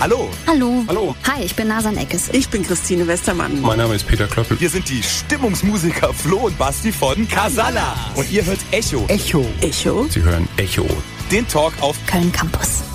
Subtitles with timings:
[0.00, 0.30] Hallo.
[0.46, 0.84] Hallo.
[0.86, 1.16] Hallo.
[1.26, 2.28] Hi, ich bin Nasan Eckes.
[2.32, 3.60] Ich bin Christine Westermann.
[3.60, 4.60] Mein Name ist Peter Klöppel.
[4.60, 7.96] Wir sind die Stimmungsmusiker Flo und Basti von Casala.
[8.14, 9.04] Und ihr hört Echo.
[9.08, 9.44] Echo.
[9.60, 10.06] Echo.
[10.08, 10.86] Sie hören Echo.
[11.32, 12.87] Den Talk auf Köln Campus.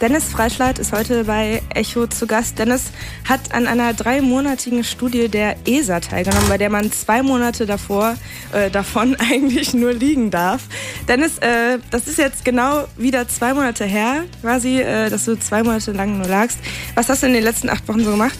[0.00, 2.58] Dennis Freischleit ist heute bei Echo zu Gast.
[2.58, 2.84] Dennis
[3.28, 8.14] hat an einer dreimonatigen Studie der ESA teilgenommen, bei der man zwei Monate davor
[8.52, 10.62] äh, davon eigentlich nur liegen darf.
[11.06, 15.62] Dennis, äh, das ist jetzt genau wieder zwei Monate her, quasi, äh, dass du zwei
[15.62, 16.58] Monate lang nur lagst.
[16.94, 18.38] Was hast du in den letzten acht Wochen so gemacht?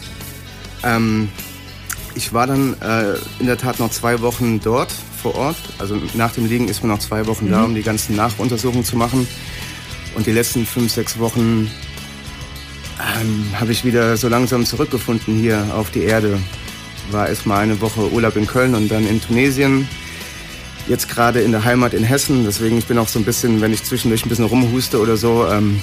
[0.83, 1.29] Ähm,
[2.15, 4.91] ich war dann äh, in der Tat noch zwei Wochen dort
[5.21, 5.57] vor Ort.
[5.77, 7.51] Also nach dem Liegen ist man noch zwei Wochen mhm.
[7.51, 9.27] da, um die ganzen Nachuntersuchungen zu machen.
[10.15, 11.69] Und die letzten fünf, sechs Wochen
[12.99, 16.39] ähm, habe ich wieder so langsam zurückgefunden hier auf die Erde.
[17.11, 19.87] War erstmal eine Woche Urlaub in Köln und dann in Tunesien.
[20.87, 22.43] Jetzt gerade in der Heimat in Hessen.
[22.45, 25.47] Deswegen ich bin auch so ein bisschen, wenn ich zwischendurch ein bisschen rumhuste oder so,
[25.47, 25.81] ähm,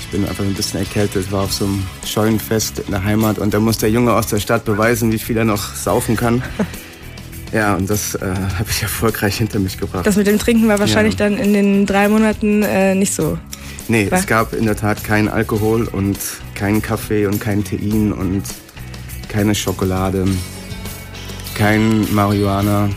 [0.00, 1.30] ich bin einfach ein bisschen erkältet.
[1.30, 4.40] War auf so einem Scheunenfest in der Heimat und da muss der Junge aus der
[4.40, 6.42] Stadt beweisen, wie viel er noch saufen kann.
[7.52, 10.06] Ja, und das äh, habe ich erfolgreich hinter mich gebracht.
[10.06, 11.28] Das mit dem Trinken war wahrscheinlich ja.
[11.28, 13.38] dann in den drei Monaten äh, nicht so.
[13.90, 14.20] Nee, war?
[14.20, 16.16] es gab in der Tat keinen Alkohol und
[16.54, 18.44] keinen Kaffee und kein Tein und
[19.28, 20.26] keine Schokolade,
[21.54, 22.88] kein Marihuana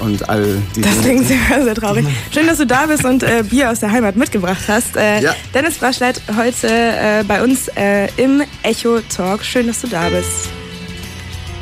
[0.00, 2.04] und all die Das klingt sehr, sehr traurig.
[2.30, 4.96] Schön, dass du da bist und äh, Bier aus der Heimat mitgebracht hast.
[4.96, 5.34] Äh, ja.
[5.54, 9.42] Dennis Braschleit heute äh, bei uns äh, im Echo Talk.
[9.42, 10.50] Schön, dass du da bist.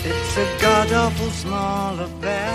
[0.05, 2.51] It's a god awful small affair.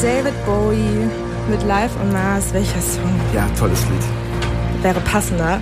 [0.00, 1.10] David Bowie
[1.48, 2.52] mit Live on Mars.
[2.52, 3.20] Welcher Song?
[3.34, 4.82] Ja, tolles Lied.
[4.82, 5.60] Wäre passender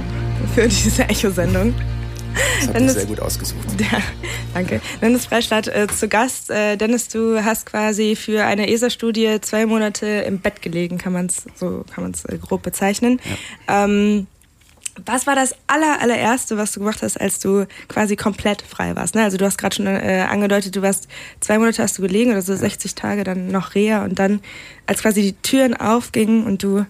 [0.55, 1.75] für diese Echo-Sendung.
[2.61, 3.67] Das Dennis, sehr gut ausgesucht.
[3.81, 3.99] Ja,
[4.55, 4.81] danke.
[5.01, 6.51] Dennis Freistadt äh, zu Gast.
[6.51, 11.27] Äh, Dennis, du hast quasi für eine ESA-Studie zwei Monate im Bett gelegen, kann man
[11.27, 13.21] es so kann man es äh, grob bezeichnen.
[13.69, 13.85] Ja.
[13.85, 14.27] Ähm,
[15.07, 19.15] was war das aller, allererste, was du gemacht hast, als du quasi komplett frei warst?
[19.15, 19.23] Ne?
[19.23, 21.09] Also du hast gerade schon äh, angedeutet, du warst
[21.41, 24.41] zwei Monate hast du gelegen oder so 60 Tage, dann noch Reha und dann,
[24.87, 26.87] als quasi die Türen aufgingen und du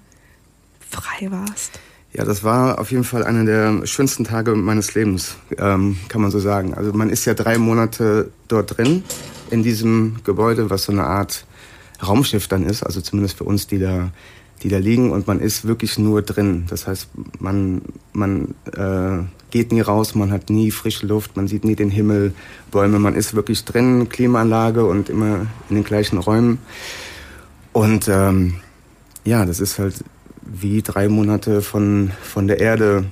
[0.89, 1.79] frei warst.
[2.13, 6.33] Ja, das war auf jeden Fall einer der schönsten Tage meines Lebens, ähm, kann man
[6.33, 6.75] so sagen.
[6.75, 9.05] Also man ist ja drei Monate dort drin,
[9.51, 11.45] in diesem Gebäude, was so eine Art
[12.05, 14.11] Raumschiff dann ist, also zumindest für uns, die da
[14.63, 16.65] die da liegen und man ist wirklich nur drin.
[16.69, 17.83] Das heißt, man,
[18.13, 22.35] man äh, geht nie raus, man hat nie frische Luft, man sieht nie den Himmel,
[22.71, 26.59] Bäume, man ist wirklich drin, Klimaanlage und immer in den gleichen Räumen.
[27.73, 28.55] Und ähm,
[29.25, 30.05] ja, das ist halt
[30.43, 33.05] wie drei Monate von, von der Erde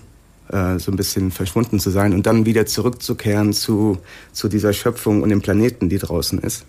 [0.48, 3.98] äh, so ein bisschen verschwunden zu sein und dann wieder zurückzukehren zu,
[4.32, 6.64] zu dieser Schöpfung und dem Planeten, die draußen ist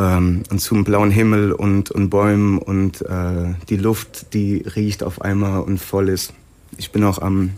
[0.00, 5.20] ähm, und zum blauen Himmel und, und Bäumen und äh, die Luft, die riecht auf
[5.20, 6.32] einmal und voll ist.
[6.76, 7.50] Ich bin auch am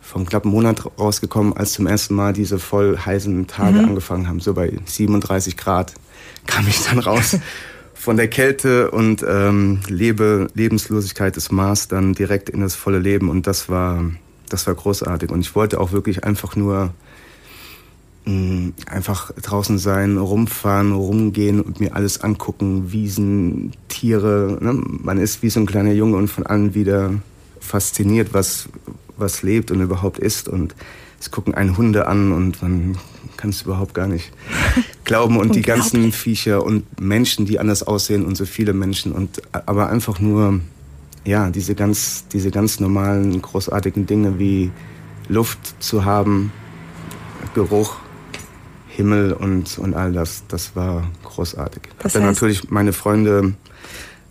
[0.00, 3.86] vom knappen Monat rausgekommen, als zum ersten Mal diese voll heißen Tage mhm.
[3.86, 4.40] angefangen haben.
[4.40, 5.94] So bei 37 Grad
[6.46, 7.38] kam ich dann raus
[7.94, 13.30] von der Kälte und ähm, Lebe, Lebenslosigkeit des Mars dann direkt in das volle Leben.
[13.30, 14.04] Und das war,
[14.50, 15.30] das war großartig.
[15.30, 16.92] Und ich wollte auch wirklich einfach nur
[18.24, 24.58] mh, einfach draußen sein, rumfahren, rumgehen und mir alles angucken, Wiesen, Tiere.
[24.60, 24.72] Ne?
[24.72, 27.14] Man ist wie so ein kleiner Junge und von allen wieder
[27.60, 28.68] fasziniert, was,
[29.16, 30.48] was lebt und überhaupt ist.
[30.48, 30.74] Und
[31.20, 32.98] es gucken einen Hunde an und man
[33.36, 34.32] kann es überhaupt gar nicht
[35.04, 35.36] glauben.
[35.36, 39.12] Und die ganzen Viecher und Menschen, die anders aussehen und so viele Menschen.
[39.12, 40.60] Und aber einfach nur,
[41.24, 44.70] ja, diese ganz, diese ganz normalen, großartigen Dinge wie
[45.28, 46.52] Luft zu haben,
[47.54, 47.96] Geruch,
[48.94, 51.82] Himmel und, und all das, das war großartig.
[52.00, 53.54] Das dann natürlich meine Freunde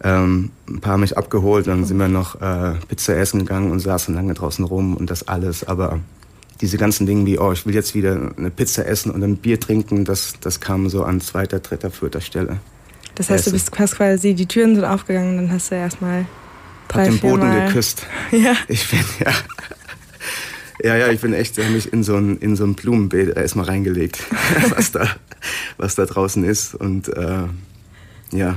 [0.03, 4.13] ähm, ein paar mich abgeholt, dann sind wir noch äh, Pizza essen gegangen und saßen
[4.13, 5.63] lange draußen rum und das alles.
[5.63, 5.99] Aber
[6.59, 9.59] diese ganzen Dinge wie, oh, ich will jetzt wieder eine Pizza essen und ein Bier
[9.59, 12.57] trinken, das, das kam so an zweiter, dritter, vierter Stelle.
[13.15, 16.25] Das heißt, du bist hast quasi, die Türen sind aufgegangen, dann hast du erstmal
[16.93, 17.67] Hab den Boden Mal.
[17.67, 18.05] geküsst.
[18.31, 18.55] Ja.
[18.67, 19.33] Ich bin, ja.
[20.83, 23.65] Ja, ja, ich bin echt, ich mich in so ein, in so ein Blumenbeet erstmal
[23.65, 24.19] reingelegt,
[24.75, 25.07] was da,
[25.77, 26.75] was da draußen ist.
[26.75, 27.43] Und äh,
[28.31, 28.55] ja.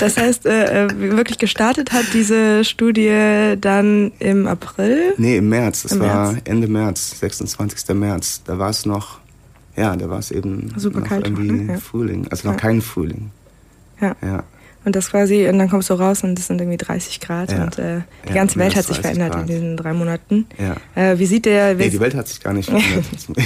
[0.00, 5.14] Das heißt, äh, äh, wirklich gestartet hat diese Studie dann im April?
[5.18, 5.82] Nee, im März.
[5.82, 6.42] Das Im war März.
[6.44, 7.94] Ende März, 26.
[7.94, 8.42] März.
[8.44, 9.18] Da war es noch,
[9.76, 11.78] ja, da war es eben Super noch kalt irgendwie ne?
[11.78, 12.26] Frühling.
[12.30, 12.60] Also noch ja.
[12.60, 13.30] kein Frühling.
[14.00, 14.16] Ja.
[14.22, 14.44] ja.
[14.84, 17.64] Und das quasi, und dann kommst du raus und es sind irgendwie 30 Grad ja.
[17.64, 19.42] und äh, die ja, ganze Welt hat sich verändert Grad.
[19.42, 20.46] in diesen drei Monaten.
[20.56, 20.76] Ja.
[20.94, 21.74] Äh, wie sieht der...
[21.74, 23.04] Nee, die Welt hat sich gar nicht verändert.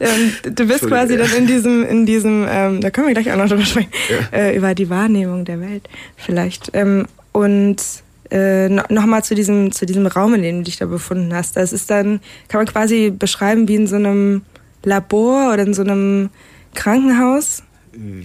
[0.56, 3.48] du bist quasi dann in diesem, in diesem, ähm, da können wir gleich auch noch
[3.48, 4.38] drüber sprechen, ja.
[4.38, 6.70] äh, über die Wahrnehmung der Welt vielleicht.
[6.74, 7.76] Ähm, und
[8.30, 11.56] äh, nochmal zu diesem, zu diesem Raum, in dem du dich da befunden hast.
[11.56, 14.42] Das ist dann, kann man quasi beschreiben wie in so einem
[14.84, 16.30] Labor oder in so einem
[16.74, 17.62] Krankenhaus?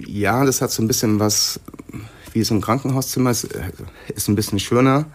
[0.06, 1.60] Ja, das hat so ein bisschen was
[2.34, 3.30] wie so ein Krankenhauszimmer.
[3.32, 3.48] Es
[4.14, 5.06] ist ein bisschen schöner,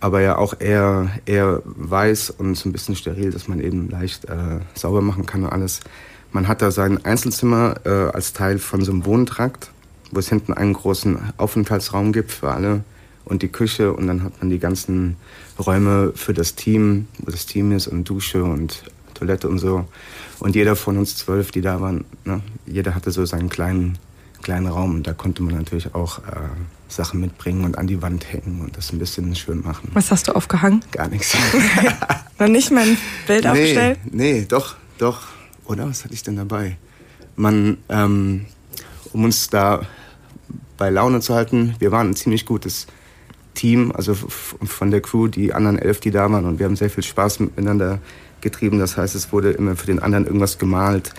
[0.00, 4.24] aber ja auch eher, eher weiß und so ein bisschen steril, dass man eben leicht
[4.24, 5.80] äh, sauber machen kann und alles.
[6.32, 9.70] Man hat da sein Einzelzimmer äh, als Teil von so einem Wohntrakt,
[10.10, 12.84] wo es hinten einen großen Aufenthaltsraum gibt für alle
[13.24, 15.16] und die Küche und dann hat man die ganzen
[15.58, 18.82] Räume für das Team, wo das Team ist und Dusche und
[19.16, 19.86] Toilette und so.
[20.38, 23.98] Und jeder von uns zwölf, die da waren, ne, jeder hatte so seinen kleinen,
[24.42, 26.22] kleinen Raum und da konnte man natürlich auch äh,
[26.88, 29.90] Sachen mitbringen und an die Wand hängen und das ein bisschen schön machen.
[29.94, 30.84] Was hast du aufgehangen?
[30.92, 31.36] Gar nichts.
[32.38, 33.98] Noch nicht mal ein Bild nee, aufgestellt?
[34.10, 35.22] Nee, doch, doch.
[35.64, 36.76] Oder was hatte ich denn dabei?
[37.34, 38.46] Man, ähm,
[39.12, 39.82] um uns da
[40.76, 42.86] bei Laune zu halten, wir waren ein ziemlich gutes
[43.54, 46.44] Team, also von der Crew, die anderen elf, die da waren.
[46.44, 48.00] Und wir haben sehr viel Spaß miteinander
[48.46, 48.78] getrieben.
[48.78, 51.12] Das heißt, es wurde immer für den anderen irgendwas gemalt.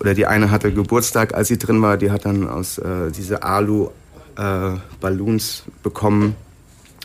[0.00, 1.96] Oder die eine hatte Geburtstag, als sie drin war.
[1.96, 4.04] Die hat dann aus äh, diese Alu-Balloons
[5.66, 6.36] äh, bekommen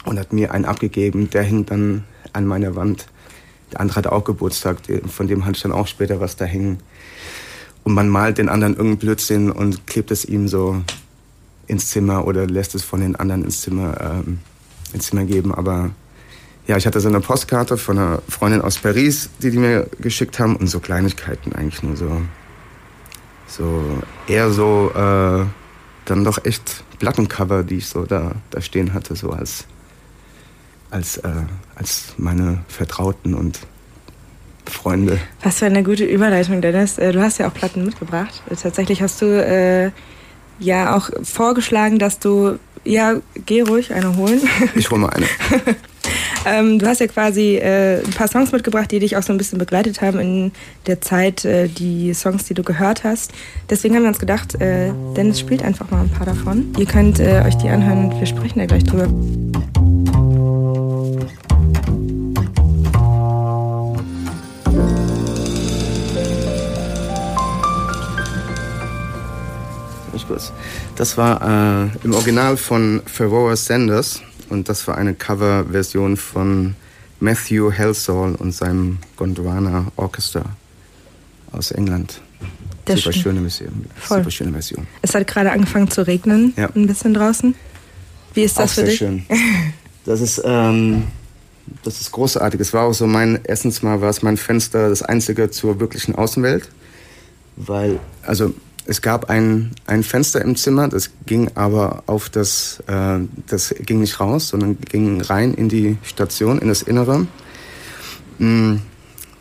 [0.05, 1.29] und hat mir einen abgegeben.
[1.31, 2.03] Der hing dann
[2.33, 3.07] an meiner Wand.
[3.71, 6.79] Der andere hatte auch Geburtstag, von dem hatte ich dann auch später was da hängen.
[7.83, 10.81] Und man malt den anderen irgendeinen Blödsinn und klebt es ihm so
[11.67, 14.39] ins Zimmer oder lässt es von den anderen ins Zimmer ähm,
[14.93, 15.53] ins Zimmer geben.
[15.53, 15.91] Aber
[16.69, 20.37] ja, ich hatte so eine Postkarte von einer Freundin aus Paris, die die mir geschickt
[20.37, 22.21] haben und so Kleinigkeiten eigentlich nur so.
[23.47, 23.83] So
[24.27, 25.45] eher so äh,
[26.05, 29.65] dann doch echt Plattencover, die ich so da, da stehen hatte, so als,
[30.91, 31.31] als, äh,
[31.73, 33.61] als meine Vertrauten und
[34.67, 35.17] Freunde.
[35.41, 36.99] Was für eine gute Überleitung, Dennis.
[36.99, 38.43] Äh, du hast ja auch Platten mitgebracht.
[38.61, 39.89] Tatsächlich hast du äh,
[40.59, 43.15] ja auch vorgeschlagen, dass du ja,
[43.47, 44.41] geh ruhig eine holen.
[44.75, 45.25] Ich hole mal eine.
[46.45, 49.37] ähm, du hast ja quasi äh, ein paar Songs mitgebracht, die dich auch so ein
[49.37, 50.51] bisschen begleitet haben in
[50.87, 53.31] der Zeit, äh, die Songs, die du gehört hast.
[53.69, 56.73] Deswegen haben wir uns gedacht, äh, Dennis spielt einfach mal ein paar davon.
[56.77, 59.07] Ihr könnt äh, euch die anhören und wir sprechen da gleich drüber.
[70.99, 76.75] Das war äh, im Original von Pharoah Sanders und das war eine Coverversion von
[77.19, 80.43] Matthew Helsall und seinem Gondwana Orchestra
[81.51, 82.21] aus England.
[82.85, 83.85] Das super schöne Version.
[83.95, 84.19] Voll.
[84.19, 84.87] Super schöne Version.
[85.01, 86.69] Es hat gerade angefangen zu regnen, ja.
[86.73, 87.55] ein bisschen draußen.
[88.33, 88.97] Wie ist das auch für dich?
[88.97, 89.25] schön.
[90.05, 91.03] Das ist, ähm,
[91.83, 92.59] das ist großartig.
[92.59, 96.15] Es war auch so mein, erstens mal war es mein Fenster, das einzige zur wirklichen
[96.15, 96.69] Außenwelt.
[97.57, 98.55] Weil, also
[98.89, 103.99] es gab ein, ein Fenster im Zimmer, das ging aber auf das, äh, das ging
[103.99, 107.27] nicht raus, sondern ging rein in die Station, in das Innere.
[108.39, 108.81] Mhm.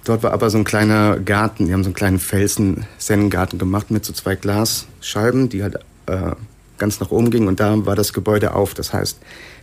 [0.04, 4.04] Dort war aber so ein kleiner Garten, die haben so einen kleinen Felsen-Sennengarten gemacht mit
[4.04, 6.32] so zwei Glasscheiben, die halt äh,
[6.76, 8.74] ganz nach oben gingen und da war das Gebäude auf.
[8.74, 9.18] Das heißt,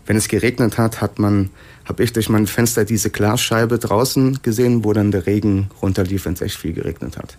[0.07, 1.51] wenn es geregnet hat, hat man,
[1.88, 6.33] habe ich durch mein Fenster diese Glasscheibe draußen gesehen, wo dann der Regen runterlief, wenn
[6.33, 7.38] es echt viel geregnet hat.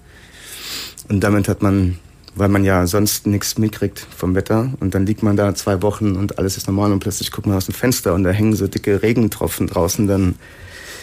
[1.08, 1.99] Und damit hat man
[2.37, 4.71] weil man ja sonst nichts mitkriegt vom Wetter.
[4.79, 7.56] Und dann liegt man da zwei Wochen und alles ist normal und plötzlich guckt man
[7.56, 10.37] aus dem Fenster und da hängen so dicke Regentropfen draußen, dann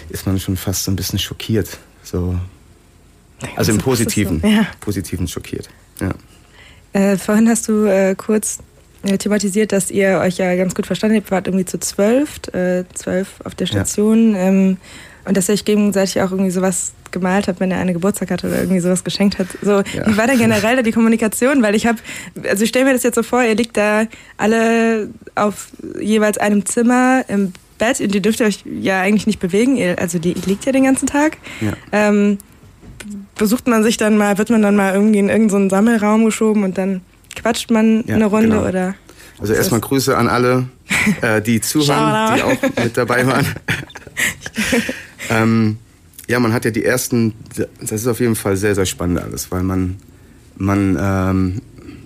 [0.09, 1.79] ist man schon fast so ein bisschen schockiert.
[2.03, 2.37] So.
[3.55, 4.41] Also im Positiven.
[4.41, 4.47] So.
[4.47, 4.67] Ja.
[4.79, 5.69] Positiven schockiert.
[5.99, 6.13] Ja.
[6.93, 8.59] Äh, vorhin hast du äh, kurz
[9.01, 11.27] äh, thematisiert, dass ihr euch ja ganz gut verstanden habt.
[11.27, 14.33] Ihr wart irgendwie zu zwölf, äh, zwölf auf der Station.
[14.33, 14.41] Ja.
[14.41, 14.77] Ähm,
[15.25, 18.47] und dass ihr euch gegenseitig auch irgendwie sowas gemalt habt, wenn er eine Geburtstag hatte
[18.47, 19.47] oder irgendwie sowas geschenkt hat.
[19.61, 20.07] So, ja.
[20.07, 21.61] wie war denn generell da die Kommunikation?
[21.61, 21.99] Weil ich habe,
[22.49, 24.05] also ich stelle mir das jetzt so vor, ihr liegt da
[24.37, 25.67] alle auf
[25.99, 29.77] jeweils einem Zimmer im Bett und ihr dürft euch ja eigentlich nicht bewegen.
[29.77, 31.37] Ihr, also die liegt ja den ganzen Tag.
[31.61, 31.73] Ja.
[31.91, 32.37] Ähm,
[33.35, 36.77] besucht man sich dann mal, wird man dann mal irgendwie in irgendeinen Sammelraum geschoben und
[36.77, 37.01] dann
[37.35, 38.67] quatscht man ja, eine Runde genau.
[38.67, 38.95] oder?
[39.39, 40.67] Also erstmal Grüße an alle,
[41.21, 43.45] äh, die zuhören, die auch mit dabei waren.
[45.29, 45.77] ähm,
[46.27, 47.33] ja, man hat ja die ersten,
[47.79, 49.97] das ist auf jeden Fall sehr, sehr spannend alles, weil man,
[50.55, 51.61] man, ähm,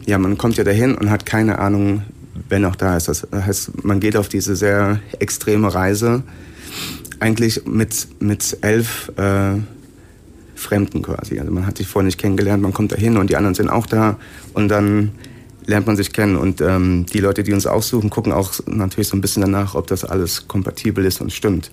[0.06, 2.04] ja, man kommt ja dahin und hat keine Ahnung,
[2.50, 3.08] wer noch da ist.
[3.08, 6.24] Das heißt, man geht auf diese sehr extreme Reise,
[7.20, 9.60] eigentlich mit, mit elf äh,
[10.56, 11.40] Fremden quasi.
[11.40, 13.86] Also man hat sich vorher nicht kennengelernt, man kommt dahin und die anderen sind auch
[13.86, 14.18] da
[14.54, 15.12] und dann
[15.66, 16.36] lernt man sich kennen.
[16.36, 19.86] Und ähm, die Leute, die uns aussuchen, gucken auch natürlich so ein bisschen danach, ob
[19.88, 21.70] das alles kompatibel ist und stimmt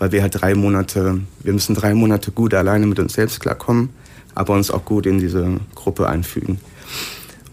[0.00, 3.90] weil wir halt drei Monate, wir müssen drei Monate gut alleine mit uns selbst klarkommen,
[4.34, 6.58] aber uns auch gut in diese Gruppe einfügen.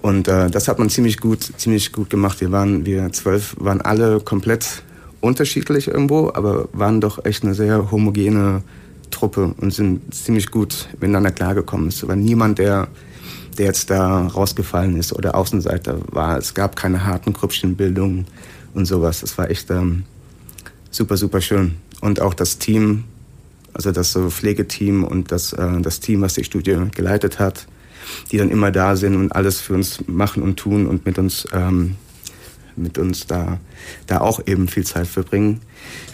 [0.01, 2.39] Und äh, das hat man ziemlich gut, ziemlich gut gemacht.
[2.39, 4.83] Wir waren, wir zwölf waren alle komplett
[5.19, 8.63] unterschiedlich irgendwo, aber waren doch echt eine sehr homogene
[9.11, 11.89] Truppe und sind ziemlich gut miteinander klargekommen.
[11.89, 12.87] Es war niemand, der,
[13.57, 16.37] der jetzt da rausgefallen ist oder Außenseiter war.
[16.37, 18.25] Es gab keine harten Grüppchenbildungen
[18.73, 19.21] und sowas.
[19.21, 20.03] Es war echt ähm,
[20.91, 21.75] super, super schön.
[22.01, 23.05] Und auch das Team,
[23.73, 27.67] also das Pflegeteam und das, äh, das Team, was die Studie geleitet hat,
[28.31, 31.47] die dann immer da sind und alles für uns machen und tun und mit uns,
[31.53, 31.95] ähm,
[32.75, 33.59] mit uns da,
[34.05, 35.61] da auch eben viel Zeit verbringen.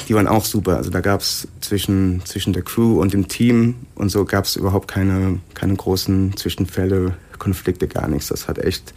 [0.07, 0.77] Die waren auch super.
[0.77, 4.55] Also da gab es zwischen, zwischen der Crew und dem Team und so gab es
[4.55, 8.27] überhaupt keine, keine großen Zwischenfälle, Konflikte, gar nichts.
[8.27, 8.93] Das hat echt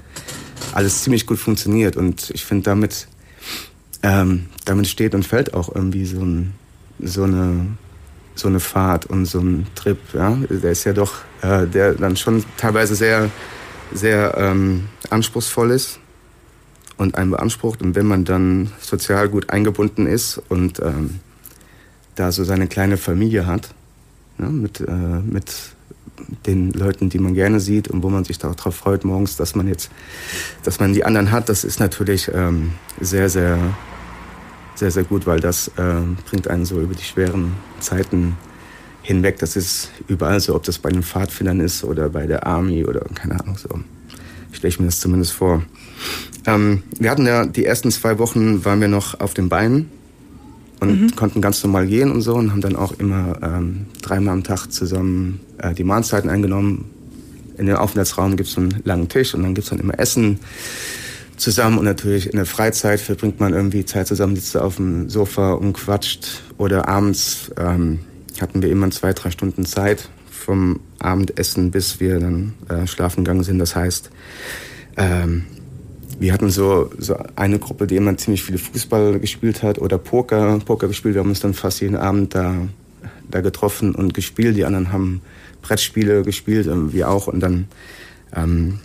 [0.72, 3.08] alles ziemlich gut funktioniert und ich finde damit,
[4.02, 6.52] ähm, damit steht und fällt auch irgendwie so, ein,
[7.00, 7.66] so eine
[8.36, 12.16] so eine Fahrt und so ein Trip, ja, der ist ja doch, äh, der dann
[12.16, 13.30] schon teilweise sehr,
[13.92, 15.98] sehr ähm, anspruchsvoll ist
[16.98, 17.82] und einen beansprucht.
[17.82, 21.20] Und wenn man dann sozial gut eingebunden ist und ähm,
[22.14, 23.70] da so seine kleine Familie hat,
[24.38, 25.52] ja, mit, äh, mit
[26.46, 29.66] den Leuten, die man gerne sieht und wo man sich darauf freut morgens, dass man
[29.66, 29.90] jetzt,
[30.62, 33.58] dass man die anderen hat, das ist natürlich ähm, sehr, sehr
[34.76, 38.36] sehr, sehr gut, weil das äh, bringt einen so über die schweren Zeiten
[39.02, 39.38] hinweg.
[39.38, 43.00] Das ist überall so, ob das bei den Pfadfindern ist oder bei der Army oder
[43.14, 43.68] keine Ahnung so.
[44.52, 45.62] Stelle ich mir das zumindest vor.
[46.46, 49.90] Ähm, wir hatten ja die ersten zwei Wochen waren wir noch auf den Beinen
[50.80, 51.16] und mhm.
[51.16, 54.68] konnten ganz normal gehen und so und haben dann auch immer ähm, dreimal am Tag
[54.68, 56.86] zusammen äh, die Mahlzeiten eingenommen.
[57.58, 60.38] In dem Aufenthaltsraum gibt es einen langen Tisch und dann gibt es dann immer Essen
[61.36, 65.52] zusammen und natürlich in der Freizeit verbringt man irgendwie Zeit zusammen, sitzt auf dem Sofa
[65.52, 68.00] und quatscht oder abends ähm,
[68.40, 73.42] hatten wir immer zwei, drei Stunden Zeit vom Abendessen, bis wir dann äh, schlafen gegangen
[73.42, 73.58] sind.
[73.58, 74.10] Das heißt,
[74.96, 75.44] ähm,
[76.18, 80.58] wir hatten so, so eine Gruppe, die immer ziemlich viele Fußball gespielt hat oder Poker,
[80.64, 81.14] Poker gespielt.
[81.14, 82.54] Wir haben uns dann fast jeden Abend da,
[83.30, 84.56] da getroffen und gespielt.
[84.56, 85.20] Die anderen haben
[85.62, 87.26] Brettspiele gespielt, äh, wir auch.
[87.26, 87.68] Und dann
[88.34, 88.80] ähm,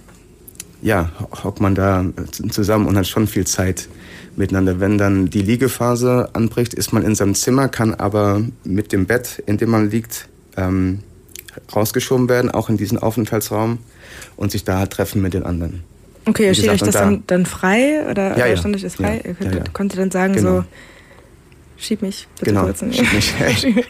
[0.81, 1.11] ja,
[1.43, 2.05] hockt man da
[2.49, 3.87] zusammen und hat schon viel Zeit
[4.35, 4.79] miteinander.
[4.79, 9.43] Wenn dann die Liegephase anbricht, ist man in seinem Zimmer, kann aber mit dem Bett,
[9.45, 10.99] in dem man liegt, ähm,
[11.75, 13.79] rausgeschoben werden, auch in diesen Aufenthaltsraum
[14.35, 15.83] und sich da treffen mit den anderen.
[16.25, 18.95] Okay, ihr steht euch das da, dann, dann, frei oder, ja, oder stand euch das
[18.95, 19.21] frei?
[19.23, 20.57] Ja, ihr könnt, ja, konntet dann sagen genau.
[20.57, 20.63] so,
[21.77, 22.79] schieb mich bitte genau, kurz.
[22.91, 23.33] Schieb mich.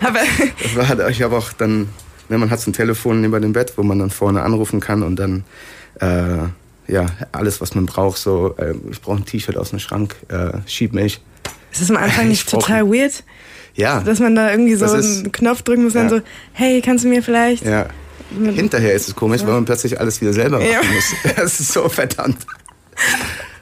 [0.00, 0.20] aber
[0.62, 1.88] das war, ich habe auch dann,
[2.28, 5.02] ne, man hat so ein Telefon neben dem Bett, wo man dann vorne anrufen kann
[5.02, 5.44] und dann
[6.00, 6.48] äh,
[6.88, 8.18] ja, alles, was man braucht.
[8.18, 11.20] So, äh, ich brauche ein T-Shirt aus dem Schrank, äh, schieb mich.
[11.72, 13.24] Ist das am Anfang nicht total weird?
[13.74, 14.00] Ja.
[14.00, 16.08] Dass man da irgendwie so ist, einen Knopf drücken muss und ja.
[16.08, 17.64] dann so, hey, kannst du mir vielleicht.
[17.64, 17.86] Ja.
[18.30, 19.46] Hinterher ist es komisch, ja.
[19.46, 20.80] weil man plötzlich alles wieder selber machen ja.
[20.82, 21.14] muss.
[21.36, 22.38] Das ist so verdammt.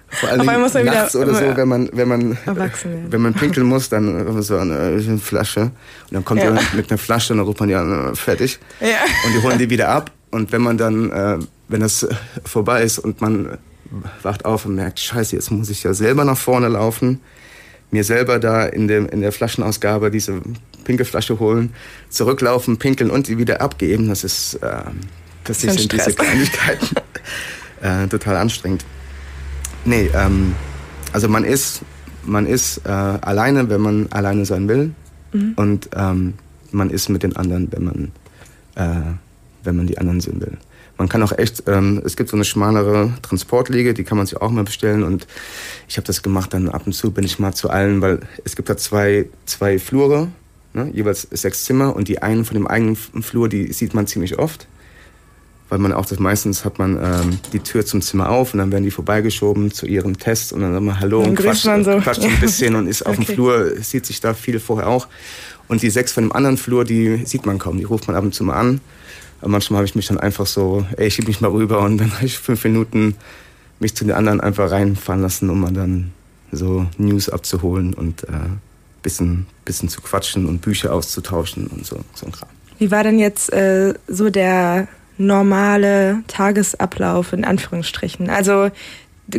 [0.08, 4.56] Vor allem nachts oder so, wenn man, wenn man, wenn man pinkeln muss, dann so
[4.56, 5.62] eine, Flasche.
[5.62, 5.72] Und
[6.12, 6.46] dann kommt ja.
[6.46, 8.60] jemand mit einer Flasche und dann ruft man die an, fertig.
[8.80, 8.86] Ja.
[9.26, 10.12] Und die holen die wieder ab.
[10.34, 11.38] Und wenn man dann, äh,
[11.68, 12.08] wenn das
[12.44, 13.56] vorbei ist und man
[14.24, 17.20] wacht auf und merkt, scheiße, jetzt muss ich ja selber nach vorne laufen,
[17.92, 20.42] mir selber da in, dem, in der Flaschenausgabe diese
[20.82, 21.72] pinke Flasche holen,
[22.08, 24.82] zurücklaufen, pinkeln und die wieder abgeben, das ist, äh,
[25.44, 26.06] das sind Stress.
[26.06, 26.96] diese Kleinigkeiten
[27.82, 28.84] äh, total anstrengend.
[29.84, 30.56] Nee, ähm,
[31.12, 31.82] also man ist,
[32.24, 34.90] man ist äh, alleine, wenn man alleine sein will
[35.32, 35.52] mhm.
[35.54, 36.34] und ähm,
[36.72, 38.12] man ist mit den anderen, wenn man
[38.74, 39.14] äh,
[39.64, 40.56] wenn man die anderen sehen will.
[40.96, 44.40] Man kann auch echt, ähm, es gibt so eine schmalere Transportliege, die kann man sich
[44.40, 45.26] auch mal bestellen und
[45.88, 48.54] ich habe das gemacht, dann ab und zu bin ich mal zu allen, weil es
[48.54, 50.28] gibt da zwei, zwei Flure,
[50.72, 54.38] ne, jeweils sechs Zimmer und die einen von dem eigenen Flur, die sieht man ziemlich
[54.38, 54.68] oft,
[55.68, 58.70] weil man auch das meistens hat man ähm, die Tür zum Zimmer auf und dann
[58.70, 61.82] werden die vorbeigeschoben zu ihrem Test und dann sagt man Hallo und, und quatscht, man
[61.82, 61.98] so.
[61.98, 63.26] quatscht ein bisschen und ist auf okay.
[63.26, 65.08] dem Flur, sieht sich da viel vorher auch.
[65.66, 68.22] Und die sechs von dem anderen Flur, die sieht man kaum, die ruft man ab
[68.22, 68.80] und zu mal an
[69.40, 71.98] aber manchmal habe ich mich dann einfach so, ey, ich schieb mich mal rüber und
[71.98, 73.16] dann habe ich fünf Minuten
[73.80, 76.12] mich zu den anderen einfach reinfahren lassen, um mal dann
[76.52, 78.48] so News abzuholen und äh,
[79.02, 82.48] bisschen, bisschen zu quatschen und Bücher auszutauschen und so, so ein Kram.
[82.78, 84.88] Wie war denn jetzt äh, so der
[85.18, 88.30] normale Tagesablauf in Anführungsstrichen?
[88.30, 88.70] Also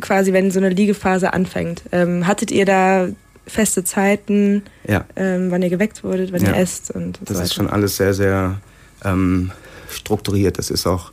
[0.01, 1.83] quasi, wenn so eine Liegephase anfängt.
[1.91, 3.07] Ähm, hattet ihr da
[3.47, 5.05] feste Zeiten, ja.
[5.15, 6.49] ähm, wann ihr geweckt wurdet, wann ja.
[6.49, 8.59] ihr esst und Das so ist schon alles sehr, sehr
[9.03, 9.51] ähm,
[9.89, 10.57] strukturiert.
[10.57, 11.11] Das ist auch,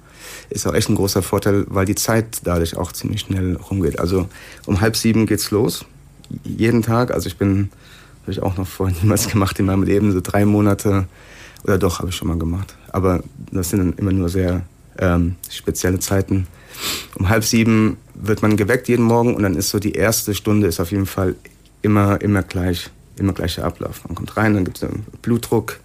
[0.51, 3.99] ist auch echt ein großer Vorteil, weil die Zeit dadurch auch ziemlich schnell rumgeht.
[3.99, 4.29] Also
[4.67, 5.85] um halb sieben geht's los,
[6.45, 7.11] jeden Tag.
[7.13, 7.71] Also ich bin,
[8.23, 11.07] habe ich auch noch vorher niemals gemacht in meinem Leben, so drei Monate,
[11.65, 12.77] oder doch, habe ich schon mal gemacht.
[12.91, 14.63] Aber das sind dann immer nur sehr
[14.99, 16.47] ähm, spezielle Zeiten.
[17.15, 20.67] Um halb sieben wird man geweckt jeden Morgen und dann ist so die erste Stunde
[20.67, 21.37] ist auf jeden Fall
[21.83, 24.05] immer, immer gleich, immer gleicher Ablauf.
[24.07, 24.89] Man kommt rein, dann gibt es
[25.23, 25.79] Blutdruck,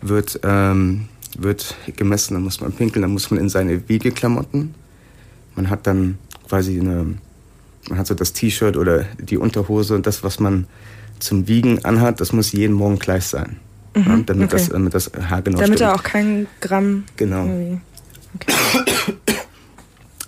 [0.00, 1.08] wird, ähm,
[1.38, 4.74] wird gemessen, dann muss man pinkeln, dann muss man in seine Wiegeklamotten.
[5.56, 7.14] Man hat dann quasi eine,
[7.88, 10.66] man hat so das T-Shirt oder die Unterhose und das, was man
[11.18, 13.56] zum Wiegen anhat, das muss jeden Morgen gleich sein.
[13.94, 14.56] Mhm, ja, damit, okay.
[14.56, 15.80] das, damit das haargenau Damit stimmt.
[15.80, 17.04] er auch kein Gramm.
[17.16, 17.44] Genau.
[17.44, 17.80] irgendwie-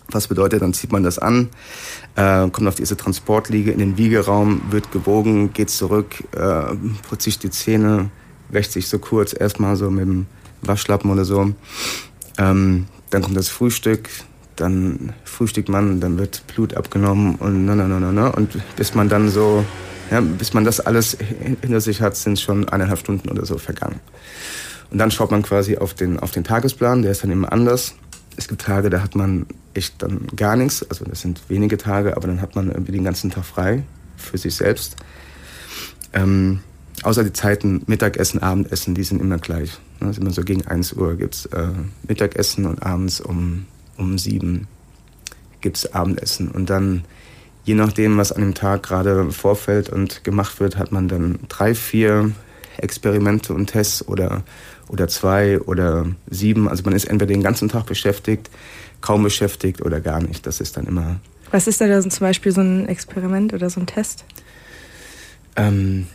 [0.09, 1.49] Was bedeutet, dann zieht man das an,
[2.15, 6.75] äh, kommt auf diese Transportliege in den Wiegeraum, wird gewogen, geht zurück, äh,
[7.09, 8.11] putzt sich die Zähne,
[8.51, 10.27] wäscht sich so kurz erstmal so mit dem
[10.67, 11.53] Waschlappen oder so.
[12.39, 14.09] Ähm, dann kommt das Frühstück,
[14.57, 18.29] dann frühstückt man, dann wird Blut abgenommen und na, na, na, na, na.
[18.29, 19.65] Und bis man dann so,
[20.11, 23.59] ja, bis man das alles hin- hinter sich hat, sind schon eineinhalb Stunden oder so
[23.59, 24.01] vergangen.
[24.91, 27.95] Und dann schaut man quasi auf den, auf den Tagesplan, der ist dann immer anders.
[28.37, 32.17] Es gibt Tage, da hat man echt dann gar nichts, also das sind wenige Tage,
[32.17, 33.85] aber dann hat man irgendwie den ganzen Tag frei
[34.17, 34.97] für sich selbst.
[36.13, 36.61] Ähm,
[37.03, 39.79] außer die Zeiten Mittagessen, Abendessen, die sind immer gleich.
[40.01, 41.69] Ist immer so gegen 1 Uhr gibt's äh,
[42.07, 44.67] Mittagessen und abends um, um 7
[45.61, 46.51] gibt's Abendessen.
[46.51, 47.05] Und dann,
[47.65, 51.75] je nachdem, was an dem Tag gerade vorfällt und gemacht wird, hat man dann drei,
[51.75, 52.33] vier
[52.77, 54.43] Experimente und Tests oder,
[54.89, 56.69] oder zwei oder sieben.
[56.69, 58.51] Also man ist entweder den ganzen Tag beschäftigt,
[59.01, 60.47] kaum beschäftigt oder gar nicht.
[60.47, 61.21] Das ist dann immer
[61.51, 64.25] Was ist da denn zum Beispiel so ein Experiment oder so ein Test?
[65.57, 66.07] Ähm,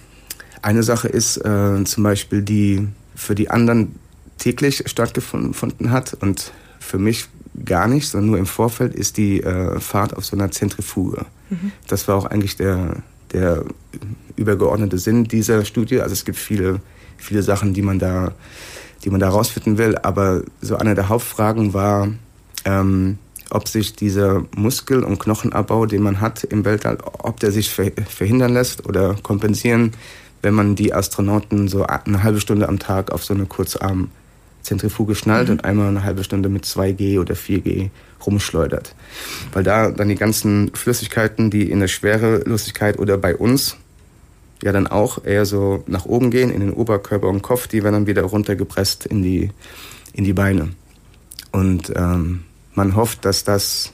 [0.62, 2.88] eine Sache ist äh, zum Beispiel, die
[3.20, 3.96] für die anderen
[4.38, 7.28] täglich stattgefunden hat und für mich
[7.66, 11.26] gar nicht, sondern nur im Vorfeld, ist die äh, Fahrt auf so einer Zentrifuge.
[11.88, 12.98] Das war auch eigentlich der,
[13.34, 13.66] der
[14.36, 16.00] übergeordnete Sinn dieser Studie.
[16.00, 16.80] Also es gibt viele,
[17.18, 18.34] viele Sachen, die man da,
[19.04, 22.08] die man da rausfinden will, aber so eine der Hauptfragen war,
[22.64, 23.18] ähm,
[23.50, 27.92] ob sich dieser Muskel- und Knochenabbau, den man hat im Weltall, ob der sich ver
[28.08, 29.92] verhindern lässt oder kompensieren,
[30.42, 35.50] wenn man die Astronauten so eine halbe Stunde am Tag auf so eine Kurzarm-Zentrifuge schnallt
[35.50, 37.90] und einmal eine halbe Stunde mit 2G oder 4G
[38.26, 38.96] rumschleudert.
[39.54, 43.78] Weil da dann die ganzen Flüssigkeiten, die in der Schwerelosigkeit oder bei uns
[44.64, 47.94] ja dann auch eher so nach oben gehen, in den Oberkörper und Kopf, die werden
[47.94, 49.52] dann wieder runtergepresst in die,
[50.14, 50.70] in die Beine.
[51.52, 52.44] Und ähm,
[52.76, 53.94] man hofft, dass das,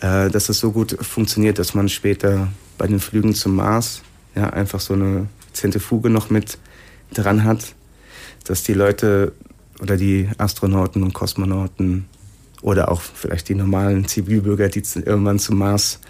[0.00, 2.48] äh, dass das so gut funktioniert, dass man später
[2.78, 4.02] bei den Flügen zum Mars
[4.34, 6.58] ja, einfach so eine Zentrifuge noch mit
[7.12, 7.74] dran hat,
[8.44, 9.32] dass die Leute
[9.80, 12.06] oder die Astronauten und Kosmonauten
[12.62, 16.00] oder auch vielleicht die normalen Zivilbürger, die irgendwann zum Mars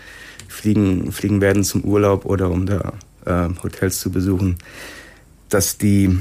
[0.48, 2.92] fliegen, fliegen werden zum Urlaub oder um da
[3.24, 4.56] äh, Hotels zu besuchen,
[5.48, 6.18] dass die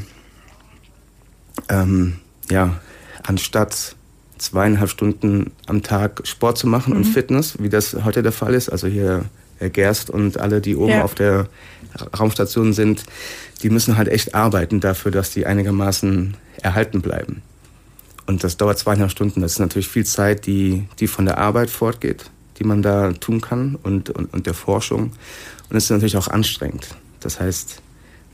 [1.68, 2.18] ähm,
[2.50, 2.80] ja,
[3.24, 3.96] anstatt
[4.38, 8.70] zweieinhalb Stunden am Tag Sport zu machen und Fitness, wie das heute der Fall ist,
[8.70, 9.26] also hier
[9.58, 11.04] Herr Gerst und alle, die oben Ja.
[11.04, 11.48] auf der
[12.18, 13.04] Raumstation sind,
[13.64, 17.42] die müssen halt echt arbeiten dafür, dass die einigermaßen erhalten bleiben.
[18.26, 19.42] Und das dauert zweieinhalb Stunden.
[19.42, 23.42] Das ist natürlich viel Zeit, die, die von der Arbeit fortgeht, die man da tun
[23.42, 25.14] kann und, und, und der Forschung.
[25.70, 26.90] Und es ist natürlich auch anstrengend.
[27.22, 27.82] Das heißt,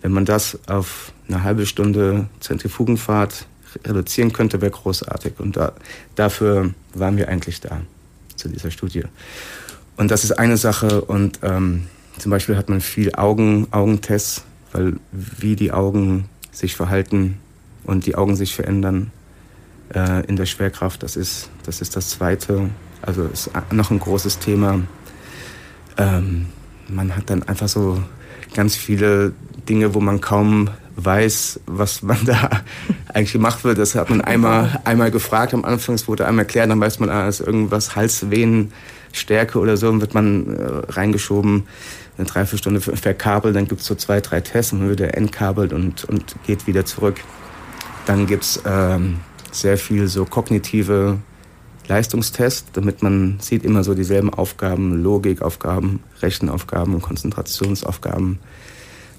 [0.02, 3.48] wenn man das auf eine halbe Stunde Zentrifugenfahrt
[3.86, 5.34] reduzieren könnte, wäre großartig.
[5.40, 5.74] Und da,
[6.16, 7.82] dafür waren wir eigentlich da,
[8.36, 9.04] zu dieser Studie.
[9.98, 11.02] Und das ist eine Sache.
[11.02, 11.88] Und ähm,
[12.18, 17.38] zum Beispiel hat man viel Augen, Augentests, weil wie die Augen sich verhalten
[17.84, 19.12] und die Augen sich verändern
[19.94, 22.70] äh, in der Schwerkraft, das ist, das ist das Zweite.
[23.02, 24.80] Also ist noch ein großes Thema.
[25.98, 26.48] Ähm,
[26.88, 28.02] man hat dann einfach so
[28.54, 29.34] ganz viele
[29.70, 32.50] Dinge, wo man kaum weiß, was man da
[33.14, 33.78] eigentlich gemacht wird.
[33.78, 37.10] Das hat man einmal, einmal gefragt am Anfang, es wurde einmal erklärt, dann weiß man,
[37.10, 41.68] ah, ist irgendwas Halsvenenstärke oder so, dann wird man äh, reingeschoben,
[42.18, 46.36] eine Dreiviertelstunde ver- verkabelt, dann gibt's so zwei, drei Tests man wird entkabelt und, und
[46.46, 47.18] geht wieder zurück.
[48.06, 49.18] Dann gibt's ähm,
[49.52, 51.18] sehr viel so kognitive
[51.88, 58.40] Leistungstests, damit man sieht immer so dieselben Aufgaben, Logikaufgaben, Rechenaufgaben und Konzentrationsaufgaben,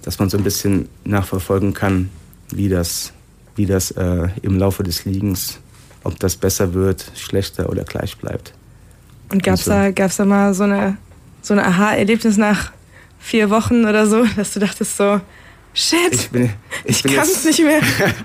[0.07, 2.09] dass man so ein bisschen nachverfolgen kann,
[2.51, 3.13] wie das,
[3.57, 5.59] wie das äh, im Laufe des Liegens,
[6.05, 8.55] ob das besser wird, schlechter oder gleich bleibt.
[9.33, 9.73] Und gab's so.
[9.73, 10.97] da, gab's da mal so eine,
[11.43, 12.71] so ein Aha-Erlebnis nach
[13.19, 15.21] vier Wochen oder so, dass du dachtest so,
[15.75, 16.51] shit, Ich ich, bin,
[16.85, 17.81] ich bin kann's jetzt, nicht mehr.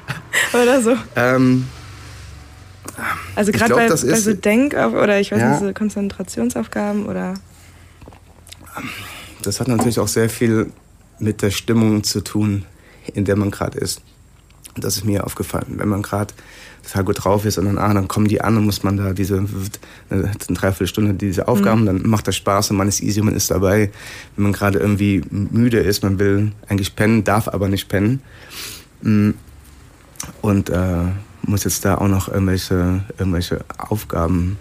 [0.54, 0.96] oder so.
[1.15, 1.65] Ähm,
[3.34, 5.50] Also Ich gerade bei, bei so Denk- oder ich weiß Ja.
[5.50, 7.34] nicht, so Konzentrationsaufgaben oder
[9.41, 10.72] das hat natürlich auch sehr viel
[11.22, 12.66] mit der Stimmung zu tun,
[13.14, 14.02] in der man gerade ist.
[14.76, 15.76] Und das ist mir aufgefallen.
[15.78, 16.34] Wenn man gerade
[16.84, 19.14] total gut drauf ist und dann, ah, dann kommen die an und muss man da
[19.14, 19.46] diese,
[20.10, 21.86] eine Dreiviertelstunde diese Aufgaben, mhm.
[21.86, 23.92] dann macht das Spaß und man ist easy, man ist dabei.
[24.36, 28.22] Wenn man gerade irgendwie müde ist, man will eigentlich pennen, darf aber nicht pennen.
[29.02, 29.32] Mm.
[30.42, 31.06] Und äh,
[31.44, 34.58] muss jetzt da auch noch irgendwelche, irgendwelche Aufgaben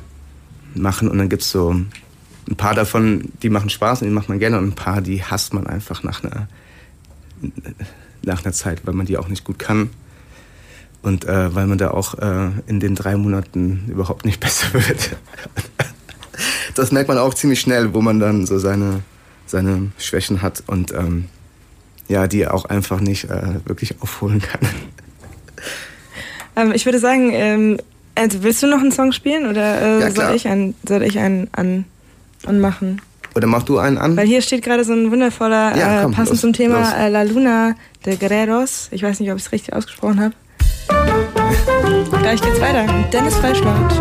[0.75, 1.77] machen und dann gibt's so
[2.48, 5.22] ein paar davon, die machen Spaß und die macht man gerne und ein paar, die
[5.22, 6.48] hasst man einfach nach einer,
[8.22, 9.90] nach einer Zeit, weil man die auch nicht gut kann.
[11.03, 15.16] Und äh, weil man da auch äh, in den drei Monaten überhaupt nicht besser wird.
[16.74, 19.00] das merkt man auch ziemlich schnell, wo man dann so seine,
[19.46, 21.26] seine Schwächen hat und ähm,
[22.09, 24.61] ja, die auch einfach nicht äh, wirklich aufholen kann.
[26.57, 27.79] Ähm, ich würde sagen, ähm,
[28.14, 31.18] also willst du noch einen Song spielen oder äh, ja, soll ich einen, soll ich
[31.18, 31.85] einen an,
[32.46, 33.00] anmachen?
[33.35, 34.16] Oder mach du einen an?
[34.16, 37.22] Weil hier steht gerade so ein wundervoller, ja, komm, passend los, zum Thema äh, La
[37.22, 37.74] Luna
[38.05, 38.88] de Guerreros.
[38.90, 40.35] Ich weiß nicht, ob ich es richtig ausgesprochen habe.
[42.20, 42.87] Gleich geht's weiter.
[43.12, 43.92] Dennis Freischlaut.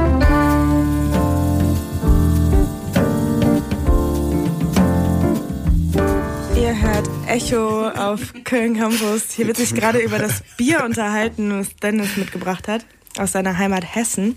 [6.55, 9.31] Ihr hört Echo auf Köln Campus.
[9.31, 12.85] Hier wird sich gerade über das Bier unterhalten, was Dennis mitgebracht hat
[13.17, 14.35] aus seiner Heimat Hessen.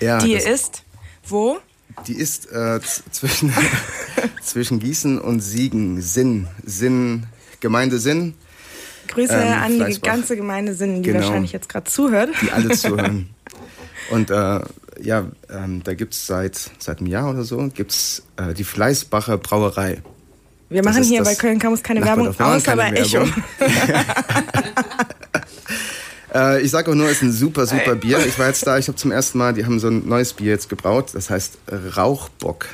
[0.00, 0.82] Ja, die ist
[1.28, 1.58] wo?
[2.06, 2.80] Die ist äh,
[3.10, 3.52] zwischen,
[4.42, 6.00] zwischen Gießen und Siegen.
[6.02, 7.26] Sinn, Sinn,
[7.60, 8.34] Gemeinde Sinn.
[9.08, 11.24] Grüße ähm, an die ganze Gemeinde Sinn, die genau.
[11.24, 12.30] wahrscheinlich jetzt gerade zuhört.
[12.42, 13.30] Die alle zuhören.
[14.10, 14.60] Und äh,
[15.00, 19.38] ja, ähm, da gibt es seit, seit einem Jahr oder so gibt's, äh, die Fleißbacher
[19.38, 20.02] Brauerei.
[20.68, 23.24] Wir machen hier bei Köln Campus keine Werbung, außer bei Echo.
[26.34, 28.18] äh, ich sage auch nur, es ist ein super, super Bier.
[28.26, 30.52] Ich war jetzt da, ich habe zum ersten Mal, die haben so ein neues Bier
[30.52, 31.58] jetzt gebraut, das heißt
[31.96, 32.66] Rauchbock.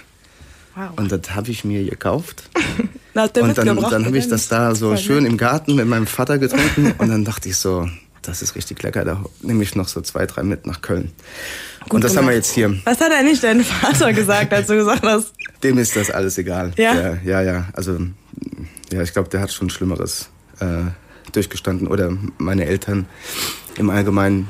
[0.75, 0.91] Wow.
[0.97, 2.49] Und das habe ich mir gekauft.
[3.15, 6.39] Na, und dann, dann habe ich das da so schön im Garten mit meinem Vater
[6.39, 7.87] getrunken und dann dachte ich so,
[8.23, 9.05] das ist richtig lecker.
[9.05, 11.13] Da nehme ich noch so zwei, drei mit nach Köln.
[11.85, 12.23] Gut und das gemacht.
[12.23, 12.75] haben wir jetzt hier.
[12.85, 15.33] Was hat eigentlich dein Vater gesagt, als du gesagt hast?
[15.63, 16.73] Dem ist das alles egal.
[16.77, 16.95] Ja?
[16.95, 17.69] Der, ja, ja.
[17.75, 17.99] Also,
[18.91, 20.65] ja, ich glaube, der hat schon Schlimmeres äh,
[21.33, 21.87] durchgestanden.
[21.87, 23.07] Oder meine Eltern
[23.79, 24.49] im Allgemeinen.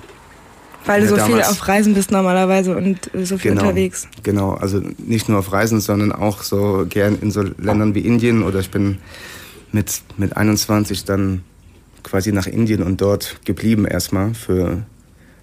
[0.85, 4.09] Weil du so damals, viel auf Reisen bist normalerweise und so viel genau, unterwegs.
[4.25, 8.43] Genau, also nicht nur auf Reisen, sondern auch so gern in so Ländern wie Indien.
[8.43, 8.99] Oder ich bin
[9.71, 11.43] mit, mit 21 dann
[12.03, 14.83] quasi nach Indien und dort geblieben erstmal für,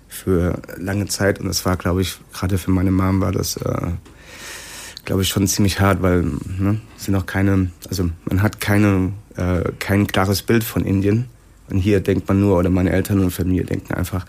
[0.08, 1.40] für lange Zeit.
[1.40, 3.92] Und das war, glaube ich, gerade für meine Mom war das, äh,
[5.06, 9.72] glaube ich, schon ziemlich hart, weil ne, sind auch keine, also man hat keine, äh,
[9.80, 11.26] kein klares Bild von Indien.
[11.70, 14.26] Und hier denkt man nur, oder meine Eltern und Familie denken einfach,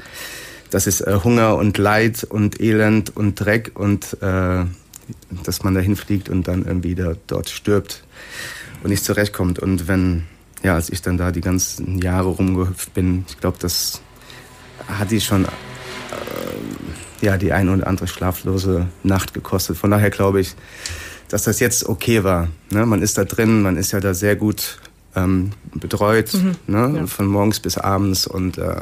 [0.70, 4.64] das ist äh, Hunger und Leid und Elend und Dreck und äh,
[5.44, 8.04] dass man dahin fliegt und dann irgendwie da, dort stirbt
[8.82, 9.58] und nicht zurechtkommt.
[9.58, 10.24] Und wenn
[10.62, 14.02] ja, als ich dann da die ganzen Jahre rumgehüpft bin, ich glaube, das
[14.86, 15.48] hat die schon äh,
[17.20, 19.76] ja, die ein oder andere schlaflose Nacht gekostet.
[19.76, 20.54] Von daher glaube ich,
[21.28, 22.48] dass das jetzt okay war.
[22.70, 22.84] Ne?
[22.86, 24.78] Man ist da drin, man ist ja da sehr gut
[25.16, 26.56] ähm, betreut, mhm.
[26.66, 26.92] ne?
[26.96, 27.06] Ja.
[27.06, 28.76] von morgens bis abends und äh,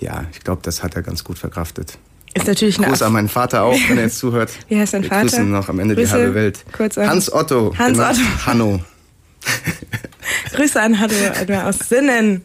[0.00, 1.98] ja, ich glaube, das hat er ganz gut verkraftet.
[2.34, 4.50] Ist natürlich Gruß an meinen Vater auch, wenn er jetzt zuhört.
[4.68, 5.22] Wie heißt dein Wir Vater?
[5.22, 6.64] grüßen noch am Ende Grüße, die halbe Welt.
[6.96, 7.74] Hans Otto.
[7.76, 8.10] Hans genau.
[8.10, 8.20] Otto.
[8.46, 8.80] Hanno.
[10.52, 11.14] Grüße an Hallo
[11.64, 12.42] aus Sinnen.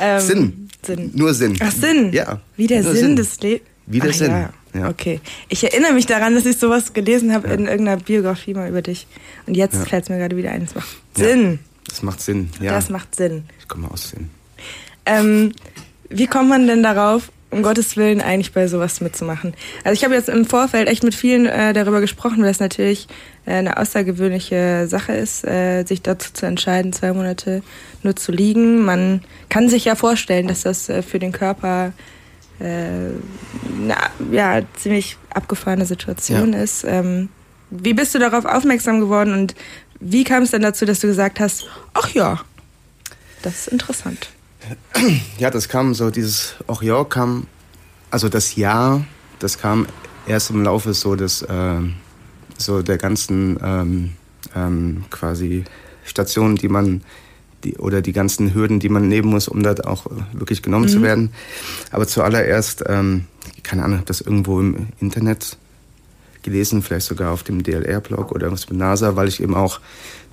[0.00, 0.68] Ähm, Sinn.
[0.82, 1.10] Sinn.
[1.14, 1.56] Nur Sinn.
[1.60, 2.12] Ach, Sinn.
[2.12, 2.40] Ja.
[2.56, 3.68] Wie der Sinn, Sinn, des Lebens.
[3.86, 4.30] Wie der Ach, Sinn.
[4.30, 4.50] Ja.
[4.74, 4.88] ja.
[4.88, 5.20] Okay.
[5.48, 7.54] Ich erinnere mich daran, dass ich sowas gelesen habe ja.
[7.54, 9.06] in irgendeiner Biografie mal über dich.
[9.46, 10.68] Und jetzt fällt es mir gerade wieder ein.
[11.16, 11.58] Sinn.
[11.94, 12.72] Das macht Sinn, ja.
[12.72, 13.44] Das macht Sinn.
[13.60, 14.28] Ich komme aus Sinn.
[15.06, 15.52] Ähm,
[16.08, 19.54] wie kommt man denn darauf, um Gottes Willen eigentlich bei sowas mitzumachen.
[19.84, 23.06] Also ich habe jetzt im Vorfeld echt mit vielen äh, darüber gesprochen, weil es natürlich
[23.46, 27.62] äh, eine außergewöhnliche Sache ist, äh, sich dazu zu entscheiden, zwei Monate
[28.02, 28.84] nur zu liegen.
[28.84, 31.92] Man kann sich ja vorstellen, dass das äh, für den Körper
[32.58, 33.96] äh, eine
[34.32, 36.58] ja, ziemlich abgefahrene Situation ja.
[36.58, 36.82] ist.
[36.82, 37.28] Ähm,
[37.70, 39.54] wie bist du darauf aufmerksam geworden und
[40.04, 42.40] wie kam es denn dazu, dass du gesagt hast, ach ja,
[43.42, 44.28] das ist interessant?
[45.38, 47.46] Ja, das kam so, dieses Oriol kam,
[48.10, 49.04] also das Jahr,
[49.38, 49.86] das kam
[50.26, 51.80] erst im Laufe so des, äh,
[52.58, 54.12] so der ganzen ähm,
[54.54, 55.64] ähm, quasi
[56.04, 57.02] Stationen, die man,
[57.64, 60.90] die, oder die ganzen Hürden, die man nehmen muss, um dort auch wirklich genommen mhm.
[60.90, 61.32] zu werden.
[61.90, 63.24] Aber zuallererst, ähm,
[63.62, 65.56] keine Ahnung, das irgendwo im Internet
[66.44, 69.80] gelesen, vielleicht sogar auf dem DLR-Blog oder was mit NASA, weil ich eben auch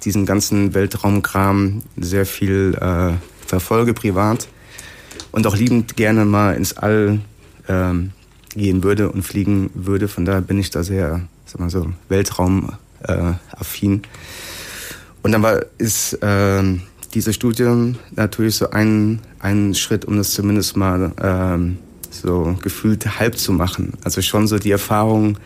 [0.04, 3.14] diesen ganzen Weltraumkram sehr viel äh,
[3.48, 4.48] verfolge privat
[5.32, 7.20] und auch liebend gerne mal ins All
[7.68, 8.12] ähm,
[8.56, 10.08] gehen würde und fliegen würde.
[10.08, 13.94] Von daher bin ich da sehr, sag mal so, Weltraumaffin.
[13.94, 14.08] Äh,
[15.24, 16.64] und dann war, ist äh,
[17.14, 21.78] diese Studie natürlich so ein, ein Schritt, um das zumindest mal ähm,
[22.10, 23.94] so gefühlt halb zu machen.
[24.04, 25.38] Also schon so die Erfahrung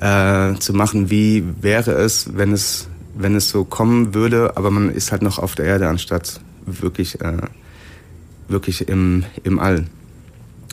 [0.00, 4.90] äh, zu machen, wie wäre es, wenn es, wenn es so kommen würde, aber man
[4.90, 7.38] ist halt noch auf der Erde anstatt wirklich, äh,
[8.48, 9.84] wirklich im, im All.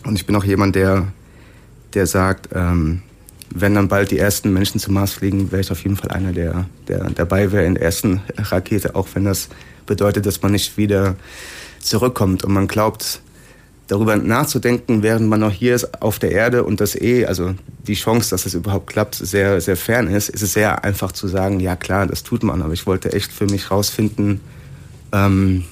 [0.03, 1.07] Und ich bin auch jemand, der,
[1.93, 3.01] der sagt, ähm,
[3.53, 6.31] wenn dann bald die ersten Menschen zum Mars fliegen, wäre ich auf jeden Fall einer,
[6.31, 9.49] der, der dabei wäre in der ersten Rakete, auch wenn das
[9.85, 11.15] bedeutet, dass man nicht wieder
[11.79, 12.43] zurückkommt.
[12.43, 13.21] Und man glaubt,
[13.91, 17.95] darüber nachzudenken, während man noch hier ist auf der Erde und das eh, also die
[17.95, 21.59] Chance, dass es überhaupt klappt, sehr, sehr fern ist, ist es sehr einfach zu sagen,
[21.59, 22.61] ja klar, das tut man.
[22.61, 24.39] Aber ich wollte echt für mich rausfinden,
[25.11, 25.65] ähm,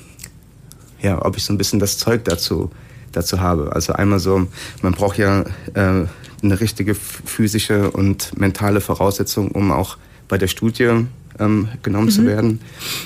[1.01, 2.71] ja, ob ich so ein bisschen das Zeug dazu,
[3.13, 3.71] dazu habe.
[3.73, 4.47] Also einmal so,
[4.82, 6.05] man braucht ja äh,
[6.43, 11.05] eine richtige physische und mentale Voraussetzung, um auch bei der Studie
[11.39, 12.12] ähm, genommen mhm.
[12.12, 12.60] zu werden.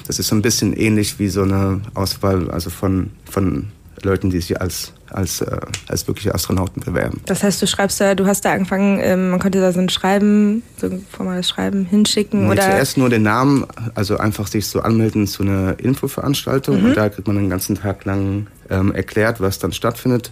[0.08, 3.68] Das ist so ein bisschen ähnlich wie so eine Auswahl also von, von
[4.02, 7.22] Leuten, die sich als als, äh, als wirkliche Astronauten bewerben.
[7.26, 9.90] Das heißt, du schreibst da, du hast da angefangen, ähm, man konnte da so ein
[9.90, 12.64] Schreiben, so ein formales Schreiben hinschicken nee, oder?
[12.64, 16.86] Zuerst nur den Namen, also einfach sich so anmelden zu einer Infoveranstaltung mhm.
[16.88, 20.32] und da kriegt man den ganzen Tag lang ähm, erklärt, was dann stattfindet.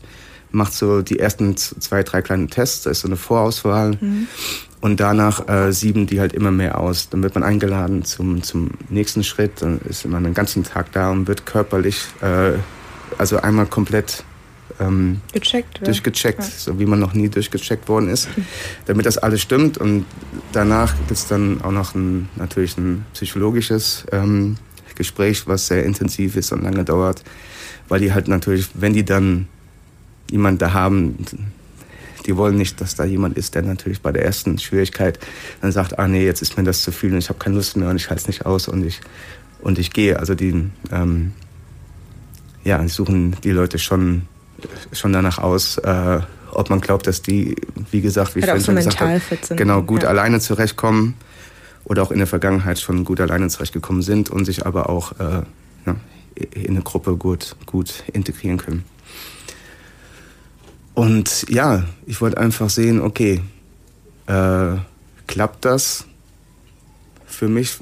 [0.54, 3.92] Macht so die ersten zwei, drei kleinen Tests, da ist so eine Vorauswahl.
[4.02, 4.28] Mhm.
[4.82, 7.10] Und danach äh, sieben die halt immer mehr aus.
[7.10, 9.62] Dann wird man eingeladen zum, zum nächsten Schritt.
[9.62, 12.54] Dann ist man den ganzen Tag da und wird körperlich, äh,
[13.20, 14.24] also einmal komplett
[14.82, 16.46] ähm, Gecheckt, durchgecheckt, ja.
[16.46, 18.28] so wie man noch nie durchgecheckt worden ist,
[18.86, 19.78] damit das alles stimmt.
[19.78, 20.06] Und
[20.52, 24.58] danach gibt es dann auch noch ein, natürlich ein psychologisches ähm,
[24.96, 27.24] Gespräch, was sehr intensiv ist und lange dauert,
[27.88, 29.48] weil die halt natürlich, wenn die dann
[30.30, 31.26] jemand da haben,
[32.26, 35.20] die wollen nicht, dass da jemand ist, der natürlich bei der ersten Schwierigkeit
[35.62, 37.76] dann sagt, ah nee, jetzt ist mir das zu viel und ich habe keine Lust
[37.78, 39.02] mehr und ich halte es nicht aus und ich
[39.62, 40.20] und ich gehe.
[40.20, 41.34] Also die ähm,
[42.64, 44.24] ja, suchen die Leute schon
[44.92, 46.20] schon danach aus, äh,
[46.52, 47.56] ob man glaubt, dass die,
[47.92, 49.22] wie gesagt, wie ich vorhin schon gesagt habe,
[49.56, 50.10] genau gut ja.
[50.10, 51.16] alleine zurechtkommen
[51.84, 55.44] oder auch in der Vergangenheit schon gut alleine zurechtgekommen sind und sich aber auch äh,
[55.86, 55.96] ja,
[56.54, 58.84] in eine Gruppe gut, gut integrieren können.
[60.94, 63.42] Und ja, ich wollte einfach sehen, okay,
[64.28, 64.76] äh,
[65.28, 66.06] klappt das
[67.26, 67.78] für mich,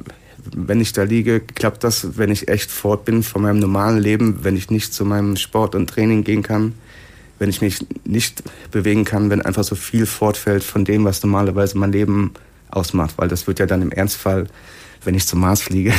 [0.56, 4.40] wenn ich da liege, klappt das, wenn ich echt fort bin von meinem normalen Leben,
[4.44, 6.74] wenn ich nicht zu meinem Sport und Training gehen kann,
[7.40, 11.78] wenn ich mich nicht bewegen kann, wenn einfach so viel fortfällt von dem, was normalerweise
[11.78, 12.34] mein Leben
[12.70, 14.48] ausmacht, weil das wird ja dann im Ernstfall,
[15.04, 15.94] wenn ich zum Mars fliege,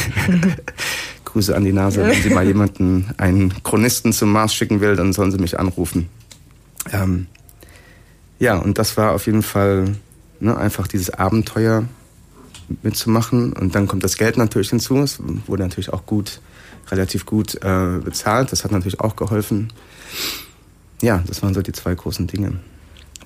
[1.25, 5.13] Grüße an die Nase, wenn Sie mal jemanden, einen Chronisten zum Mars schicken will, dann
[5.13, 6.09] sollen Sie mich anrufen.
[6.93, 7.27] Ähm,
[8.39, 9.97] ja, und das war auf jeden Fall
[10.41, 11.85] ne, einfach dieses Abenteuer,
[12.83, 13.53] mitzumachen.
[13.53, 14.99] Und dann kommt das Geld natürlich hinzu.
[14.99, 16.41] Es wurde natürlich auch gut,
[16.91, 18.53] relativ gut äh, bezahlt.
[18.53, 19.73] Das hat natürlich auch geholfen.
[21.03, 22.55] Ja, das waren so die zwei großen Dinge.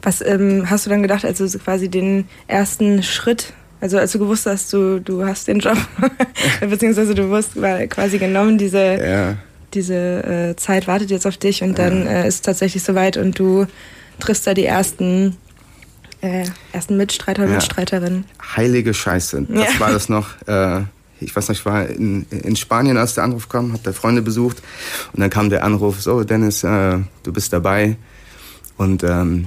[0.02, 4.18] Was ähm, hast du dann gedacht, als du quasi den ersten Schritt, also als du
[4.18, 5.78] gewusst hast, du, du hast den Job,
[6.60, 9.36] beziehungsweise du wusst quasi genommen, diese, ja.
[9.72, 13.38] diese äh, Zeit wartet jetzt auf dich und dann äh, ist es tatsächlich soweit und
[13.38, 13.66] du
[14.20, 15.36] triffst da die ersten
[16.24, 17.46] äh, ersten Mitstreiter.
[17.46, 18.24] Mitstreiterin.
[18.56, 19.46] Heilige Scheiße.
[19.48, 20.40] Das war das noch.
[20.46, 20.84] Äh,
[21.20, 24.22] ich weiß nicht, ich war in, in Spanien, als der Anruf kam, habe da Freunde
[24.22, 24.62] besucht
[25.12, 27.96] und dann kam der Anruf, so Dennis, äh, du bist dabei.
[28.76, 29.46] Und ähm,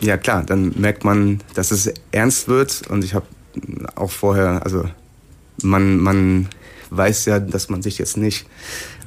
[0.00, 3.26] ja klar, dann merkt man, dass es ernst wird und ich habe
[3.94, 4.84] auch vorher, also
[5.62, 6.48] man, man
[6.90, 8.46] weiß ja, dass man sich jetzt nicht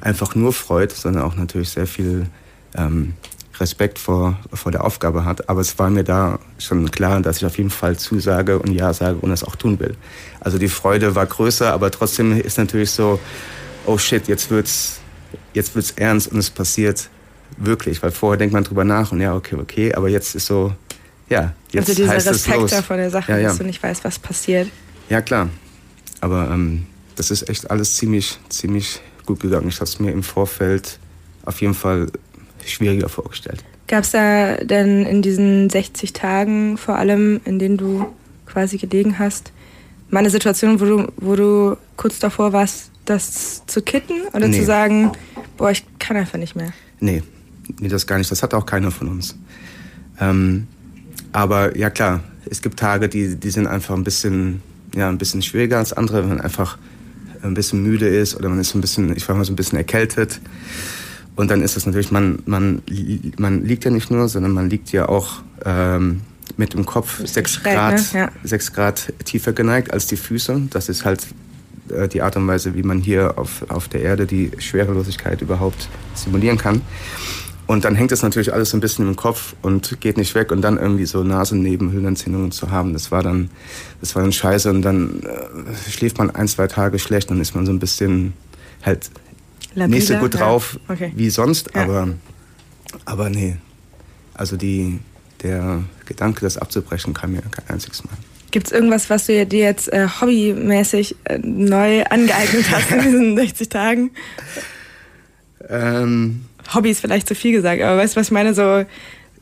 [0.00, 2.26] einfach nur freut, sondern auch natürlich sehr viel
[2.74, 3.14] ähm,
[3.60, 5.48] Respekt vor, vor der Aufgabe hat.
[5.48, 8.92] Aber es war mir da schon klar, dass ich auf jeden Fall zusage und Ja
[8.92, 9.96] sage und das auch tun will.
[10.40, 13.20] Also die Freude war größer, aber trotzdem ist natürlich so,
[13.86, 15.00] oh shit, jetzt wird's,
[15.52, 17.08] jetzt wird's ernst und es passiert
[17.56, 18.02] wirklich.
[18.02, 20.74] Weil vorher denkt man drüber nach und ja, okay, okay, aber jetzt ist so,
[21.28, 23.48] ja, jetzt Also dieser heißt Respekt es da vor der Sache, ja, ja.
[23.48, 24.68] dass du nicht weißt, was passiert.
[25.08, 25.48] Ja, klar.
[26.20, 29.68] Aber ähm, das ist echt alles ziemlich, ziemlich gut gegangen.
[29.68, 30.98] Ich habe es mir im Vorfeld
[31.44, 32.08] auf jeden Fall
[32.66, 33.64] schwieriger vorgestellt.
[33.86, 38.06] Gab es da denn in diesen 60 Tagen vor allem, in denen du
[38.46, 39.52] quasi gelegen hast,
[40.10, 44.58] mal eine Situation, wo du, wo du kurz davor warst, das zu kitten oder nee.
[44.58, 45.12] zu sagen,
[45.56, 46.72] boah, ich kann einfach nicht mehr?
[47.00, 47.22] Nee,
[47.80, 48.30] nee, das gar nicht.
[48.30, 49.36] Das hat auch keiner von uns.
[50.20, 50.66] Ähm,
[51.32, 54.62] aber ja klar, es gibt Tage, die, die sind einfach ein bisschen,
[54.94, 56.78] ja, ein bisschen schwieriger als andere, wenn man einfach
[57.42, 59.78] ein bisschen müde ist oder man ist ein bisschen, ich war mal so ein bisschen
[59.78, 60.40] erkältet.
[61.40, 62.82] Und dann ist es natürlich, man, man,
[63.38, 66.20] man liegt ja nicht nur, sondern man liegt ja auch ähm,
[66.58, 68.20] mit dem Kopf sechs Grad, ne?
[68.20, 68.30] ja.
[68.44, 70.68] sechs Grad tiefer geneigt als die Füße.
[70.68, 71.26] Das ist halt
[71.88, 75.88] äh, die Art und Weise, wie man hier auf, auf der Erde die Schwerelosigkeit überhaupt
[76.12, 76.82] simulieren kann.
[77.66, 80.52] Und dann hängt es natürlich alles so ein bisschen im Kopf und geht nicht weg.
[80.52, 83.48] Und dann irgendwie so Nasennebenhöhlenentzündungen zu haben, das war dann,
[84.02, 84.68] das war dann scheiße.
[84.68, 88.34] Und dann äh, schläft man ein, zwei Tage schlecht, dann ist man so ein bisschen
[88.82, 89.10] halt
[89.74, 90.94] Labida, nicht so gut drauf ja.
[90.94, 91.12] okay.
[91.14, 91.70] wie sonst.
[91.74, 91.82] Ja.
[91.82, 92.08] Aber,
[93.04, 93.56] aber nee,
[94.34, 94.98] also die,
[95.42, 98.14] der Gedanke, das abzubrechen, kam mir kein einziges Mal.
[98.50, 103.36] Gibt es irgendwas, was du dir jetzt äh, hobbymäßig äh, neu angeeignet hast in diesen
[103.36, 104.10] 60 Tagen?
[105.68, 108.54] Ähm, Hobby ist vielleicht zu viel gesagt, aber weißt du, was ich meine?
[108.54, 108.84] So.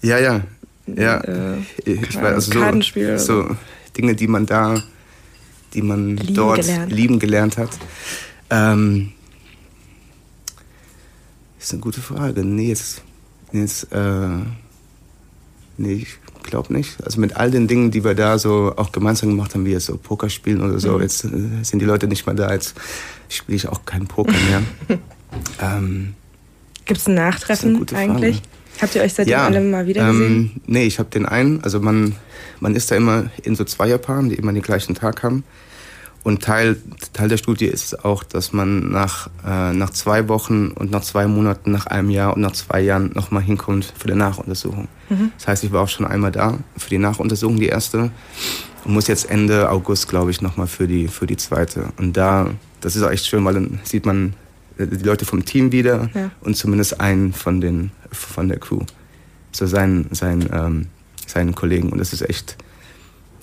[0.02, 0.42] Ja, ja.
[0.86, 1.20] Ja.
[1.20, 3.56] Äh, ich weiß, also Kartenspiel so, so
[3.96, 4.82] Dinge, die man da,
[5.74, 6.92] die man lieben dort gelernt.
[6.92, 7.70] lieben gelernt hat.
[8.50, 9.12] Ähm,
[11.58, 12.44] ist eine gute Frage.
[12.44, 13.02] Nee, jetzt,
[13.52, 14.28] jetzt äh,
[15.76, 17.02] nee, ich glaube nicht.
[17.04, 19.86] Also mit all den Dingen, die wir da so auch gemeinsam gemacht haben, wie jetzt
[19.86, 21.02] so Poker spielen oder so, mhm.
[21.02, 21.30] jetzt äh,
[21.62, 22.74] sind die Leute nicht mehr da, jetzt
[23.28, 24.62] spiele ich auch keinen Poker mehr.
[25.62, 26.14] ähm,
[26.84, 28.36] Gibt es ein Nachtreffen eigentlich?
[28.36, 28.48] Frage.
[28.80, 30.52] Habt ihr euch seitdem ja, alle mal wieder gesehen?
[30.54, 31.62] Ähm, nee, ich habe den einen.
[31.64, 32.14] Also man,
[32.60, 35.42] man ist da immer in so Zweierpaaren, die immer den gleichen Tag haben.
[36.28, 36.76] Und Teil,
[37.14, 41.26] Teil der Studie ist auch, dass man nach, äh, nach zwei Wochen und nach zwei
[41.26, 44.88] Monaten, nach einem Jahr und nach zwei Jahren nochmal hinkommt für die Nachuntersuchung.
[45.08, 45.32] Mhm.
[45.38, 48.10] Das heißt, ich war auch schon einmal da für die Nachuntersuchung, die erste.
[48.84, 51.86] Und muss jetzt Ende August, glaube ich, nochmal für die, für die zweite.
[51.96, 52.50] Und da,
[52.82, 54.34] das ist auch echt schön, weil dann sieht man
[54.78, 56.30] die Leute vom Team wieder ja.
[56.42, 58.80] und zumindest einen von, den, von der Crew.
[59.52, 60.86] So seinen, seinen, ähm,
[61.26, 61.88] seinen Kollegen.
[61.88, 62.58] Und das ist echt,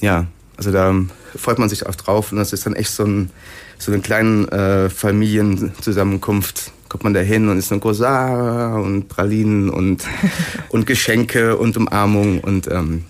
[0.01, 0.93] ja, also da
[1.35, 2.31] freut man sich auch drauf.
[2.31, 3.29] Und das ist dann echt so, ein,
[3.77, 6.71] so eine kleine äh, Familienzusammenkunft.
[6.89, 10.03] Kommt man da hin und ist ein Gosar und Pralinen und,
[10.69, 12.39] und Geschenke und Umarmung.
[12.39, 13.05] Und ähm,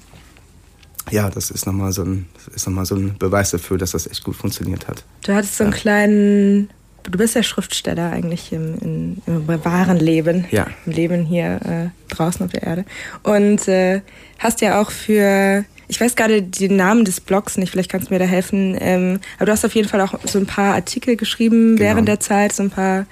[1.12, 4.24] ja, das ist nochmal so ein, ist noch so ein Beweis dafür, dass das echt
[4.24, 5.04] gut funktioniert hat.
[5.26, 5.80] Du hattest so einen ja.
[5.80, 6.70] kleinen
[7.10, 10.68] du bist ja Schriftsteller eigentlich im, in, im wahren Leben, ja.
[10.86, 12.86] im Leben hier äh, draußen auf der Erde.
[13.24, 14.02] Und äh,
[14.40, 18.14] hast ja auch für, ich weiß gerade den Namen des Blogs nicht, vielleicht kannst du
[18.14, 21.16] mir da helfen, ähm, aber du hast auf jeden Fall auch so ein paar Artikel
[21.16, 21.90] geschrieben genau.
[21.90, 23.06] während der Zeit, so ein paar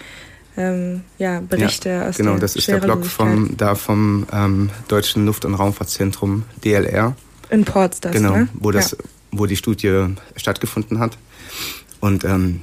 [0.55, 5.25] ähm, ja, Berichte ja, aus Genau, das ist der Blog vom, da vom ähm, Deutschen
[5.25, 7.15] Luft- und Raumfahrtzentrum DLR.
[7.49, 8.47] In Potsdam, Genau, ne?
[8.53, 8.97] wo, das, ja.
[9.31, 11.17] wo die Studie stattgefunden hat.
[11.99, 12.62] Und ähm,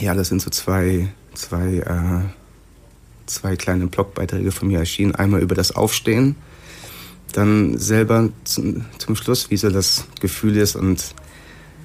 [0.00, 2.28] ja, das sind so zwei, zwei, äh,
[3.26, 5.14] zwei kleine Blogbeiträge von mir erschienen.
[5.14, 6.36] Einmal über das Aufstehen,
[7.36, 11.14] dann selber zum, zum Schluss, wie so das Gefühl ist und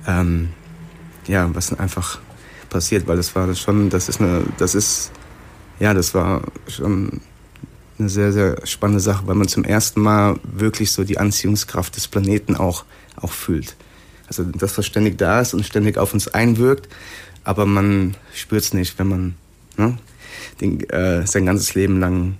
[0.08, 0.50] ähm,
[1.28, 2.20] ja, was einfach
[2.70, 5.12] passiert, weil das war schon, das ist eine, das ist,
[5.80, 7.22] ja, das war schon
[8.00, 12.08] eine sehr, sehr spannende Sache, weil man zum ersten Mal wirklich so die Anziehungskraft des
[12.08, 12.86] Planeten auch,
[13.18, 13.76] auch fühlt.
[14.28, 16.88] Also das, was ständig da ist und ständig auf uns einwirkt,
[17.44, 19.36] aber man spürt es nicht, wenn man
[19.78, 19.98] ne,
[20.62, 22.38] den, äh, sein ganzes Leben lang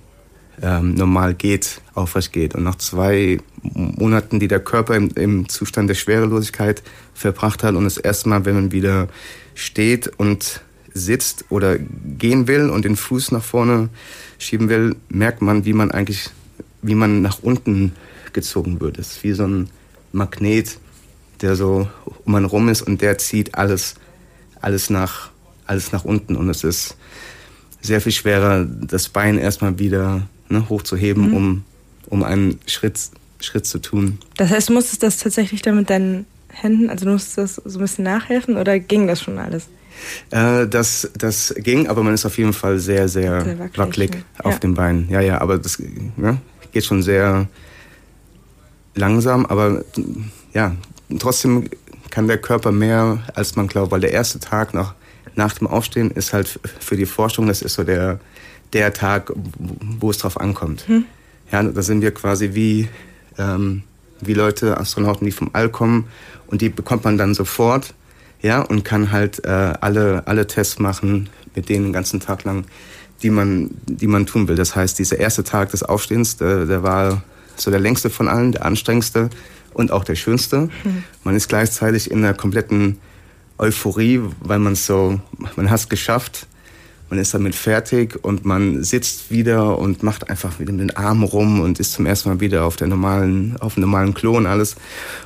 [0.60, 2.54] ähm, normal geht, aufrecht geht.
[2.54, 6.82] Und nach zwei Monaten, die der Körper im, im Zustand der Schwerelosigkeit
[7.14, 9.08] verbracht hat und das erste Mal, wenn man wieder
[9.54, 10.62] steht und
[10.92, 13.88] sitzt oder gehen will und den Fuß nach vorne
[14.38, 16.30] schieben will, merkt man, wie man eigentlich,
[16.82, 17.92] wie man nach unten
[18.32, 18.98] gezogen wird.
[18.98, 19.70] Es ist wie so ein
[20.12, 20.78] Magnet,
[21.40, 21.88] der so
[22.24, 23.94] um einen rum ist und der zieht alles
[24.62, 25.30] alles nach,
[25.66, 26.96] alles nach unten und es ist
[27.82, 31.36] sehr viel schwerer, das Bein erstmal wieder ne, hochzuheben, mhm.
[31.36, 31.64] um,
[32.06, 32.98] um einen Schritt,
[33.40, 34.18] Schritt zu tun.
[34.36, 37.78] Das heißt, du musstest das tatsächlich dann mit deinen Händen, also du musstest das so
[37.78, 39.68] ein bisschen nachhelfen oder ging das schon alles?
[40.30, 44.10] Äh, das, das ging, aber man ist auf jeden Fall sehr, sehr, sehr wackelig, wackelig
[44.38, 44.58] auf ja.
[44.58, 45.08] den Beinen.
[45.08, 45.78] Ja, ja, aber das
[46.16, 46.38] ne,
[46.72, 47.48] geht schon sehr
[48.94, 49.84] langsam, aber
[50.52, 50.76] ja,
[51.18, 51.68] trotzdem
[52.10, 54.94] kann der Körper mehr, als man glaubt, weil der erste Tag nach,
[55.34, 58.20] nach dem Aufstehen ist halt für die Forschung, das ist so der,
[58.72, 59.32] der Tag,
[60.00, 60.86] wo es drauf ankommt.
[60.88, 61.04] Hm.
[61.50, 62.88] Ja, da sind wir quasi wie,
[63.38, 63.82] ähm,
[64.20, 66.06] wie Leute, Astronauten, die vom All kommen
[66.46, 67.94] und die bekommt man dann sofort,
[68.40, 72.64] ja, und kann halt äh, alle, alle Tests machen mit denen den ganzen Tag lang,
[73.22, 74.56] die man, die man tun will.
[74.56, 77.22] Das heißt, dieser erste Tag des Aufstehens, der, der war
[77.56, 79.30] so der längste von allen, der anstrengendste
[79.74, 80.68] und auch der schönste.
[80.84, 81.04] Mhm.
[81.24, 82.98] Man ist gleichzeitig in einer kompletten
[83.58, 85.20] Euphorie, weil man so,
[85.56, 86.46] man hat es geschafft,
[87.12, 91.24] man ist damit fertig und man sitzt wieder und macht einfach wieder mit den Armen
[91.24, 94.46] rum und ist zum ersten Mal wieder auf der normalen, auf dem normalen Klo und
[94.46, 94.76] alles.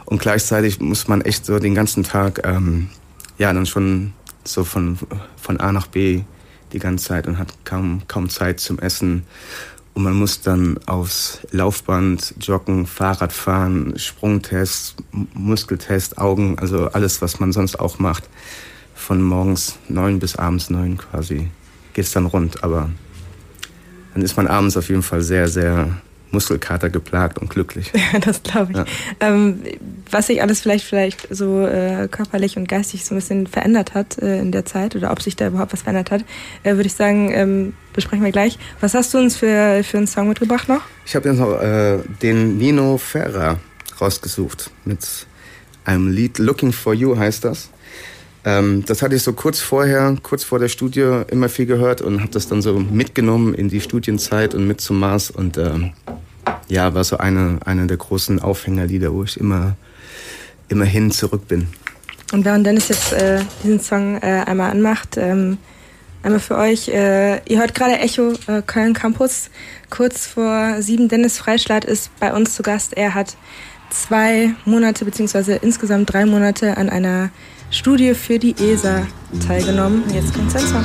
[0.04, 2.88] Und gleichzeitig muss man echt so den ganzen Tag, ähm,
[3.38, 4.98] ja, dann schon so von,
[5.40, 6.22] von A nach B
[6.72, 9.22] die ganze Zeit und hat kaum, kaum Zeit zum Essen
[9.94, 14.96] und man muss dann aufs Laufband joggen, Fahrrad fahren, Sprungtest,
[15.34, 18.24] Muskeltest, Augen, also alles, was man sonst auch macht.
[18.96, 21.48] von morgens neun bis abends neun quasi
[21.96, 22.62] geht es dann rund.
[22.62, 22.90] Aber
[24.12, 25.96] dann ist man abends auf jeden Fall sehr, sehr
[26.30, 27.90] Muskelkater geplagt und glücklich.
[27.94, 28.76] Ja, das glaube ich.
[28.76, 28.84] Ja.
[29.20, 29.62] Ähm,
[30.10, 34.18] was sich alles vielleicht vielleicht so äh, körperlich und geistig so ein bisschen verändert hat
[34.18, 36.24] äh, in der Zeit oder ob sich da überhaupt was verändert hat,
[36.64, 38.58] äh, würde ich sagen, ähm, besprechen wir gleich.
[38.80, 40.82] Was hast du uns für, für einen Song mitgebracht noch?
[41.06, 43.58] Ich habe jetzt noch äh, den Nino Ferrer
[43.98, 45.26] rausgesucht mit
[45.86, 47.70] einem Lied Looking for You heißt das.
[48.46, 52.20] Ähm, das hatte ich so kurz vorher, kurz vor der Studie immer viel gehört und
[52.20, 55.92] habe das dann so mitgenommen in die Studienzeit und mit zum Mars und ähm,
[56.68, 59.76] ja, war so eine, eine der großen Aufhängerlieder, wo ich immer,
[60.70, 61.66] hin zurück bin.
[62.32, 65.58] Und während Dennis jetzt äh, diesen Song äh, einmal anmacht, ähm,
[66.22, 69.50] einmal für euch, äh, ihr hört gerade Echo äh, Köln Campus,
[69.90, 71.08] kurz vor sieben.
[71.08, 72.96] Dennis Freischlad ist bei uns zu Gast.
[72.96, 73.36] Er hat
[73.90, 77.30] zwei Monate beziehungsweise insgesamt drei Monate an einer
[77.70, 79.06] Studie für die ESA
[79.46, 80.04] teilgenommen.
[80.14, 80.84] Jetzt kommt sein Song.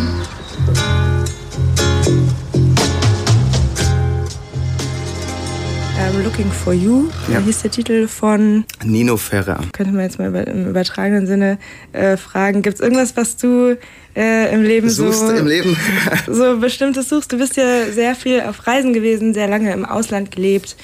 [6.00, 7.10] I'm Looking for You.
[7.32, 7.40] Ja.
[7.40, 9.60] Hieß der Titel von Nino Ferrer.
[9.72, 11.58] Könnte man jetzt mal im übertragenen Sinne
[11.94, 12.62] äh, fragen.
[12.62, 13.78] Gibt es irgendwas, was du
[14.16, 15.78] äh, im Leben Suchst so, im Leben?
[16.28, 17.32] so bestimmtes suchst?
[17.32, 20.76] Du bist ja sehr viel auf Reisen gewesen, sehr lange im Ausland gelebt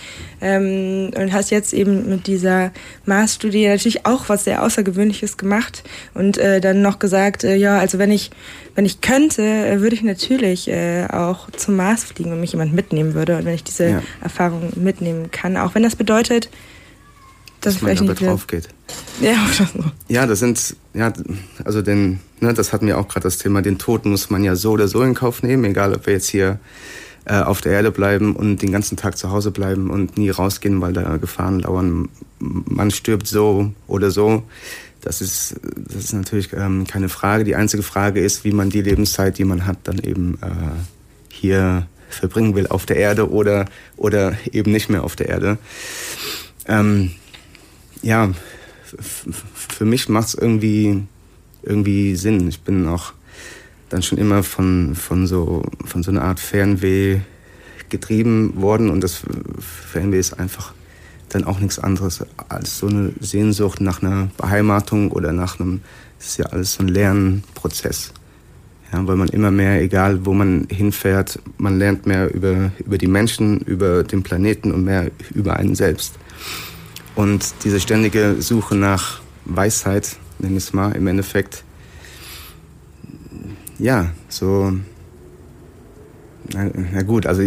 [0.42, 2.72] ähm, und hast jetzt eben mit dieser
[3.06, 8.00] Maßstudie natürlich auch was sehr Außergewöhnliches gemacht und äh, dann noch gesagt, äh, ja, also
[8.00, 8.32] wenn ich
[8.76, 12.74] wenn ich könnte, äh, würde ich natürlich äh, auch zum Mars fliegen, wenn mich jemand
[12.74, 14.04] mitnehmen würde und wenn ich diese ja.
[14.22, 16.50] Erfahrung mitnehmen kann, auch wenn das bedeutet,
[17.68, 18.70] dass, dass man damit drauf geht.
[19.22, 19.92] Ja, oder so.
[20.08, 21.14] Ja, das sind, ja,
[21.64, 24.56] also den, ne, das hatten wir auch gerade das Thema, den Tod muss man ja
[24.56, 26.60] so oder so in Kauf nehmen, egal ob wir jetzt hier
[27.26, 30.82] äh, auf der Erde bleiben und den ganzen Tag zu Hause bleiben und nie rausgehen,
[30.82, 32.10] weil da Gefahren lauern.
[32.40, 34.44] Man stirbt so oder so.
[35.02, 37.44] Das ist, das ist natürlich ähm, keine Frage.
[37.44, 40.48] Die einzige Frage ist, wie man die Lebenszeit, die man hat, dann eben äh,
[41.30, 43.66] hier verbringen will auf der Erde oder,
[43.96, 45.58] oder eben nicht mehr auf der Erde.
[46.68, 47.12] Ähm,
[48.02, 48.32] ja,
[48.84, 51.04] für mich macht es irgendwie,
[51.64, 52.48] irgendwie Sinn.
[52.48, 53.14] Ich bin auch
[53.90, 57.20] dann schon immer von, von, so, von so einer Art Fernweh
[57.90, 59.22] getrieben worden und das
[59.92, 60.74] Fernweh ist einfach
[61.30, 65.82] dann auch nichts anderes als so eine Sehnsucht nach einer Beheimatung oder nach einem,
[66.18, 68.14] das ist ja alles so ein Lernprozess.
[68.94, 73.08] Ja, weil man immer mehr, egal wo man hinfährt, man lernt mehr über, über die
[73.08, 76.14] Menschen, über den Planeten und mehr über einen selbst.
[77.18, 81.64] Und diese ständige Suche nach Weisheit, nenne ich es mal, im Endeffekt,
[83.80, 84.72] ja, so,
[86.54, 87.42] na, na, gut, also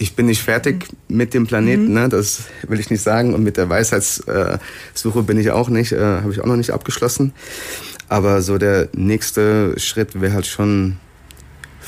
[0.00, 1.94] ich bin nicht fertig mit dem Planeten, mhm.
[1.94, 2.08] ne?
[2.08, 3.34] das will ich nicht sagen.
[3.34, 7.32] Und mit der Weisheitssuche bin ich auch nicht, äh, habe ich auch noch nicht abgeschlossen.
[8.08, 10.96] Aber so der nächste Schritt wäre halt schon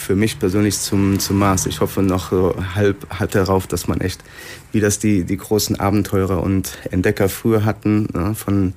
[0.07, 1.67] für mich persönlich zum, zum Mars.
[1.67, 4.23] Ich hoffe noch so halb, halb darauf, dass man echt,
[4.71, 8.35] wie das die, die großen Abenteurer und Entdecker früher hatten, ne?
[8.37, 8.73] von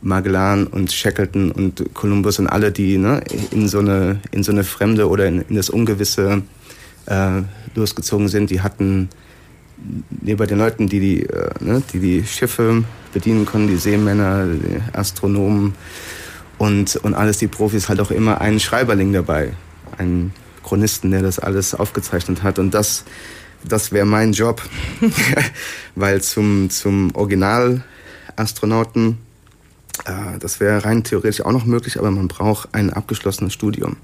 [0.00, 4.64] Magellan und Shackleton und Columbus und alle, die ne, in, so eine, in so eine
[4.64, 6.42] Fremde oder in, in das Ungewisse
[7.04, 7.42] äh,
[7.74, 9.10] losgezogen sind, die hatten
[10.22, 14.80] neben den Leuten, die die, äh, ne, die die Schiffe bedienen konnten, die Seemänner, die
[14.96, 15.74] Astronomen
[16.56, 19.52] und, und alles die Profis, halt auch immer einen Schreiberling dabei,
[19.98, 20.32] einen
[20.62, 22.58] Chronisten, der das alles aufgezeichnet hat.
[22.58, 23.04] Und das,
[23.64, 24.62] das wäre mein Job,
[25.94, 29.18] weil zum, zum Original-Astronauten
[30.04, 33.96] äh, das wäre rein theoretisch auch noch möglich, aber man braucht ein abgeschlossenes Studium.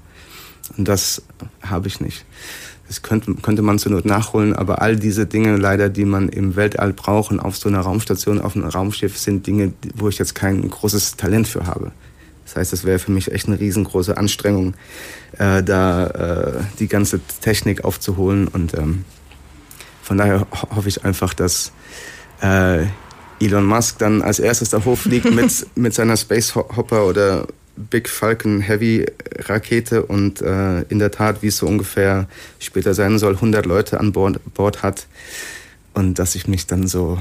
[0.77, 1.21] Und das
[1.61, 2.25] habe ich nicht.
[2.87, 6.55] Das könnte, könnte man zur Not nachholen, aber all diese Dinge leider, die man im
[6.55, 10.33] Weltall braucht und auf so einer Raumstation, auf einem Raumschiff, sind Dinge, wo ich jetzt
[10.33, 11.91] kein großes Talent für habe.
[12.49, 14.73] Das heißt, das wäre für mich echt eine riesengroße Anstrengung,
[15.37, 18.47] äh, da äh, die ganze Technik aufzuholen.
[18.47, 19.05] Und ähm,
[20.01, 21.71] von daher hoffe ich einfach, dass
[22.41, 22.85] äh,
[23.39, 28.61] Elon Musk dann als erstes da hochfliegt mit, mit seiner Space Hopper oder Big Falcon
[28.61, 29.05] Heavy
[29.37, 32.27] Rakete und äh, in der Tat, wie es so ungefähr
[32.57, 35.05] später sein soll, 100 Leute an Bord, Bord hat
[35.93, 37.19] und dass ich mich dann so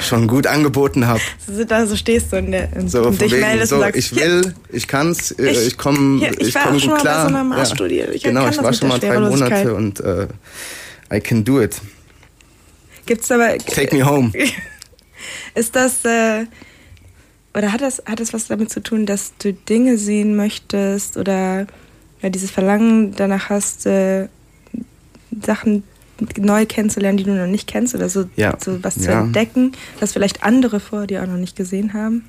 [0.00, 1.20] schon gut angeboten habe.
[1.66, 3.98] Da so stehst du in der in, so, und dich wegen, meldest so, und sagst,
[3.98, 7.28] ich will, ich kann's, äh, ich, ich komme ich, ich komm gut klar.
[7.64, 10.28] So ja, ich genau, ich war schon mal drei Monate und äh,
[11.12, 11.80] I can do it.
[13.06, 14.32] Gibt's aber Take me home.
[15.54, 16.46] Ist das, äh,
[17.54, 21.66] oder hat das, hat das was damit zu tun, dass du Dinge sehen möchtest oder
[22.22, 24.28] ja, dieses Verlangen danach hast, äh,
[25.42, 25.84] Sachen
[26.38, 28.56] neu kennenzulernen, die du noch nicht kennst oder so, ja.
[28.62, 29.20] so was zu ja.
[29.22, 32.24] entdecken, was vielleicht andere vor dir auch noch nicht gesehen haben?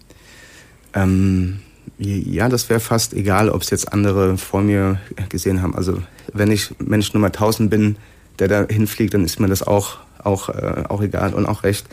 [0.94, 1.60] Ähm,
[1.98, 5.76] Ja, das wäre fast egal, ob es jetzt andere vor mir gesehen haben.
[5.76, 6.02] Also
[6.34, 7.98] wenn ich Mensch Nummer 1000 bin,
[8.40, 11.86] der da hinfliegt, dann ist mir das auch, auch, äh, auch egal und auch recht.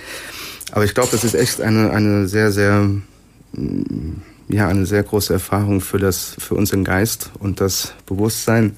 [0.72, 2.88] Aber ich glaube, das ist echt eine, eine sehr, sehr,
[3.53, 8.76] mm, ja, eine sehr große Erfahrung für, das, für unseren Geist und das Bewusstsein,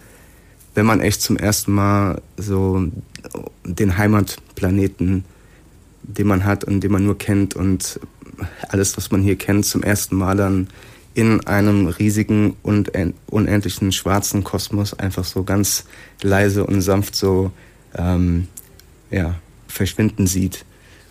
[0.75, 2.85] wenn man echt zum ersten Mal so
[3.64, 5.25] den Heimatplaneten,
[6.03, 8.01] den man hat und den man nur kennt und
[8.68, 10.68] alles, was man hier kennt, zum ersten Mal dann
[11.14, 12.91] in einem riesigen und
[13.27, 15.85] unendlichen schwarzen Kosmos einfach so ganz
[16.22, 17.53] leise und sanft so
[17.97, 18.49] ähm,
[19.11, 19.37] ja,
[19.68, 20.64] verschwinden sieht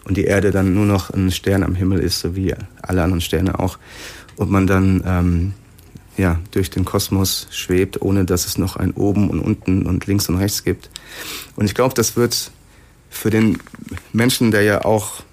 [0.06, 3.22] und die Erde dann nur noch ein Stern am Himmel ist, so wie alle anderen
[3.22, 3.78] Sterne auch.
[4.36, 5.54] Und man dann ähm,
[6.18, 10.30] ja, durch den Kosmos schwebt, ohne dass es noch ein oben und unten und links
[10.30, 10.90] und rechts gibt.
[11.56, 12.52] Und ich glaube, das wird
[13.10, 13.60] für den
[14.12, 15.24] Menschen, der ja auch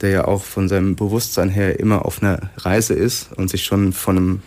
[0.00, 3.92] der ja auch von seinem Bewusstsein her immer auf einer Reise ist und sich schon
[3.92, 4.42] von einem,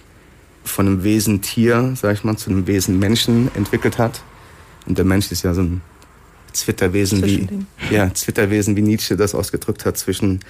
[0.64, 4.22] von einem Wesen Tier, sag ich mal, zu einem Wesen Menschen entwickelt hat.
[4.86, 5.82] Und der Mensch ist ja so ein
[6.54, 7.48] Zwitterwesen, wie,
[7.90, 10.42] ja, Zwitterwesen, wie Nietzsche das ausgedrückt hat, zwischen,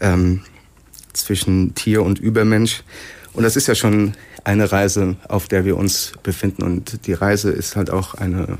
[0.00, 0.42] ähm,
[1.12, 2.82] zwischen Tier und Übermensch.
[3.32, 4.14] Und das ist ja schon
[4.46, 6.62] eine Reise, auf der wir uns befinden.
[6.62, 8.58] Und die Reise ist halt auch eine,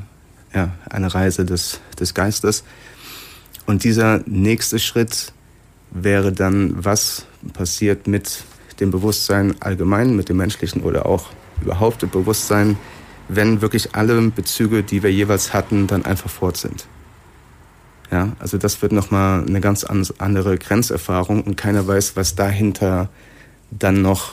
[0.53, 2.64] ja, eine Reise des, des Geistes.
[3.66, 5.32] Und dieser nächste Schritt
[5.93, 8.43] wäre dann, was passiert mit
[8.80, 11.30] dem Bewusstsein allgemein, mit dem menschlichen oder auch
[11.62, 12.76] überhaupt dem Bewusstsein,
[13.28, 16.87] wenn wirklich alle Bezüge, die wir jeweils hatten, dann einfach fort sind.
[18.11, 23.09] Ja, also das wird nochmal eine ganz andere Grenzerfahrung und keiner weiß, was dahinter
[23.70, 24.32] dann noch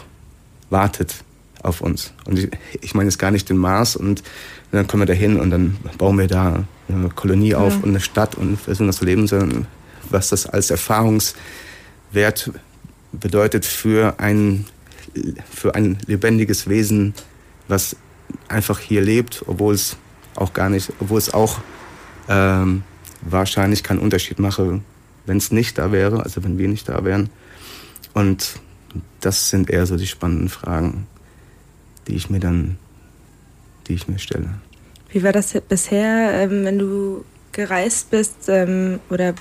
[0.72, 1.24] wartet
[1.64, 2.14] auf uns.
[2.26, 2.50] Und ich,
[2.82, 4.24] ich meine jetzt gar nicht den Mars und
[4.72, 7.80] dann kommen wir da hin und dann bauen wir da eine Kolonie auf ja.
[7.80, 9.68] und eine Stadt und versuchen das zu leben, sondern
[10.10, 12.52] was das als Erfahrungswert
[13.12, 14.66] bedeutet für ein,
[15.50, 17.14] für ein lebendiges Wesen,
[17.68, 17.96] was
[18.48, 19.98] einfach hier lebt, obwohl es
[20.36, 21.60] auch gar nicht, obwohl es auch
[22.28, 22.84] ähm,
[23.22, 24.82] wahrscheinlich keinen Unterschied mache,
[25.26, 27.30] wenn es nicht da wäre, also wenn wir nicht da wären.
[28.14, 28.60] Und
[29.22, 31.08] das sind eher so die spannenden Fragen,
[32.08, 32.78] die ich mir dann,
[33.88, 34.50] die ich mir stelle.
[35.10, 39.36] Wie war das bisher, ähm, wenn du gereist bist ähm, oder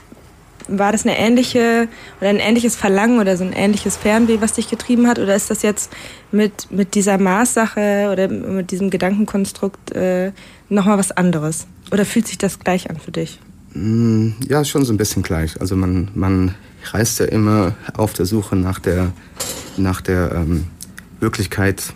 [0.68, 1.88] war das eine ähnliche
[2.20, 5.18] oder ein ähnliches Verlangen oder so ein ähnliches Fernweh, was dich getrieben hat?
[5.18, 5.92] Oder ist das jetzt
[6.30, 10.32] mit, mit dieser Maßsache oder mit diesem Gedankenkonstrukt äh,
[10.68, 11.66] nochmal was anderes?
[11.90, 13.38] Oder fühlt sich das gleich an für dich?
[13.74, 15.60] Mm, ja, schon so ein bisschen gleich.
[15.60, 16.54] Also man, man
[16.92, 19.12] reist ja immer auf der Suche nach der,
[19.76, 20.66] nach der ähm,
[21.20, 21.94] Wirklichkeit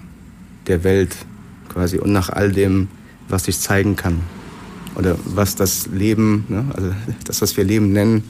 [0.67, 1.17] der Welt
[1.69, 2.89] quasi und nach all dem,
[3.29, 4.21] was sich zeigen kann.
[4.95, 6.93] Oder was das Leben, ne, also
[7.25, 8.25] das, was wir Leben nennen,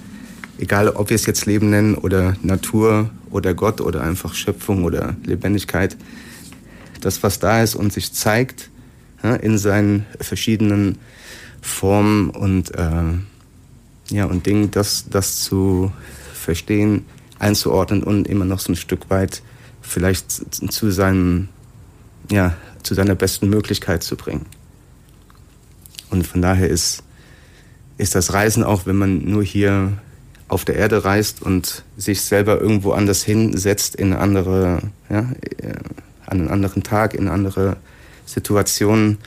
[0.58, 5.16] egal ob wir es jetzt Leben nennen oder Natur oder Gott oder einfach Schöpfung oder
[5.24, 5.96] Lebendigkeit,
[7.00, 8.70] das, was da ist und sich zeigt
[9.22, 10.98] ja, in seinen verschiedenen
[11.60, 13.02] Formen und, äh,
[14.10, 15.92] ja, und Dingen, das, das zu
[16.34, 17.04] verstehen,
[17.38, 19.42] einzuordnen und immer noch so ein Stück weit
[19.82, 20.30] vielleicht
[20.72, 21.48] zu, seinem,
[22.30, 24.46] ja, zu seiner besten Möglichkeit zu bringen.
[26.10, 27.02] Und von daher ist,
[27.98, 29.92] ist das Reisen auch, wenn man nur hier
[30.48, 35.74] auf der Erde reist und sich selber irgendwo anders hinsetzt in andere, ja, äh,
[36.26, 37.76] an einen anderen Tag, in andere
[38.24, 39.18] Situationen.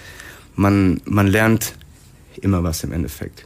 [0.56, 1.74] Man, man lernt
[2.42, 3.46] immer was im Endeffekt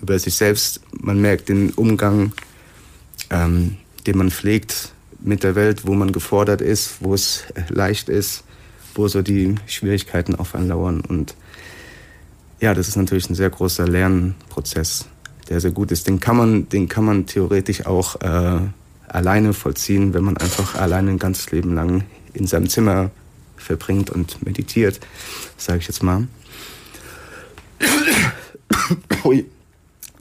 [0.00, 0.80] über sich selbst.
[0.92, 2.32] Man merkt den Umgang,
[3.30, 3.76] ähm,
[4.06, 8.44] den man pflegt mit der Welt, wo man gefordert ist, wo es leicht ist,
[8.94, 11.00] wo so die Schwierigkeiten auf einen lauern.
[11.00, 11.34] Und
[12.60, 15.06] ja, das ist natürlich ein sehr großer Lernprozess
[15.48, 16.08] der sehr gut ist.
[16.08, 18.60] Den kann man, den kann man theoretisch auch äh,
[19.06, 23.10] alleine vollziehen, wenn man einfach alleine ein ganzes Leben lang in seinem Zimmer
[23.56, 25.00] verbringt und meditiert,
[25.56, 26.26] sage ich jetzt mal.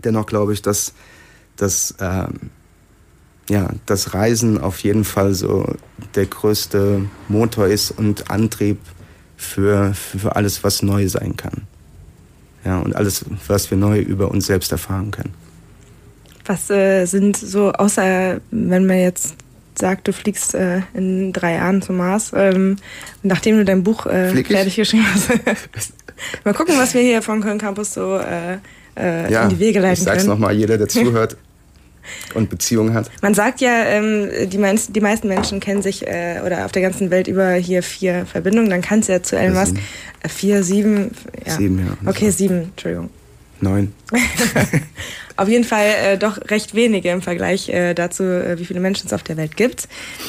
[0.03, 0.93] Dennoch glaube ich, dass,
[1.55, 2.25] dass äh,
[3.51, 5.75] ja, das Reisen auf jeden Fall so
[6.15, 8.77] der größte Motor ist und Antrieb
[9.35, 11.63] für, für alles, was neu sein kann.
[12.63, 15.33] Ja, und alles, was wir neu über uns selbst erfahren können.
[16.45, 19.35] Was äh, sind so, außer wenn man jetzt
[19.77, 22.77] sagt, du fliegst äh, in drei Jahren zum Mars, ähm,
[23.21, 25.29] nachdem du dein Buch äh, fertig geschrieben hast.
[26.45, 28.59] mal gucken, was wir hier vom Köln Campus so äh,
[28.95, 30.29] äh, ja, in die Wege leiten ich sag's können.
[30.29, 31.35] nochmal, jeder, der zuhört,
[32.33, 33.09] und Beziehungen hat.
[33.21, 36.81] Man sagt ja, ähm, die, meisten, die meisten Menschen kennen sich äh, oder auf der
[36.81, 38.69] ganzen Welt über hier vier Verbindungen.
[38.69, 39.75] Dann kann es ja zu Elon Musk
[40.21, 41.11] äh, vier, sieben.
[41.45, 41.57] Ja.
[41.57, 42.09] Sieben, ja.
[42.09, 43.09] Okay, sieben, Entschuldigung.
[43.59, 43.93] Neun.
[45.37, 49.07] auf jeden Fall äh, doch recht wenige im Vergleich äh, dazu, äh, wie viele Menschen
[49.07, 49.87] es auf der Welt gibt.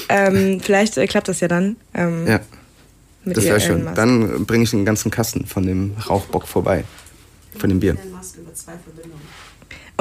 [0.09, 1.77] Ähm, vielleicht äh, klappt das ja dann.
[1.95, 2.41] Ähm, Ja,
[3.25, 3.85] mit das wäre Elon schön.
[3.85, 3.95] Musk.
[3.97, 6.85] Dann bringe ich den ganzen Kasten von dem Rauchbock vorbei.
[7.59, 7.97] Von dem Bier.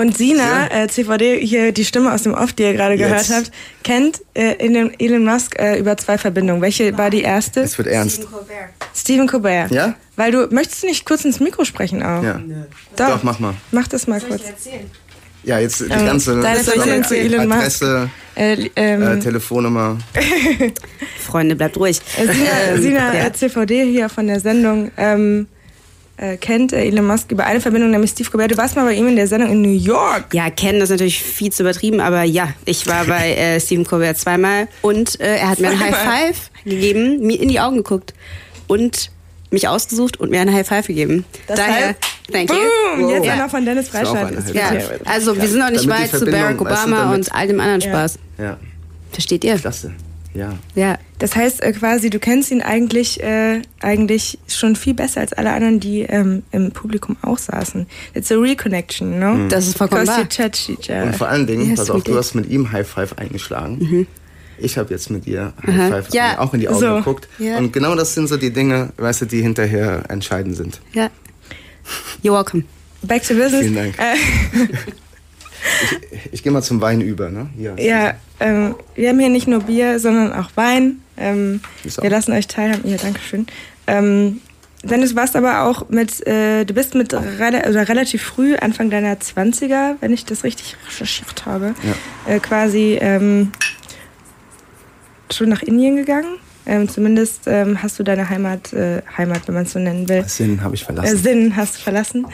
[0.02, 3.52] Und Sina, äh, CVD, hier die Stimme aus dem Off, die ihr gerade gehört habt,
[3.84, 6.60] kennt äh, Elon, Elon Musk äh, über zwei Verbindungen.
[6.60, 7.60] Welche war die erste?
[7.60, 8.28] Es wird ernst.
[8.96, 9.70] Stephen Colbert.
[9.70, 9.94] Ja?
[10.16, 12.24] Weil du, möchtest du nicht kurz ins Mikro sprechen auch?
[12.24, 12.42] Ja.
[12.96, 13.10] Doch.
[13.10, 13.54] Doch, mach mal.
[13.72, 14.42] Mach das mal kurz.
[15.44, 17.60] Ja, jetzt die Ähm, ganze deine Verbindung zu Elon Musk.
[17.60, 20.00] Adresse, Äh, ähm, äh, Telefonnummer.
[21.20, 22.02] Freunde, bleibt ruhig.
[22.18, 22.50] Äh, Sina,
[22.82, 23.26] Sina ja.
[23.28, 25.48] äh, CVD hier von der Sendung ähm,
[26.22, 28.52] äh, kennt äh, Elon Musk über eine Verbindung, nämlich Steve Colbert.
[28.52, 30.34] Du warst mal bei ihm in der Sendung in New York.
[30.34, 33.86] Ja, kennen das ist natürlich viel zu übertrieben, aber ja, ich war bei äh, Stephen
[33.86, 35.96] Colbert zweimal und äh, er hat mir ein High.
[35.96, 38.14] Five gegeben, mir in die Augen geguckt
[38.68, 39.12] und
[39.50, 41.26] mich ausgesucht und mir ein High Five gegeben.
[41.48, 42.00] Das Daher, heißt,
[42.32, 43.02] thank Boom!
[43.02, 43.10] you.
[43.10, 43.36] Jetzt ja.
[43.36, 44.32] noch von Dennis Freistadt.
[44.32, 44.54] ist.
[44.54, 44.72] Ja,
[45.06, 47.60] also wir sind noch nicht Damit weit zu Barack weißt du, Obama und all dem
[47.60, 47.90] anderen Ja.
[47.90, 48.20] Spaß.
[48.38, 48.58] Ja,
[49.12, 49.56] Versteht ihr?
[49.58, 49.92] klasse.
[50.34, 50.58] Ja.
[50.76, 50.98] Ja.
[51.20, 55.52] Das heißt äh, quasi, du kennst ihn eigentlich, äh, eigentlich schon viel besser als alle
[55.52, 57.86] anderen, die ähm, im Publikum auch saßen.
[58.14, 59.48] It's a reconnection, no?
[59.50, 60.20] Das ist vollkommen wahr.
[60.22, 64.08] Und vor allen Dingen, Yes, pass auf, du hast mit ihm High Five eingeschlagen.
[64.58, 65.90] Ich habe jetzt mit ihr High.
[66.06, 66.96] Five Ja, auch in die Augen so.
[66.98, 67.28] geguckt.
[67.40, 67.58] Ja.
[67.58, 70.80] Und genau das sind so die Dinge, weißt du, die hinterher entscheidend sind.
[70.94, 71.10] Ja.
[72.24, 72.64] You're welcome.
[73.02, 73.62] Back to business.
[73.62, 73.96] Vielen Dank.
[76.12, 77.50] Äh, Ich gehe mal zum Wein über, ne?
[77.58, 77.76] Hier.
[77.78, 81.02] ja, ähm, wir haben hier nicht nur Bier, sondern auch Wein.
[81.18, 82.90] Ähm, wir lassen euch teilhaben.
[82.90, 83.48] Ja, danke schön.
[83.88, 84.42] Ähm,
[84.84, 88.90] Dennis, du warst aber auch mit, äh, du bist mit rela oder relativ früh, Anfang
[88.90, 91.76] deiner 20er, wenn ich das richtig recherchiert habe,
[92.28, 93.52] äh, quasi ähm,
[95.32, 96.38] schon nach Indien gegangen.
[96.66, 100.24] Ähm, zumindest ähm, hast du deine Heimat, äh, Heimat, wenn man es so nennen will,
[100.28, 101.18] Sinn habe ich äh, verlassen.
[101.18, 102.28] Sinn hast du verlassen.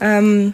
[0.00, 0.52] Ähm,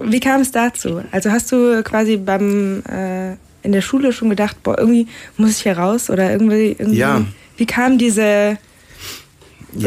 [0.00, 1.02] wie kam es dazu?
[1.10, 3.32] Also hast du quasi beim äh,
[3.64, 7.24] in der Schule schon gedacht, boah, irgendwie muss ich hier raus oder irgendwie, irgendwie Ja.
[7.56, 8.58] wie kam diese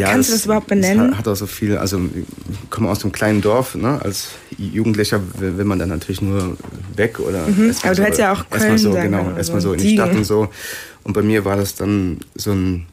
[0.02, 1.10] Kannst du es- das überhaupt benennen?
[1.12, 4.00] hat, hat auch so viel, also ich komme aus einem kleinen Dorf, ne?
[4.02, 6.56] als Jugendlicher will, will man dann natürlich nur
[6.96, 7.74] weg oder erstmal Mhm.
[7.84, 9.68] Aber du hättest ja auch erstmal Köln so, sagen genau, oder erstmal so.
[9.68, 9.94] so in die.
[9.94, 10.48] Stadt und so.
[11.04, 12.86] Und bei mir war das dann so ein,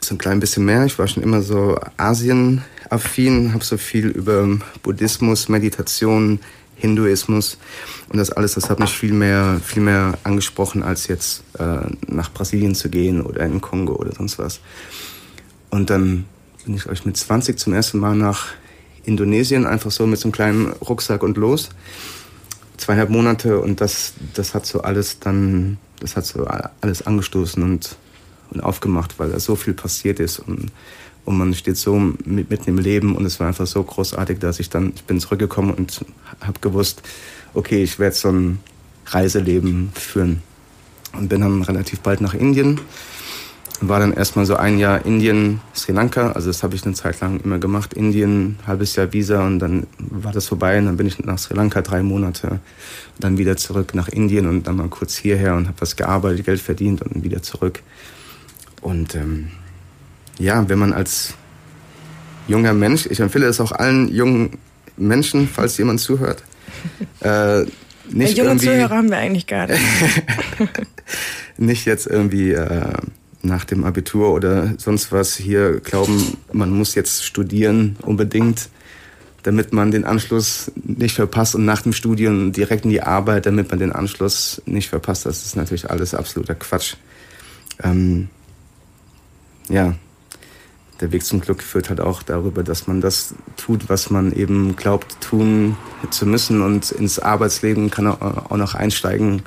[0.00, 0.84] so ein klein bisschen mehr.
[0.84, 1.78] Ich war schon immer so
[2.92, 4.46] Asien-affin, habe so viel über
[4.82, 6.40] Buddhismus, Meditation,
[6.76, 7.58] Hinduismus
[8.08, 12.32] und das alles, das hat mich viel mehr, viel mehr angesprochen, als jetzt äh, nach
[12.32, 14.60] Brasilien zu gehen oder in Kongo oder sonst was.
[15.70, 16.24] Und dann
[16.64, 18.48] bin ich euch mit 20 zum ersten Mal nach
[19.04, 21.70] Indonesien, einfach so mit so einem kleinen Rucksack und los.
[22.76, 26.46] Zweieinhalb Monate und das, das hat so alles dann, das hat so
[26.80, 27.96] alles angestoßen und,
[28.50, 30.72] und aufgemacht, weil da so viel passiert ist und,
[31.24, 34.60] und man steht so mit, mitten im Leben und es war einfach so großartig, dass
[34.60, 36.04] ich dann, ich bin zurückgekommen und
[36.40, 37.02] habe gewusst,
[37.54, 38.60] okay, ich werde so ein
[39.06, 40.42] Reiseleben führen.
[41.12, 42.80] Und bin dann relativ bald nach Indien
[43.82, 47.20] war dann erstmal so ein Jahr Indien, Sri Lanka, also das habe ich eine Zeit
[47.20, 47.94] lang immer gemacht.
[47.94, 51.54] Indien, halbes Jahr Visa und dann war das vorbei und dann bin ich nach Sri
[51.54, 52.60] Lanka drei Monate,
[53.18, 56.60] dann wieder zurück nach Indien und dann mal kurz hierher und habe was gearbeitet, Geld
[56.60, 57.82] verdient und wieder zurück.
[58.80, 59.48] Und ähm,
[60.38, 61.34] ja, wenn man als
[62.48, 64.58] junger Mensch, ich empfehle es auch allen jungen
[64.96, 66.42] Menschen, falls jemand zuhört,
[67.20, 67.64] äh,
[68.10, 69.80] nicht junge irgendwie Zuhörer haben wir eigentlich gar nicht.
[71.56, 72.92] nicht jetzt irgendwie äh,
[73.42, 78.68] nach dem Abitur oder sonst was hier glauben, man muss jetzt studieren unbedingt,
[79.42, 83.70] damit man den Anschluss nicht verpasst und nach dem Studium direkt in die Arbeit, damit
[83.70, 85.26] man den Anschluss nicht verpasst.
[85.26, 86.94] Das ist natürlich alles absoluter Quatsch.
[87.82, 88.28] Ähm,
[89.68, 89.94] ja,
[91.02, 94.76] der Weg zum Glück führt halt auch darüber, dass man das tut, was man eben
[94.76, 95.76] glaubt tun
[96.10, 99.42] zu müssen und ins Arbeitsleben kann auch noch einsteigen,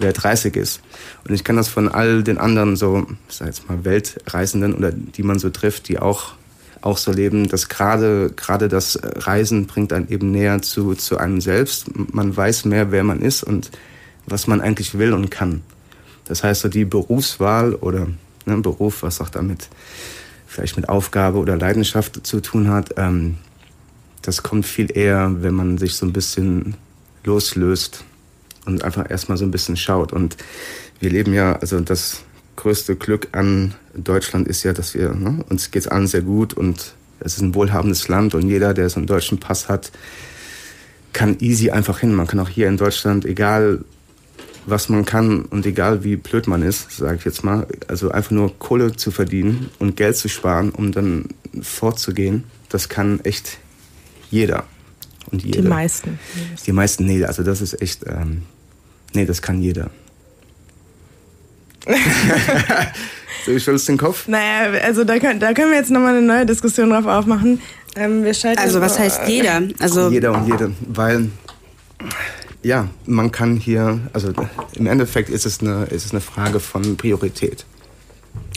[0.00, 0.82] wer 30 ist.
[1.26, 4.90] Und ich kann das von all den anderen so, ich sag jetzt mal Weltreisenden oder
[4.90, 6.34] die man so trifft, die auch
[6.82, 11.40] auch so leben, dass gerade gerade das Reisen bringt einen eben näher zu zu einem
[11.40, 11.86] selbst.
[12.12, 13.70] Man weiß mehr, wer man ist und
[14.26, 15.62] was man eigentlich will und kann.
[16.26, 18.08] Das heißt, so die Berufswahl oder
[18.44, 19.68] ne, Beruf, was auch damit
[20.46, 23.36] vielleicht mit Aufgabe oder Leidenschaft zu tun hat, ähm,
[24.22, 26.74] das kommt viel eher, wenn man sich so ein bisschen
[27.24, 28.04] loslöst
[28.64, 30.12] und einfach erstmal so ein bisschen schaut.
[30.12, 30.36] Und
[31.00, 32.22] wir leben ja, also das
[32.56, 36.94] größte Glück an Deutschland ist ja, dass wir, ne, uns geht's allen sehr gut und
[37.20, 39.92] es ist ein wohlhabendes Land und jeder, der so einen deutschen Pass hat,
[41.12, 42.14] kann easy einfach hin.
[42.14, 43.84] Man kann auch hier in Deutschland, egal
[44.66, 48.32] was man kann und egal wie blöd man ist, sage ich jetzt mal, also einfach
[48.32, 51.28] nur Kohle zu verdienen und Geld zu sparen, um dann
[51.62, 53.58] fortzugehen, das kann echt
[54.30, 54.64] jeder.
[55.30, 55.62] und jede.
[55.62, 56.18] Die meisten.
[56.66, 58.42] Die meisten, nee, also das ist echt, ähm,
[59.14, 59.90] nee, das kann jeder.
[63.46, 64.26] so, schüttelst den Kopf?
[64.26, 67.60] Naja, also da können, da können wir jetzt nochmal eine neue Diskussion drauf aufmachen.
[67.94, 69.62] Ähm, wir schalten Also was heißt jeder?
[69.78, 71.30] Also Jeder und jede, weil
[72.66, 74.32] ja, man kann hier, also
[74.74, 77.64] im Endeffekt ist es eine, ist es eine Frage von Priorität.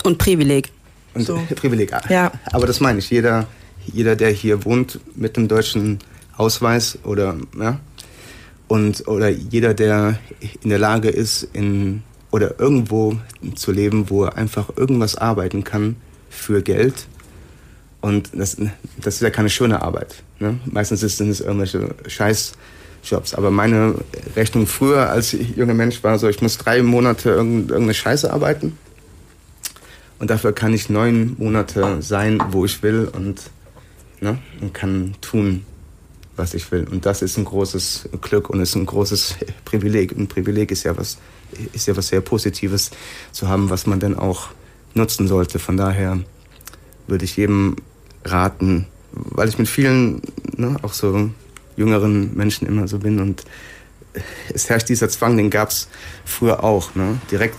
[0.03, 0.71] und Privileg.
[1.13, 1.39] Und So.
[1.55, 1.91] Privileg.
[2.09, 2.31] Ja.
[2.51, 3.11] Aber das meine ich.
[3.11, 3.45] Jeder,
[3.85, 5.99] jeder, der hier wohnt mit einem deutschen
[6.37, 7.79] Ausweis oder ja,
[8.67, 10.17] und oder jeder, der
[10.63, 12.01] in der Lage ist, in
[12.31, 13.15] oder irgendwo
[13.55, 15.97] zu leben, wo er einfach irgendwas arbeiten kann
[16.29, 17.07] für Geld.
[18.01, 18.57] Und das,
[19.01, 20.23] das ist ja keine schöne Arbeit.
[20.39, 20.59] Ne?
[20.65, 21.95] Meistens sind es irgendwelche
[23.03, 23.33] Scheißjobs.
[23.33, 23.95] Aber meine
[24.35, 28.77] Rechnung früher als junger Mensch war so, ich muss drei Monate irgend- irgendeine Scheiße arbeiten.
[30.19, 33.41] Und dafür kann ich neun Monate sein, wo ich will und,
[34.19, 35.65] ne, und kann tun,
[36.35, 36.85] was ich will.
[36.91, 40.11] Und das ist ein großes Glück und ist ein großes Privileg.
[40.11, 41.17] Ein Privileg ist ja was,
[41.71, 42.91] ist ja was sehr Positives
[43.31, 44.49] zu haben, was man dann auch
[44.93, 45.57] nutzen sollte.
[45.57, 46.19] Von daher
[47.07, 47.77] würde ich jedem
[48.25, 50.21] raten, weil ich mit vielen,
[50.57, 51.29] ne, auch so
[51.79, 53.43] jüngeren Menschen immer so bin und
[54.53, 55.87] es herrscht dieser Zwang, den gab es
[56.25, 56.93] früher auch.
[56.95, 57.19] Ne?
[57.31, 57.57] Direkt,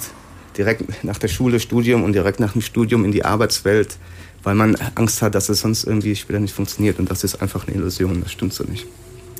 [0.56, 3.96] direkt nach der Schule Studium und direkt nach dem Studium in die Arbeitswelt,
[4.42, 6.98] weil man Angst hat, dass es sonst irgendwie später nicht funktioniert.
[6.98, 8.86] Und das ist einfach eine Illusion, das stimmt so nicht.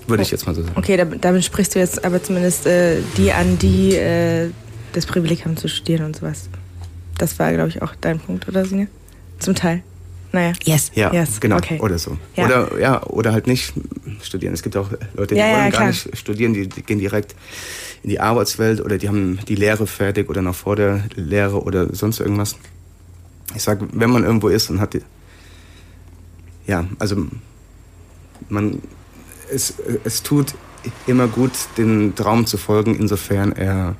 [0.06, 0.74] Würde ich jetzt mal so sagen.
[0.76, 4.50] Okay, da- damit sprichst du jetzt aber zumindest äh, die an, die äh,
[4.92, 6.48] das Privileg haben zu studieren und sowas.
[7.18, 8.88] Das war, glaube ich, auch dein Punkt, oder Sine?
[9.40, 9.82] Zum Teil.
[10.32, 10.52] Naja.
[10.64, 10.92] Yes.
[10.94, 11.56] Ja, Yes, genau.
[11.56, 11.78] okay.
[11.80, 12.16] Oder so.
[12.36, 12.44] Ja.
[12.46, 13.72] Oder, ja, oder halt nicht
[14.22, 14.54] studieren.
[14.54, 15.86] Es gibt auch Leute, die Ja, ja, wollen gar klar.
[15.88, 17.34] nicht studieren, die, die gehen direkt
[18.02, 21.94] in die Arbeitswelt oder die haben die Lehre fertig oder noch vor der Lehre oder
[21.94, 22.56] sonst irgendwas.
[23.56, 25.02] Ich sag, wenn man irgendwo ist und hat die,
[26.66, 27.26] ja, also
[28.48, 28.80] man,
[29.52, 29.74] es,
[30.04, 30.54] es tut
[31.06, 33.96] immer gut, den Traum zu folgen, insofern er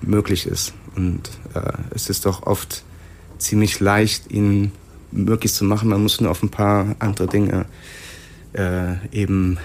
[0.00, 0.72] möglich ist.
[0.96, 1.60] Und äh,
[1.94, 2.82] es ist doch oft
[3.38, 4.72] ziemlich leicht, ihn
[5.12, 5.88] möglich zu machen.
[5.88, 7.66] Man muss nur auf ein paar andere Dinge
[8.52, 9.58] äh, eben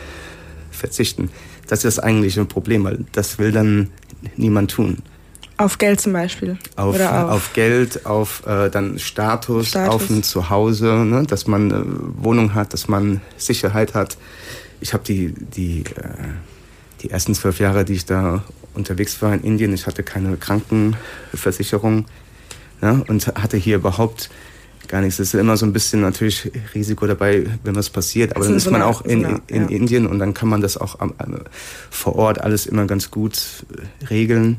[0.71, 1.29] verzichten.
[1.67, 3.89] Das ist das eigentliche Problem, weil das will dann
[4.35, 4.97] niemand tun.
[5.57, 6.57] Auf Geld zum Beispiel.
[6.75, 7.31] Auf, Oder auf.
[7.31, 9.93] auf Geld, auf äh, dann Status, Status.
[9.93, 11.23] auf ein Zuhause, ne?
[11.23, 11.85] dass man eine
[12.17, 14.17] Wohnung hat, dass man Sicherheit hat.
[14.81, 16.33] Ich habe die, die, äh,
[17.01, 18.43] die ersten zwölf Jahre, die ich da
[18.73, 22.05] unterwegs war in Indien, ich hatte keine Krankenversicherung
[22.81, 23.03] ne?
[23.07, 24.29] und hatte hier überhaupt
[24.87, 25.19] gar nichts.
[25.19, 28.35] Es ist immer so ein bisschen natürlich Risiko dabei, wenn was passiert.
[28.35, 29.69] Aber dann ist man auch in, in ja.
[29.69, 31.39] Indien und dann kann man das auch am, am,
[31.89, 33.65] vor Ort alles immer ganz gut
[34.01, 34.57] äh, regeln.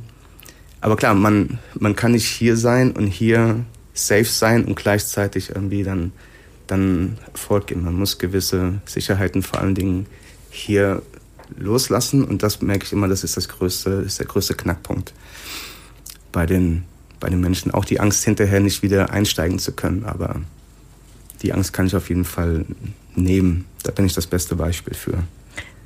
[0.81, 3.64] Aber klar, man, man kann nicht hier sein und hier
[3.95, 6.12] safe sein und gleichzeitig irgendwie dann,
[6.66, 7.83] dann fortgehen.
[7.85, 10.07] Man muss gewisse Sicherheiten vor allen Dingen
[10.51, 11.03] hier
[11.57, 15.12] loslassen und das merke ich immer, das ist das größte, ist der größte Knackpunkt
[16.33, 16.85] bei den,
[17.21, 17.73] bei den Menschen.
[17.73, 20.41] Auch die Angst hinterher nicht wieder einsteigen zu können, aber
[21.43, 22.64] die Angst kann ich auf jeden Fall
[23.14, 23.64] nehmen.
[23.83, 25.19] Da bin ich das beste Beispiel für.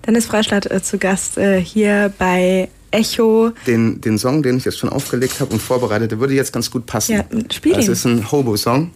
[0.07, 3.53] Dennis Freistadt äh, zu Gast äh, hier bei Echo.
[3.67, 6.71] Den, den Song, den ich jetzt schon aufgelegt habe und vorbereitet, der würde jetzt ganz
[6.71, 7.13] gut passen.
[7.17, 7.93] Ja, spiel Das ihn.
[7.93, 8.91] ist ein Hobo-Song.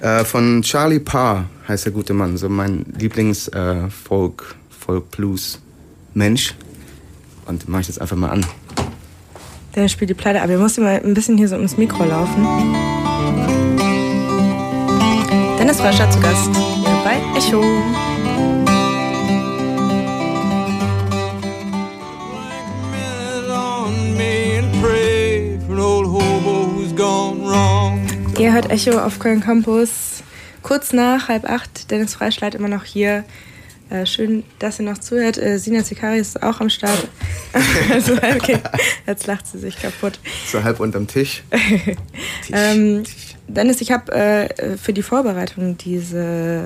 [0.00, 6.54] Äh, von Charlie Parr heißt der gute Mann, so mein Lieblings-Folk, Folk-Blues-Mensch.
[7.46, 8.44] Und mache ich jetzt einfach mal an.
[9.76, 12.46] Der spielt die Platte, aber ihr müsst mal ein bisschen hier so ums Mikro laufen.
[15.58, 16.50] Dennis Freistadt zu Gast
[17.04, 17.62] bei Echo.
[28.38, 30.22] Ihr hört Echo auf Köln Campus.
[30.62, 33.24] Kurz nach halb acht, Dennis Freischleit immer noch hier.
[33.88, 35.38] Äh, schön, dass ihr noch zuhört.
[35.38, 37.06] Äh, Sina Zikari ist auch am Start.
[37.92, 38.58] also, okay,
[39.06, 40.18] jetzt lacht sie sich kaputt.
[40.50, 41.44] So halb unterm Tisch.
[41.50, 41.96] Tisch,
[42.52, 43.36] Ähm, Tisch.
[43.48, 46.62] Dennis, ich habe äh, für die Vorbereitung diese,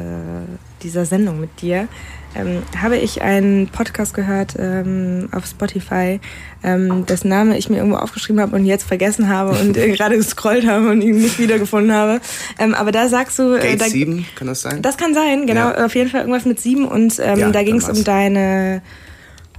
[0.82, 1.88] dieser Sendung mit dir,
[2.34, 6.20] ähm, habe ich einen Podcast gehört ähm, auf Spotify,
[6.62, 10.16] ähm, dessen Name ich mir irgendwo aufgeschrieben habe und jetzt vergessen habe und äh, gerade
[10.16, 12.20] gescrollt habe und ihn nicht wiedergefunden habe.
[12.58, 13.54] Ähm, aber da sagst du...
[13.54, 14.82] Äh, Gate da, 7, kann das sein?
[14.82, 15.70] Das kann sein, genau.
[15.70, 15.86] Ja.
[15.86, 18.82] Auf jeden Fall irgendwas mit sieben und ähm, Ja, da ging es um deine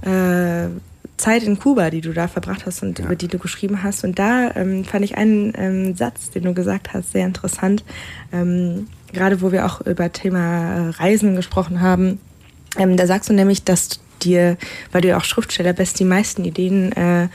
[0.02, 0.68] äh,
[1.18, 3.04] Zeit in Kuba, die du da verbracht hast und Ja.
[3.04, 4.02] über die du geschrieben hast.
[4.02, 7.84] Und da ähm, fand ich einen ähm, Satz, den du gesagt hast, sehr interessant.
[8.32, 12.18] Ähm, gerade wo wir auch über Thema äh, Reisen gesprochen haben.
[12.78, 14.56] Ähm, da sagst du nämlich, dass dir,
[14.92, 17.28] weil du ja auch Schriftsteller bist, die meisten Ideen äh,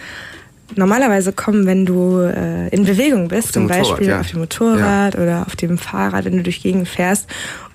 [0.76, 4.20] normalerweise kommen, wenn du äh, in Bewegung bist, zum Motorrad, Beispiel ja.
[4.20, 7.28] auf dem Motorrad oder auf dem Fahrrad, wenn du durch Gegend fährst.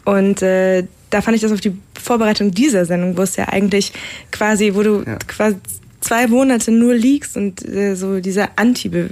[0.04, 3.92] Und äh, da fand ich das auf die Vorbereitung dieser Sendung, wo es ja eigentlich
[4.30, 5.16] quasi, wo du Ja.
[5.26, 5.56] quasi
[6.00, 9.10] zwei Monate nur liegst und äh, so diese Anti-Be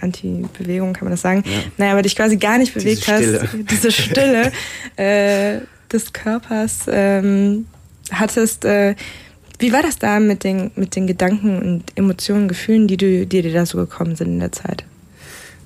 [0.00, 1.42] Anti-Bewegung, kann man das sagen?
[1.44, 1.58] Ja.
[1.76, 3.40] Naja, aber dich quasi gar nicht bewegt Stille.
[3.42, 3.50] hast.
[3.68, 4.52] Diese Stille
[4.96, 5.60] äh,
[5.92, 7.66] des Körpers ähm,
[8.12, 8.64] hattest.
[8.64, 8.94] Äh,
[9.58, 13.42] wie war das da mit den, mit den Gedanken und Emotionen, Gefühlen, die, du, die
[13.42, 14.84] dir da so gekommen sind in der Zeit?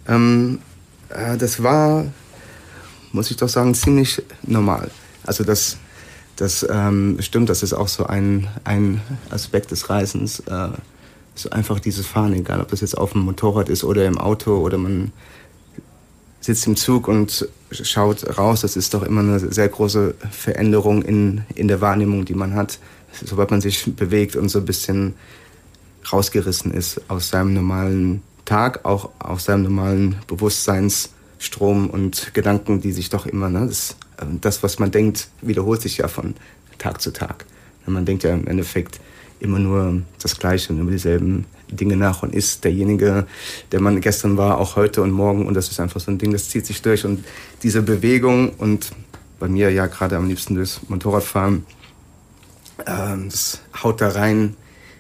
[0.09, 0.61] Ähm,
[1.11, 2.07] äh, das war,
[3.13, 4.91] muss ich doch sagen, ziemlich normal.
[5.25, 5.77] Also das,
[6.37, 10.41] das ähm, stimmt, das ist auch so ein, ein Aspekt des Reisens.
[10.41, 10.69] Äh,
[11.35, 14.59] so einfach dieses Fahren, egal ob das jetzt auf dem Motorrad ist oder im Auto
[14.59, 15.13] oder man
[16.43, 18.61] sitzt im Zug und schaut raus.
[18.61, 22.79] Das ist doch immer eine sehr große Veränderung in, in der Wahrnehmung, die man hat,
[23.25, 25.15] sobald man sich bewegt und so ein bisschen
[26.13, 33.09] rausgerissen ist aus seinem normalen Tag, auch aus seinem normalen Bewusstseinsstrom und Gedanken, die sich
[33.09, 36.35] doch immer, ne, das, äh, das, was man denkt, wiederholt sich ja von
[36.79, 37.47] Tag zu Tag.
[37.87, 39.01] Man denkt ja im Endeffekt
[39.43, 42.23] immer nur das Gleiche und über dieselben Dinge nach.
[42.23, 43.27] Und ist derjenige,
[43.73, 45.47] der man gestern war, auch heute und morgen.
[45.47, 47.05] Und das ist einfach so ein Ding, das zieht sich durch.
[47.05, 47.25] Und
[47.63, 48.91] diese Bewegung und
[49.39, 51.67] bei mir ja gerade am liebsten durchs Motorradfahren,
[52.87, 54.57] ähm, das haut da rein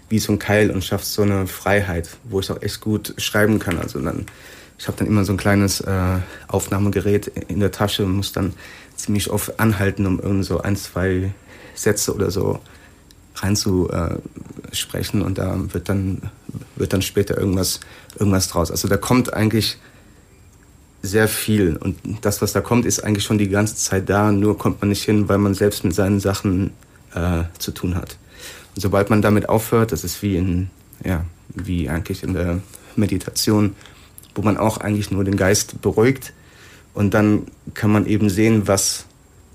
[0.08, 3.58] wie so ein Keil und schafft so eine Freiheit, wo ich auch echt gut schreiben
[3.58, 3.78] kann.
[3.78, 4.26] Also dann,
[4.78, 6.18] ich habe dann immer so ein kleines äh,
[6.48, 8.52] Aufnahmegerät in der Tasche und muss dann
[8.96, 11.32] ziemlich oft anhalten, um irgend so ein, zwei
[11.74, 12.60] Sätze oder so
[13.42, 16.22] reinzusprechen und da wird dann,
[16.76, 17.80] wird dann später irgendwas,
[18.18, 18.70] irgendwas draus.
[18.70, 19.78] Also da kommt eigentlich
[21.02, 24.56] sehr viel und das, was da kommt, ist eigentlich schon die ganze Zeit da, nur
[24.56, 26.70] kommt man nicht hin, weil man selbst mit seinen Sachen
[27.14, 28.16] äh, zu tun hat.
[28.74, 30.70] Und sobald man damit aufhört, das ist wie in,
[31.04, 32.60] ja, wie eigentlich in der
[32.96, 33.74] Meditation,
[34.34, 36.32] wo man auch eigentlich nur den Geist beruhigt
[36.94, 39.06] und dann kann man eben sehen, was,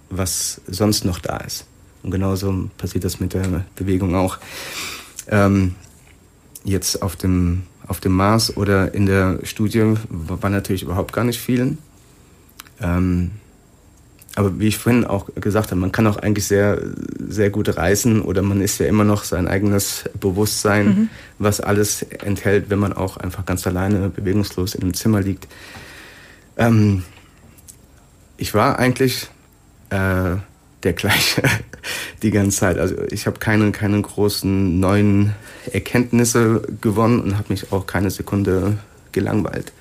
[0.09, 1.65] was sonst noch da ist.
[2.03, 4.37] Und genauso passiert das mit der Bewegung auch.
[5.29, 5.75] Ähm,
[6.63, 11.39] jetzt auf dem, auf dem Mars oder in der Studie war natürlich überhaupt gar nicht
[11.39, 11.77] viel.
[12.81, 13.31] Ähm,
[14.37, 16.79] aber wie ich vorhin auch gesagt habe, man kann auch eigentlich sehr,
[17.27, 21.09] sehr gut reisen oder man ist ja immer noch sein eigenes Bewusstsein, mhm.
[21.39, 25.47] was alles enthält, wenn man auch einfach ganz alleine bewegungslos in einem Zimmer liegt.
[26.55, 27.03] Ähm,
[28.37, 29.27] ich war eigentlich
[29.89, 30.35] äh,
[30.83, 31.43] der gleiche
[32.21, 32.77] die ganze Zeit.
[32.77, 35.33] Also ich habe keine, keine großen neuen
[35.71, 38.77] Erkenntnisse gewonnen und habe mich auch keine Sekunde
[39.11, 39.73] gelangweilt.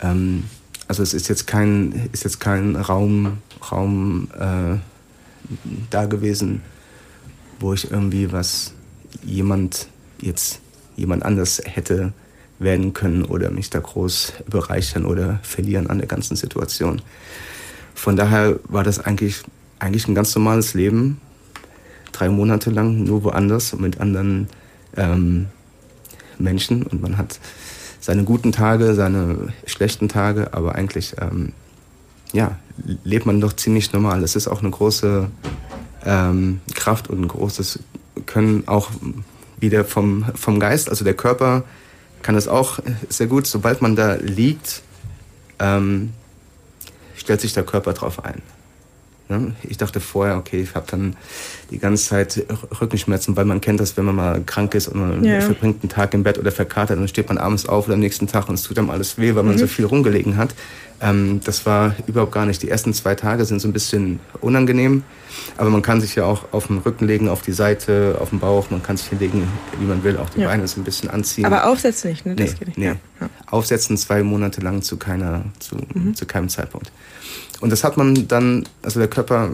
[0.00, 0.44] Ähm,
[0.88, 3.38] also es ist jetzt kein, ist jetzt kein Raum,
[3.70, 4.78] Raum äh,
[5.90, 6.62] da gewesen,
[7.60, 8.74] wo ich irgendwie was
[9.24, 9.88] jemand
[10.20, 10.60] jetzt
[10.96, 12.12] jemand anders hätte
[12.58, 17.02] werden können oder mich da groß bereichern oder verlieren an der ganzen Situation.
[17.94, 19.42] Von daher war das eigentlich,
[19.78, 21.20] eigentlich ein ganz normales Leben,
[22.12, 24.48] drei Monate lang nur woanders mit anderen
[24.96, 25.46] ähm,
[26.38, 27.38] Menschen und man hat
[28.00, 31.52] seine guten Tage, seine schlechten Tage, aber eigentlich ähm,
[32.32, 32.58] ja,
[33.04, 34.20] lebt man doch ziemlich normal.
[34.20, 35.28] Das ist auch eine große
[36.04, 37.78] ähm, Kraft und ein großes
[38.26, 38.90] Können auch
[39.60, 40.90] wieder vom, vom Geist.
[40.90, 41.64] Also der Körper
[42.22, 43.46] kann das auch sehr gut.
[43.46, 44.82] Sobald man da liegt,
[45.58, 46.12] ähm,
[47.16, 48.42] stellt sich der Körper drauf ein.
[49.28, 49.54] Ne?
[49.62, 51.16] Ich dachte vorher, okay, ich habe dann
[51.70, 52.44] die ganze Zeit
[52.80, 55.40] Rückenschmerzen, weil man kennt das, wenn man mal krank ist und man Ja.
[55.40, 58.26] verbringt einen Tag im Bett oder verkatert, dann steht man abends auf oder am nächsten
[58.26, 60.54] Tag und es tut einem alles weh, weil man so viel rumgelegen hat.
[61.02, 62.62] Ähm, das war überhaupt gar nicht.
[62.62, 65.02] Die ersten zwei Tage sind so ein bisschen unangenehm,
[65.56, 68.38] aber man kann sich ja auch auf den Rücken legen, auf die Seite, auf den
[68.38, 69.48] Bauch, man kann sich hinlegen,
[69.80, 70.48] wie man will, auch die Ja.
[70.48, 71.44] Beine so ein bisschen anziehen.
[71.44, 72.36] Aber aufsetzen nicht, ne?
[72.36, 72.78] Das Nee, geht nicht.
[72.78, 72.86] nee.
[73.20, 73.28] Ja.
[73.50, 75.76] Aufsetzen zwei Monate lang zu keiner, zu,
[76.14, 76.92] zu keinem Zeitpunkt.
[77.60, 79.50] Und das hat man dann, also der Körper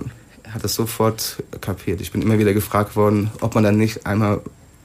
[0.52, 2.00] hat das sofort kapiert.
[2.00, 4.40] Ich bin immer wieder gefragt worden, ob man dann nicht einmal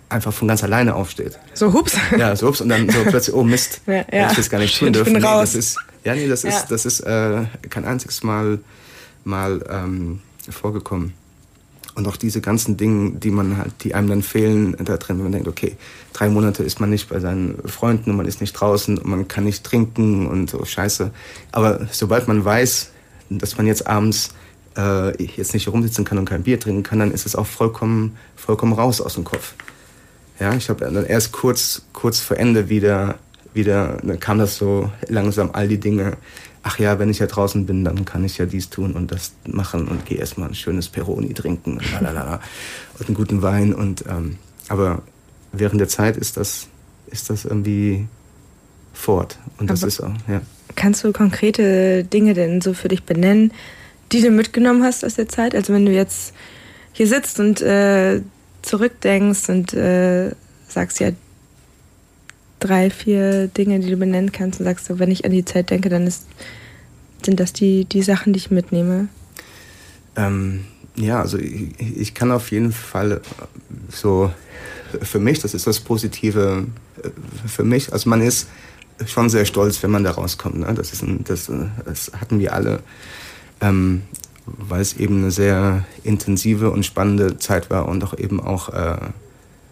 [0.10, 1.40] einfach von ganz alleine aufsteht.
[1.54, 1.96] So, hups.
[2.18, 4.30] Ja, so ups, und dann so plötzlich, oh Mist, Ja, ja.
[4.30, 5.14] ich das gar nicht tun Ich dürfen.
[5.14, 5.54] bin Nee, raus.
[5.54, 6.50] das ist, ja, nee, das Ja.
[6.50, 8.60] ist, das ist äh, kein einziges Mal,
[9.24, 11.14] mal ähm, vorgekommen.
[11.96, 15.24] Und auch diese ganzen Dinge, die man halt, die einem dann fehlen da drin, wenn
[15.26, 15.76] man denkt, okay,
[16.12, 19.28] drei Monate ist man nicht bei seinen Freunden und man ist nicht draußen und man
[19.28, 21.12] kann nicht trinken und so Scheiße.
[21.52, 22.90] Aber sobald man weiß,
[23.30, 24.30] dass man jetzt abends
[24.76, 28.18] äh, jetzt nicht rumsitzen kann und kein Bier trinken kann, dann ist es auch vollkommen,
[28.36, 29.54] vollkommen raus aus dem Kopf.
[30.40, 33.20] Ja, ich habe dann erst kurz, kurz vor Ende wieder,
[33.54, 36.18] wieder, dann kam das so langsam all die Dinge.
[36.64, 39.34] Ach ja, wenn ich ja draußen bin, dann kann ich ja dies tun und das
[39.46, 42.40] machen und gehe erstmal ein schönes Peroni trinken und, lalala,
[43.00, 43.74] und einen guten Wein.
[43.74, 44.38] Und, ähm,
[44.70, 45.02] aber
[45.52, 46.68] während der Zeit ist das,
[47.08, 48.08] ist das irgendwie
[48.94, 49.38] fort.
[49.58, 50.42] Und das Aber- ist auch, ja.
[50.76, 53.52] Kannst du konkrete Dinge denn so für dich benennen,
[54.12, 55.54] die du mitgenommen hast aus der Zeit?
[55.54, 56.34] Also wenn du jetzt
[56.94, 58.22] hier sitzt und äh,
[58.62, 60.32] zurückdenkst und äh,
[60.68, 61.10] sagst ja
[62.64, 65.90] drei, vier Dinge, die du benennen kannst und sagst, wenn ich an die Zeit denke,
[65.90, 66.26] dann ist,
[67.24, 69.10] sind das die, die Sachen, die ich mitnehme.
[70.16, 73.22] Ähm, ja, also ich, ich kann auf jeden Fall
[73.90, 74.32] so
[75.02, 76.68] für mich, das ist das Positive
[77.02, 77.10] äh,
[77.48, 77.92] für mich.
[77.92, 78.48] Also man ist
[79.08, 80.60] schon sehr stolz, wenn man da rauskommt.
[80.60, 80.74] Ne?
[80.74, 81.52] Das, ist ein, das,
[81.86, 82.80] das hatten wir alle,
[83.60, 84.04] ähm,
[84.46, 88.98] weil es eben eine sehr intensive und spannende Zeit war und auch eben auch äh,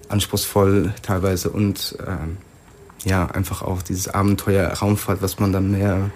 [0.09, 2.15] anspruchsvoll teilweise und äh,
[3.03, 6.11] ja, einfach auch dieses Abenteuer Raumfahrt, was man dann mehr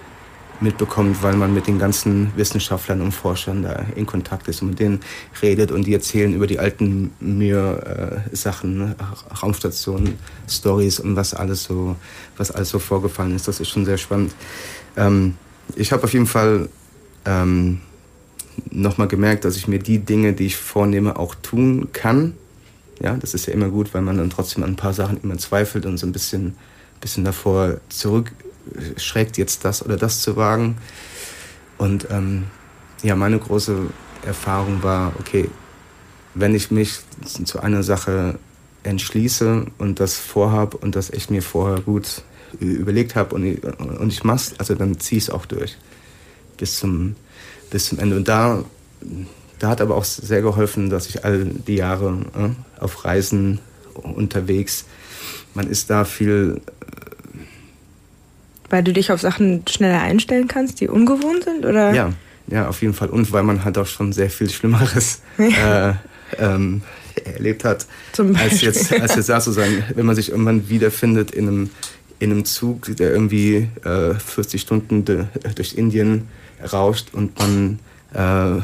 [0.62, 4.80] mitbekommt, weil man mit den ganzen Wissenschaftlern und Forschern da in Kontakt ist und mit
[4.80, 5.02] denen
[5.42, 8.96] redet und die erzählen über die alten Mir-Sachen, ne?
[9.42, 10.18] Raumstationen,
[10.48, 11.96] Stories und was alles so,
[12.38, 13.48] was alles so vorgefallen ist.
[13.48, 14.34] Das ist schon sehr spannend.
[14.96, 15.36] Ähm,
[15.76, 16.70] ich habe auf jeden Fall
[17.26, 17.82] ähm,
[18.70, 22.34] nochmal gemerkt, dass ich mir die Dinge, die ich vornehme, auch tun kann.
[23.02, 25.38] Ja, das ist ja immer gut, weil man dann trotzdem an ein paar Sachen immer
[25.38, 26.56] zweifelt und so ein bisschen,
[27.02, 28.32] bisschen davor zurück
[28.98, 30.78] schreckt, jetzt das oder das zu wagen.
[31.78, 32.46] Und ähm,
[33.04, 33.88] ja, meine große
[34.26, 35.50] Erfahrung war, okay,
[36.34, 38.39] wenn ich mich zu einer Sache
[38.84, 42.24] entschließe und das vorhab und das echt mir vorher gut
[42.60, 45.78] überlegt habe und, ich, und ich mach's, also dann zieh es auch durch
[46.58, 47.16] bis zum,
[47.70, 48.16] bis zum Ende.
[48.16, 48.64] Und da,
[49.60, 53.60] da hat aber auch sehr geholfen, dass ich all die Jahre äh, auf Reisen
[53.93, 54.86] unterwegs,
[55.56, 56.62] man ist da viel
[58.70, 61.93] weil du dich auf Sachen schneller einstellen kannst, die ungewohnt sind, oder?
[61.93, 62.14] Ja,
[62.47, 63.10] ja, auf jeden Fall.
[63.10, 65.93] Und weil man halt auch schon sehr viel Schlimmeres äh,
[66.38, 66.82] ähm,
[67.24, 67.86] erlebt hat,
[68.18, 69.84] als jetzt, als jetzt da zu sein.
[69.93, 71.70] Wenn man sich irgendwann wiederfindet in einem,
[72.20, 75.26] in einem Zug, der irgendwie äh, 40 Stunden de,
[75.56, 76.28] durch Indien
[76.74, 77.80] rauscht und man,
[78.14, 78.18] äh,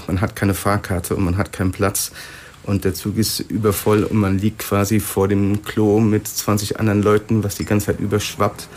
[0.07, 2.11] man hat keine Fahrkarte und man hat keinen Platz
[2.63, 7.01] und der Zug ist übervoll und man liegt quasi vor dem Klo mit 20 anderen
[7.01, 8.67] Leuten, was die ganze Zeit überschwappt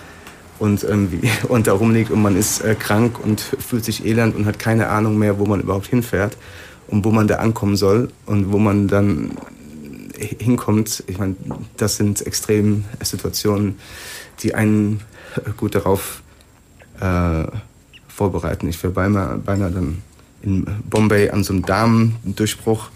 [0.58, 1.08] und, ähm,
[1.48, 4.88] und da rumliegt und man ist äh, krank und fühlt sich elend und hat keine
[4.88, 6.36] Ahnung mehr, wo man überhaupt hinfährt
[6.88, 9.36] und wo man da ankommen soll und wo man dann
[10.18, 11.02] hinkommt.
[11.06, 11.34] Ich meine,
[11.76, 13.76] das sind extrem Situationen,
[14.40, 15.00] die einen
[15.56, 16.22] gut darauf
[17.00, 17.44] äh,
[18.08, 18.68] vorbereiten.
[18.68, 20.02] Ich wäre beinahe, beinahe dann
[20.42, 22.90] in Bombay an so einem Darmdurchbruch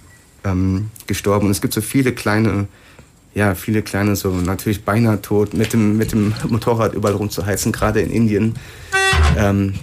[0.45, 1.47] ähm, gestorben.
[1.47, 2.69] Und es gibt so viele kleine
[3.35, 8.01] ja, viele kleine, so natürlich beinahe tot, mit dem, mit dem Motorrad überall rumzuheizen, gerade
[8.01, 8.57] in Indien.
[9.37, 9.75] Ähm,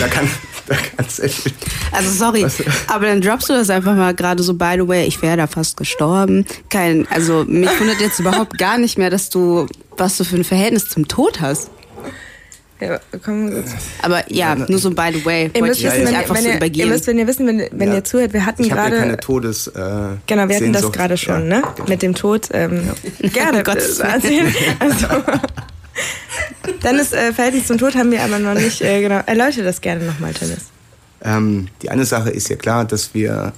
[0.00, 0.28] da kann
[0.66, 1.52] da kann's echt.
[1.90, 5.04] Also sorry, was, aber dann droppst du das einfach mal gerade so, by the way,
[5.06, 6.46] ich wäre da fast gestorben.
[6.70, 9.66] Kein, also mich wundert jetzt überhaupt gar nicht mehr, dass du,
[9.96, 11.70] was du für ein Verhältnis zum Tod hast.
[12.82, 13.52] Ja, komm,
[14.02, 15.50] aber ja, nur so by the way.
[15.54, 17.88] Ihr müsst, wissen, wenn, einfach wenn, so ihr, ihr müsst, wenn ihr wissen, wenn, wenn
[17.88, 17.94] ja.
[17.96, 18.96] ihr zuhört, wir hatten gerade.
[18.96, 19.68] Ja keine Todes.
[19.68, 19.80] Äh,
[20.26, 21.62] genau, wir hatten das gerade schon, ja, ne?
[21.76, 21.88] Genau.
[21.88, 22.48] Mit dem Tod.
[22.52, 22.82] Ähm,
[23.32, 23.60] Gerne.
[23.60, 24.52] oh Gott, erzählen.
[24.80, 25.06] Also,
[26.82, 28.82] dann ist äh, Verhältnis zum Tod haben wir aber noch nicht.
[28.82, 29.20] Äh, genau.
[29.26, 30.66] Erläutere das gerne nochmal, Tennis.
[31.22, 33.52] Ähm, die eine Sache ist ja klar, dass wir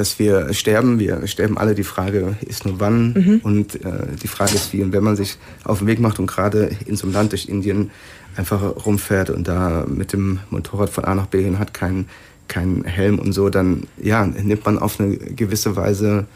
[0.00, 0.98] dass wir sterben.
[0.98, 1.74] Wir sterben alle.
[1.74, 3.12] Die Frage ist nur wann.
[3.12, 3.40] Mhm.
[3.42, 4.82] Und äh, die Frage ist wie.
[4.82, 7.48] Und wenn man sich auf den Weg macht und gerade in so einem Land durch
[7.48, 7.90] Indien
[8.34, 12.08] einfach rumfährt und da mit dem Motorrad von A nach B hin hat, keinen
[12.48, 16.26] kein Helm und so, dann ja, nimmt man auf eine gewisse Weise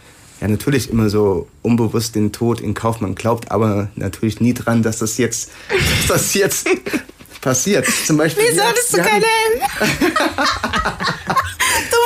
[0.40, 3.00] ja natürlich immer so unbewusst den Tod in Kauf.
[3.00, 6.68] Man glaubt aber natürlich nie dran, dass das jetzt, dass das jetzt
[7.40, 7.86] passiert.
[7.86, 10.12] Zum Beispiel, Wieso hattest du keine Helm?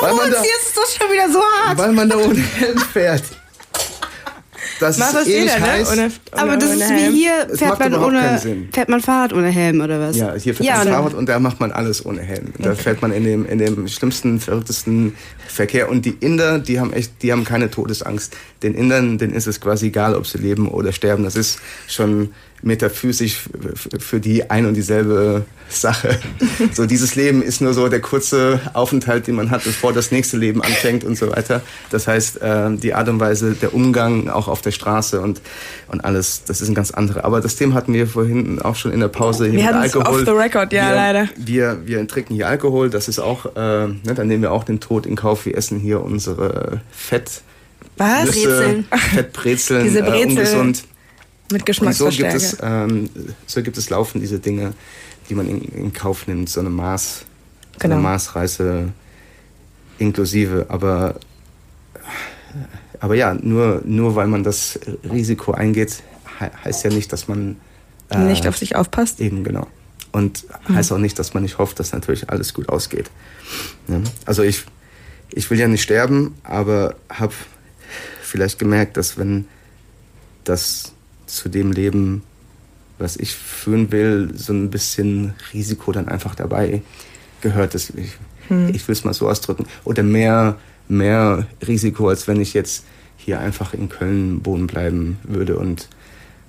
[0.01, 1.77] du wohnst, da, jetzt ist das schon wieder so hart.
[1.77, 3.23] Weil man da ohne Helm fährt.
[4.79, 5.65] Das Macht ist das jeder, ne?
[5.65, 5.91] heiß.
[5.91, 9.81] Ohne, ohne, aber das ist wie hier, fährt man, ohne, fährt man Fahrrad ohne Helm
[9.81, 10.15] oder was?
[10.15, 12.53] Ja, hier fährt ja, man Fahrrad und da macht man alles ohne Helm.
[12.57, 12.81] Da okay.
[12.81, 15.15] fährt man in dem, in dem schlimmsten, verrücktesten
[15.47, 15.89] Verkehr.
[15.89, 18.35] Und die Inder, die haben echt, die haben keine Todesangst.
[18.63, 21.23] Den Indern, denen ist es quasi egal, ob sie leben oder sterben.
[21.23, 23.41] Das ist schon metaphysisch
[23.99, 26.19] für die ein und dieselbe Sache.
[26.73, 30.37] So dieses Leben ist nur so der kurze Aufenthalt, den man hat, bevor das nächste
[30.37, 31.61] Leben anfängt und so weiter.
[31.89, 35.41] Das heißt, äh, die Art und Weise, der Umgang auch auf der Straße und,
[35.87, 37.23] und alles, das ist ein ganz andere.
[37.23, 40.19] Aber das Thema hatten wir vorhin auch schon in der Pause hier wir mit Alkohol.
[40.21, 41.29] Off the record, ja, wir, leider.
[41.37, 44.79] Wir, wir trinken hier Alkohol, das ist auch, äh, ne, dann nehmen wir auch den
[44.79, 45.45] Tod in Kauf.
[45.45, 47.41] Wir essen hier unsere Fett.
[47.97, 48.25] Was?
[48.25, 48.85] Nüsse, Brezeln.
[49.13, 50.19] Fettbrezeln, Diese Brezel.
[50.19, 50.83] Äh, ungesund.
[51.51, 52.35] Mit Geschmacksverstärker.
[52.35, 53.09] Und so gibt, es, ähm,
[53.47, 54.73] so gibt es laufen diese Dinge,
[55.29, 57.19] die man in, in Kauf nimmt, so eine Maß,
[57.73, 57.95] so genau.
[57.95, 58.89] eine Maßreise
[59.97, 60.67] inklusive.
[60.69, 61.15] Aber,
[62.99, 64.79] aber ja, nur, nur weil man das
[65.09, 66.03] Risiko eingeht,
[66.39, 67.57] heißt ja nicht, dass man
[68.09, 69.19] äh, nicht auf sich aufpasst.
[69.19, 69.67] Eben, genau.
[70.11, 70.75] Und Mhm.
[70.75, 73.09] heißt auch nicht, dass man nicht hofft, dass natürlich alles gut ausgeht.
[73.87, 74.01] Ja?
[74.25, 74.63] Also ich,
[75.31, 77.33] ich will ja nicht sterben, aber habe
[78.21, 79.47] vielleicht gemerkt, dass wenn
[80.43, 80.93] das
[81.29, 82.23] zu dem Leben,
[82.97, 86.81] was ich führen will, so ein bisschen Risiko dann einfach dabei
[87.41, 87.73] gehört.
[87.73, 88.17] Das, ich
[88.49, 88.69] Hm.
[88.73, 89.65] ich will es mal so ausdrücken.
[89.85, 90.57] Oder mehr,
[90.87, 92.83] mehr Risiko, als wenn ich jetzt
[93.15, 95.87] hier einfach in Köln wohnen bleiben würde und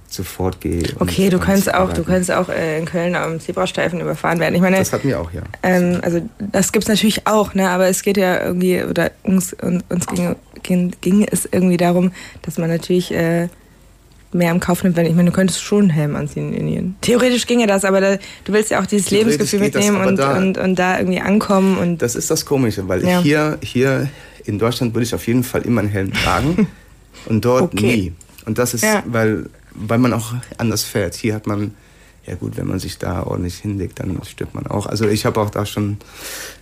[0.08, 0.82] sofort gehe.
[0.98, 4.56] Okay, du kannst auch, du kannst auch äh, in Köln am Zebrastreifen überfahren werden.
[4.56, 5.42] Ich meine, Das hatten wir auch, ja.
[5.62, 7.68] ähm, also das gibt's natürlich auch, ne?
[7.70, 12.10] Aber es geht ja irgendwie, oder uns, uns, uns ging, ging, ging es irgendwie darum,
[12.42, 13.48] dass man natürlich äh,
[14.32, 16.94] mehr im Kauf nimmt, wenn ich meine, du könntest schon einen Helm anziehen in Indien.
[17.00, 20.36] Theoretisch ginge das, aber da, du willst ja auch dieses Lebensgefühl das, mitnehmen und, da-
[20.36, 23.20] und, und da irgendwie ankommen und Das ist das Komische, weil Ja.
[23.22, 24.08] hier, hier
[24.44, 26.68] in Deutschland würde ich auf jeden Fall immer einen Helm tragen
[27.26, 27.86] und dort Okay.
[27.96, 28.12] nie.
[28.46, 29.02] Und das ist, Ja.
[29.06, 31.14] weil, weil man auch anders fährt.
[31.14, 31.74] Hier hat man,
[32.30, 34.86] ja gut, wenn man sich da ordentlich hinlegt, dann stirbt man auch.
[34.86, 35.96] Also ich habe auch da schon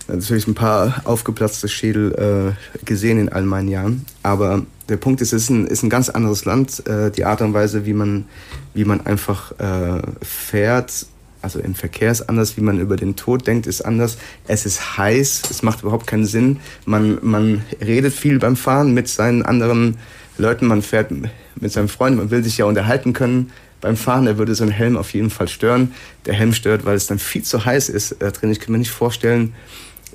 [0.09, 4.07] natürlich ein paar aufgeplatzte Schädel äh, gesehen in all meinen Jahren.
[4.23, 6.87] Aber der Punkt ist, es ist ein, ist ein ganz anderes Land.
[6.87, 8.25] Äh, die Art und Weise, wie man,
[8.73, 11.07] wie man einfach äh, fährt,
[11.43, 14.17] also im Verkehr ist anders, wie man über den Tod denkt, ist anders.
[14.47, 16.61] Es ist heiß, es macht überhaupt keinen Sinn.
[16.87, 19.99] Man, man redet viel beim Fahren mit seinen anderen
[20.39, 23.53] Leuten, man fährt mit seinem Freund, man will sich ja unterhalten können.
[23.81, 25.93] Beim Fahren, da würde so ein Helm auf jeden Fall stören.
[26.27, 28.51] Der Helm stört, weil es dann viel zu heiß ist äh, drin.
[28.51, 29.55] Ich kann mir nicht vorstellen,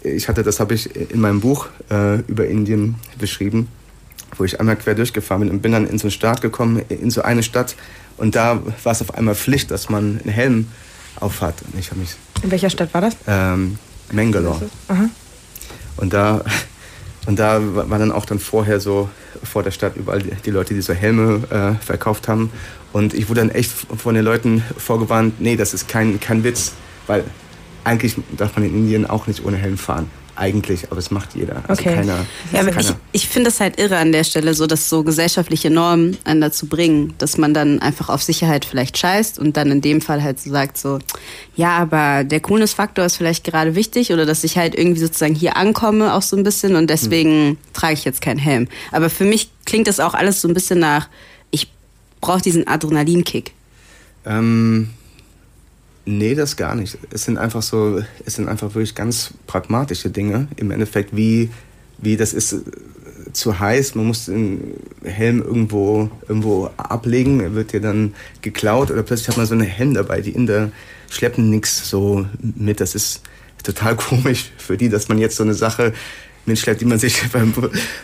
[0.03, 3.69] ich hatte, das habe ich in meinem Buch äh, über Indien beschrieben,
[4.37, 7.09] wo ich einmal quer durchgefahren bin und bin dann in so einen Staat gekommen, in
[7.09, 7.75] so eine Stadt.
[8.17, 10.67] Und da war es auf einmal Pflicht, dass man einen Helm
[11.19, 11.55] aufhat.
[11.61, 13.15] Und ich mich, in welcher Stadt war das?
[13.27, 13.77] ähm,
[14.11, 14.69] Mangalore.
[14.89, 15.09] Aha.
[15.97, 16.43] Und da,
[17.25, 19.09] und da war dann auch dann vorher so
[19.43, 22.51] vor der Stadt überall die, die Leute, die so Helme äh, verkauft haben.
[22.93, 26.73] Und ich wurde dann echt von den Leuten vorgewarnt, nee, das ist kein, kein Witz,
[27.07, 27.23] weil
[27.83, 30.09] eigentlich darf man in Indien auch nicht ohne Helm fahren.
[30.35, 31.57] Eigentlich, aber es macht jeder.
[31.67, 31.93] Also Okay.
[31.93, 32.95] keiner, Ja, aber ich, keiner.
[33.11, 36.65] ich finde es halt irre an der Stelle, so dass so gesellschaftliche Normen einen dazu
[36.65, 40.39] bringen, dass man dann einfach auf Sicherheit vielleicht scheißt und dann in dem Fall halt
[40.39, 40.97] so sagt so,
[41.55, 45.55] ja, aber der Coolness-Faktor ist vielleicht gerade wichtig oder dass ich halt irgendwie sozusagen hier
[45.55, 48.67] ankomme auch so ein bisschen und deswegen trage ich jetzt keinen Helm.
[48.91, 51.09] Aber für mich klingt das auch alles so ein bisschen nach,
[52.23, 53.51] ich brauche diesen Adrenalinkick.
[54.25, 54.91] Ähm,
[56.05, 56.97] nee, das gar nicht.
[57.09, 60.47] Es sind einfach so, es sind einfach wirklich ganz pragmatische Dinge.
[60.55, 61.49] Im Endeffekt, wie,
[61.97, 62.59] wie das ist äh,
[63.33, 69.03] zu heiß, man muss den Helm irgendwo, irgendwo ablegen, er wird dir dann geklaut oder
[69.03, 70.21] plötzlich hat man so eine Helm dabei.
[70.21, 70.71] Die Inder
[71.09, 72.79] schleppen nichts so mit.
[72.79, 73.21] Das ist
[73.63, 75.91] total komisch für die, dass man jetzt so eine Sache
[76.45, 77.53] mitschleppt, die man sich beim,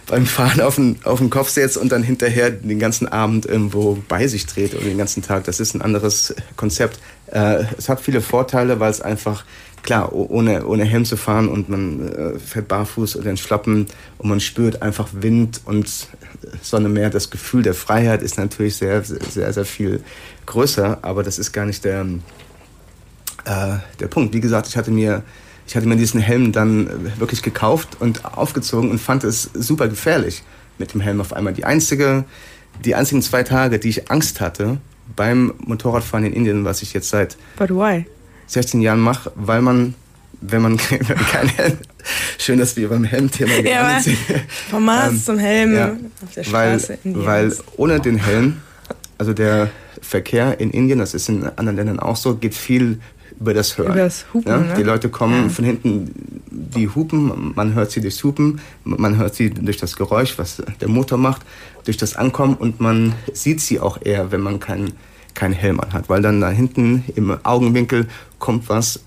[0.08, 3.98] beim Fahren auf den, auf den Kopf setzt und dann hinterher den ganzen Abend irgendwo
[4.08, 5.44] bei sich dreht oder den ganzen Tag.
[5.46, 7.00] Das ist ein anderes Konzept.
[7.28, 9.44] Äh, es hat viele Vorteile, weil es einfach,
[9.84, 13.88] klar, oh- ohne, ohne Helm zu fahren und man äh, fährt barfuß oder in Schlappen
[14.18, 16.08] und man spürt einfach Wind und
[16.62, 17.10] Sonne mehr.
[17.10, 20.02] Das Gefühl der Freiheit ist natürlich sehr, sehr, sehr viel
[20.46, 22.06] größer, aber das ist gar nicht der,
[23.46, 24.34] äh, der Punkt.
[24.34, 25.24] Wie gesagt, ich hatte mir,
[25.70, 29.88] ich hatte mir diesen Helm dann äh, wirklich gekauft und aufgezogen und fand es super
[29.88, 30.42] gefährlich
[30.80, 31.54] mit dem Helm auf einmal.
[31.54, 32.26] Die einzige,
[32.84, 34.78] die einzigen zwei Tage, die ich Angst hatte
[35.16, 38.08] beim Motorradfahren in Indien, was ich jetzt seit But why?
[38.48, 39.94] 16 Jahren mache, weil man,
[40.42, 40.78] wenn man,
[41.32, 41.78] keinen Helm,
[42.40, 44.18] schön, dass wir beim Helmthema Ja, gelandet aber sind.
[44.72, 45.92] vom Mars Ähm, zum Helm Ja,
[46.26, 47.26] auf der weil, Straße Indiens.
[47.28, 48.58] weil ohne den Helm,
[49.20, 49.70] also der
[50.02, 53.00] Verkehr in Indien, das ist in anderen Ländern auch so, geht viel
[53.40, 53.94] über das Hören.
[53.94, 54.74] Über das Hupen, Ja, ne?
[54.78, 55.50] Die Leute kommen Ja.
[55.50, 60.38] von hinten, die hupen, man hört sie durchs Hupen, man hört sie durch das Geräusch,
[60.38, 61.44] was der Motor macht,
[61.86, 64.92] durch das Ankommen und man sieht sie auch eher, wenn man keinen
[65.36, 68.08] keinen Helm anhat, weil dann da hinten im Augenwinkel
[68.40, 69.00] kommt was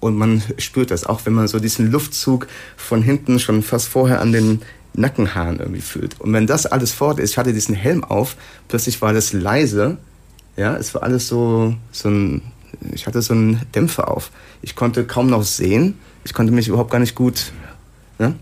[0.00, 4.20] und man spürt das, auch wenn man so diesen Luftzug von hinten schon fast vorher
[4.20, 4.62] an den
[4.94, 6.20] Nackenhaaren irgendwie fühlt.
[6.20, 8.34] Und wenn das alles fort ist, ich hatte diesen Helm auf,
[8.66, 9.98] plötzlich war das leise,
[10.56, 12.42] ja, es war alles so, so ein,
[12.92, 14.30] ich hatte so einen Dämpfer auf.
[14.62, 17.52] Ich konnte kaum noch sehen, ich konnte mich überhaupt gar nicht gut
[18.18, 18.34] ne,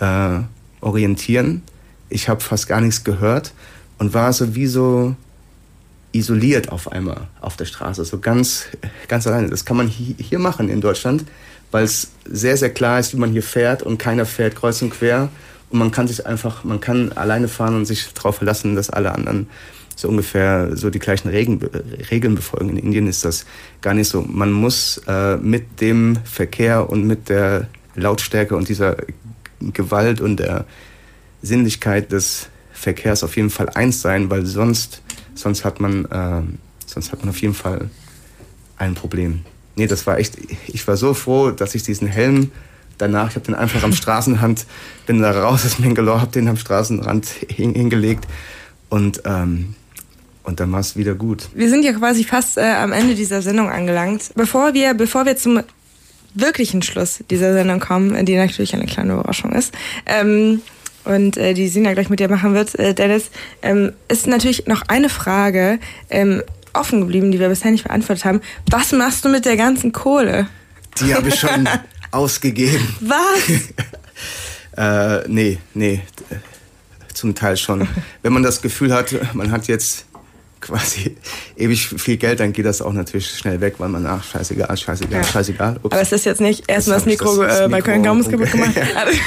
[0.00, 0.40] äh,
[0.84, 1.62] orientieren.
[2.08, 3.52] Ich habe fast gar nichts gehört
[3.98, 5.14] und war so wie so
[6.12, 8.64] isoliert auf einmal auf der Straße, so ganz,
[9.06, 9.48] ganz alleine.
[9.48, 11.24] Das kann man hi- hier machen in Deutschland,
[11.70, 14.90] weil es sehr, sehr klar ist, wie man hier fährt und keiner fährt kreuz und
[14.90, 15.28] quer
[15.70, 19.12] und man kann sich einfach, man kann alleine fahren und sich darauf verlassen, dass alle
[19.12, 19.48] anderen
[20.00, 21.60] so ungefähr so die gleichen Regeln,
[22.10, 22.70] Regeln befolgen.
[22.70, 23.44] In Indien ist das
[23.82, 24.22] gar nicht so.
[24.22, 28.96] Man muss äh, mit dem Verkehr und mit der Lautstärke und dieser
[29.60, 30.64] Gewalt und der
[31.42, 35.02] Sinnlichkeit des Verkehrs auf jeden Fall eins sein, weil sonst,
[35.34, 36.42] sonst, hat, man, äh,
[36.86, 37.90] sonst hat man auf jeden Fall
[38.78, 39.42] ein Problem.
[39.76, 42.52] nee, das war echt, ich war so froh, dass ich diesen Helm
[42.96, 44.64] danach, ich habe den einfach am Straßenrand,
[45.04, 48.26] bin da raus aus Mangalore, habe den am Straßenrand hin, hingelegt
[48.88, 49.74] und, ähm,
[50.42, 51.48] und dann war es wieder gut.
[51.54, 54.30] Wir sind ja quasi fast äh, am Ende dieser Sendung angelangt.
[54.34, 55.62] Bevor wir, bevor wir zum
[56.34, 59.72] wirklichen Schluss dieser Sendung kommen, die natürlich eine kleine Überraschung ist,
[60.06, 60.62] ähm,
[61.04, 63.30] und äh, die Sina gleich mit dir machen wird, äh, Dennis,
[63.62, 65.78] ähm, ist natürlich noch eine Frage
[66.10, 66.42] ähm,
[66.72, 68.40] offen geblieben, die wir bisher nicht beantwortet haben.
[68.70, 70.46] Was machst du mit der ganzen Kohle?
[71.00, 71.68] Die habe ich schon
[72.10, 72.96] ausgegeben.
[73.00, 73.16] Was?
[74.76, 76.00] Äh, nee, nee,
[76.30, 76.36] äh,
[77.12, 77.88] zum Teil schon.
[78.22, 80.06] Wenn man das Gefühl hat, man hat jetzt
[80.60, 81.16] quasi
[81.56, 85.22] ewig viel Geld, dann geht das auch natürlich schnell weg, weil man, ach, scheißegal, scheißegal,
[85.22, 85.24] Ja.
[85.24, 85.76] scheißegal.
[85.82, 85.92] Ups.
[85.92, 88.74] Aber es ist jetzt nicht erstmal das Mikro, das- äh, bei Köln Gaumus Mikro kaputt
[88.74, 88.74] gemacht.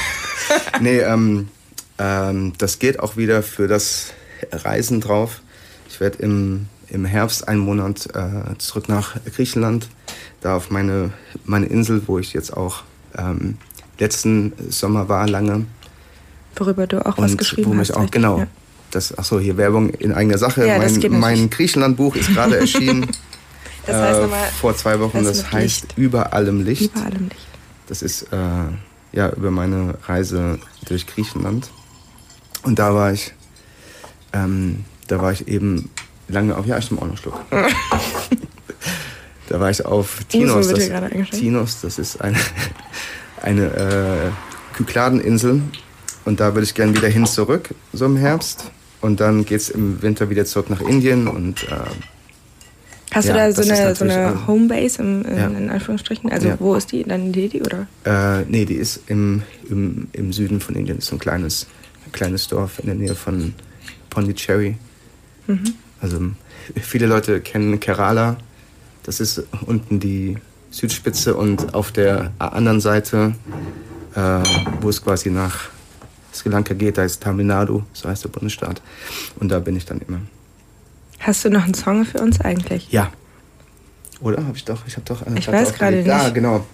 [0.82, 1.48] nee, ähm,
[2.00, 4.14] ähm, das geht auch wieder für das
[4.52, 5.42] Reisen drauf.
[5.90, 9.88] Ich werde im, im Herbst einen Monat äh, zurück nach Griechenland,
[10.42, 11.12] da auf meine,
[11.46, 12.84] meine Insel, wo ich jetzt auch
[13.18, 13.58] ähm,
[14.00, 15.66] letzten Sommer war lange.
[16.56, 17.96] Worüber du auch was Und geschrieben wo mich hast.
[17.96, 18.12] auch, richtig?
[18.22, 18.40] genau.
[18.40, 18.48] Ja.
[18.94, 20.68] Das, ach so, hier Werbung in eigener Sache.
[20.68, 21.50] Ja, mein mein.
[21.50, 23.08] Griechenland-Buch ist gerade erschienen.
[23.86, 25.24] Das heißt äh, nochmal, vor zwei Wochen.
[25.24, 25.98] Das heißt Licht?
[25.98, 26.96] Über allem Licht.
[26.96, 27.48] über allem Licht.
[27.88, 28.38] Das ist äh,
[29.12, 30.58] ja über meine Reise
[30.88, 31.70] durch Griechenland.
[32.64, 33.34] Und da war ich,
[34.32, 35.90] ähm, da war ich eben
[36.30, 37.42] lange auf, ja, ich nehme auch noch einen Schluck.
[39.50, 40.70] da war ich auf Tinos.
[40.70, 41.30] Das.
[41.32, 42.38] Tinos, das ist eine,
[43.42, 45.62] eine äh, Kykladeninsel.
[46.24, 48.72] Und da würde ich gerne wieder hin zurück, so im Herbst.
[49.04, 51.76] Und dann geht's im Winter wieder zurück nach Indien und äh,
[53.12, 54.48] Hast Ja, du da so eine, so eine.
[54.48, 55.46] Homebase im, in, Ja.
[55.48, 56.32] in Anführungsstrichen?
[56.32, 56.56] Also Ja.
[56.60, 57.04] wo ist die?
[57.04, 57.86] Dann Delhi oder?
[58.06, 60.98] Äh, nee, die ist im, im, im Süden von Indien.
[60.98, 61.68] Das ist so ein kleines,
[62.12, 63.54] kleines Dorf in der Nähe von
[64.10, 64.78] Pondicherry.
[66.02, 66.22] Also
[66.82, 68.38] viele Leute kennen Kerala.
[69.04, 70.38] Das ist unten die
[70.72, 73.36] Südspitze und auf der anderen Seite,
[74.16, 74.20] äh,
[74.82, 75.70] wo es quasi nach
[76.34, 78.82] Sri Lanka geht, da ist Tamil Nadu, so heißt der Bundesstaat.
[79.40, 80.20] Und da bin ich dann immer.
[81.20, 82.92] Hast du noch einen Song für uns eigentlich?
[82.92, 83.12] Ja.
[84.20, 84.46] Oder?
[84.46, 84.82] Habe ich doch.
[84.88, 85.22] Ich habe doch.
[85.26, 86.34] äh, Ich weiß gerade Ja, nicht.
[86.36, 86.66] genau.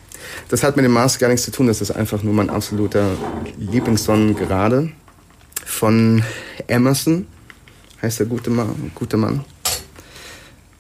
[0.50, 1.68] Das hat mit dem Mars gar nichts zu tun.
[1.68, 3.12] Das ist einfach nur mein absoluter
[3.58, 4.92] Lieblingssong gerade.
[5.66, 6.24] Von
[6.68, 7.28] Emerson
[8.02, 8.92] heißt der gute Mann.
[8.96, 9.44] Gute Mann.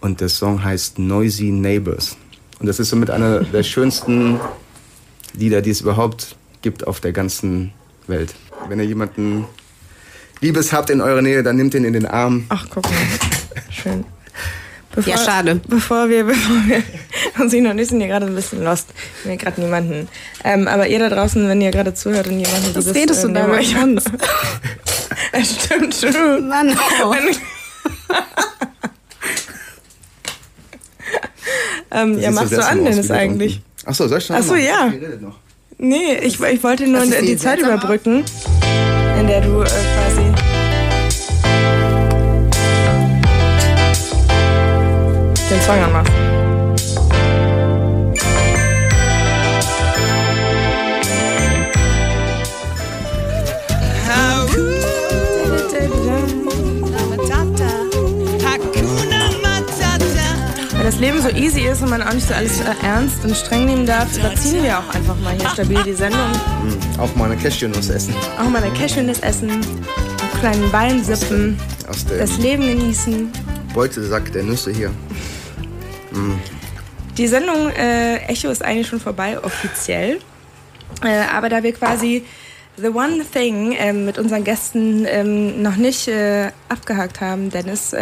[0.01, 2.17] Und der Song heißt Noisy Neighbors.
[2.59, 4.39] Und das ist so mit einer der schönsten
[5.33, 7.71] Lieder, die es überhaupt gibt auf der ganzen
[8.07, 8.33] Welt.
[8.67, 9.45] Wenn ihr jemanden
[10.41, 12.45] Liebes habt in eurer Nähe, dann nehmt ihn in den Arm.
[12.49, 12.93] Ach, guck mal.
[13.69, 14.05] Schön.
[15.05, 15.61] Ja, schade.
[15.67, 16.83] Bevor wir, bevor wir
[17.39, 18.87] und Sie noch nicht sind hier gerade ein bisschen lost.
[19.23, 20.07] Wir haben hier gerade niemanden.
[20.43, 23.29] Ähm, aber ihr da draußen, wenn ihr gerade zuhört und jemanden Was Liebes, redest du
[23.29, 24.05] äh, da neben mit euch uns?
[25.31, 26.47] Es stimmt schon.
[26.47, 27.13] Mann, oh.
[31.91, 33.55] Ähm, Das ja, machst du seltsam an, Dennis da eigentlich?
[33.55, 33.65] unten.
[33.85, 34.63] Ach so, soll ich schon Ach so, machen?
[34.65, 34.87] ja.
[34.87, 35.37] Ihr redet noch.
[35.81, 38.25] Nee, ich, ich wollte nur sieht die Zeit überbrücken,
[39.17, 40.21] in der du äh, quasi.
[45.49, 46.18] den Song anmachst.
[60.89, 63.65] Das Leben so easy ist und man auch nicht so alles äh, ernst und streng
[63.65, 66.31] nehmen darf, überziehen wir auch einfach mal hier stabil die Sendung.
[66.97, 68.15] Auch mal eine Cashewnuss essen.
[68.39, 73.31] Auch mal eine Cashewnuss essen, einen kleinen Wein sippen, Aus dem das Leben genießen.
[73.71, 74.89] Beutelsack der Nüsse hier.
[77.15, 80.17] Die Sendung äh, Echo ist eigentlich schon vorbei, offiziell.
[81.03, 82.25] Äh, aber da wir quasi
[82.77, 87.93] The One Thing ähm, mit unseren Gästen ähm, noch nicht äh, abgehakt haben, Dennis,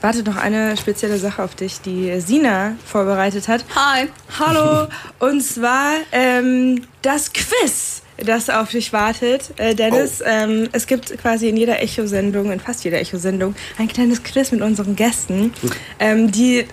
[0.00, 3.64] wartet noch eine spezielle Sache auf dich, die Sina vorbereitet hat.
[3.74, 4.08] Hi.
[4.38, 9.50] Hallo, und zwar ähm, das Quiz, das auf dich wartet.
[9.58, 14.22] Äh, Dennis, ähm, es gibt quasi in jeder Echo-Sendung, in fast jeder Echo-Sendung, ein kleines
[14.22, 15.52] Quiz mit unseren Gästen.
[15.98, 16.66] Ähm, die,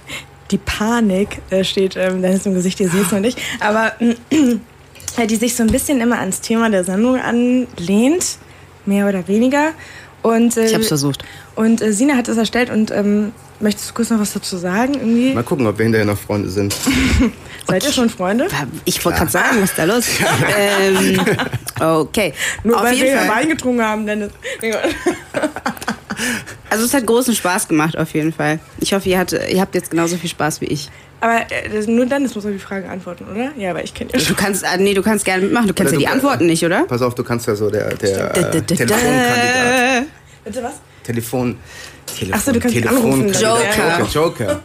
[0.50, 5.26] die Panik äh, steht ähm, Dennis im Gesicht, ihr seht es noch nicht, aber äh,
[5.26, 8.38] die sich so ein bisschen immer ans Thema der Sendung anlehnt,
[8.84, 9.72] mehr oder weniger.
[10.22, 11.22] Und, äh, Ich hab's versucht.
[11.54, 14.94] Und äh, Sina hat es erstellt und ähm, möchtest du kurz noch was dazu sagen?
[14.94, 15.32] Irgendwie?
[15.34, 16.74] Mal gucken, ob wir hinterher noch Freunde sind.
[17.68, 18.48] Seid ihr schon Freunde?
[18.84, 20.04] Ich wollte gerade sagen, was ist da los?
[20.58, 21.20] ähm,
[21.80, 22.32] okay.
[22.64, 23.28] Nur Auf weil jeden wir Fall.
[23.42, 24.30] Wein getrunken haben, Dennis.
[26.70, 28.58] Also es hat großen Spaß gemacht, auf jeden Fall.
[28.80, 30.90] Ich hoffe, ihr, hat, ihr habt jetzt genauso viel Spaß wie ich.
[31.20, 33.50] Aber äh, das- nur Dennis muss auf die Frage antworten, oder?
[33.56, 34.36] Ja, aber ich kenne ja Du schon.
[34.36, 35.68] kannst, ah, nee, du kannst gerne mitmachen.
[35.68, 36.84] Du kennst Oder ja die Antworten nicht, oder?
[36.84, 38.60] Pass auf, du kannst ja so der, der äh, da, da.
[38.60, 40.04] Telefonkandidat.
[40.44, 40.74] Bitte was?
[41.04, 41.56] Telefon.
[42.06, 43.28] Telefon Ach so, du kannst anrufen.
[43.28, 44.00] Joker.
[44.00, 44.08] Joker.
[44.12, 44.60] Joker.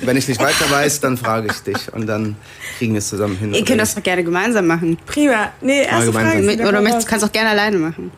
[0.00, 2.36] wenn ich nicht weiter weiß, dann frage ich dich und dann
[2.78, 3.54] kriegen wir es zusammen hin.
[3.54, 4.98] Ihr könnt das doch gerne gemeinsam machen.
[5.06, 5.52] Prima.
[5.60, 6.12] Nee, erste.
[6.12, 6.42] Frage.
[6.42, 8.10] Mit, oder möchtest, kannst auch gerne alleine machen.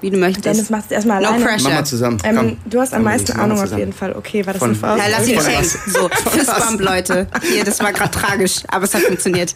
[0.00, 0.46] Wie du möchtest.
[0.46, 1.44] Dennis macht es erstmal No alleine.
[1.44, 1.68] pressure.
[1.68, 2.18] Mach mal zusammen.
[2.24, 2.56] Ähm, Komm.
[2.64, 4.14] du hast am meisten Ahnung auf jeden Fall.
[4.16, 4.98] Okay, war das Von- eine Faust?
[5.04, 5.70] Ja, lass ihn hängen.
[5.86, 7.26] So, Fistbump, Leute.
[7.52, 9.54] Hier, das war gerade tragisch, aber es hat funktioniert.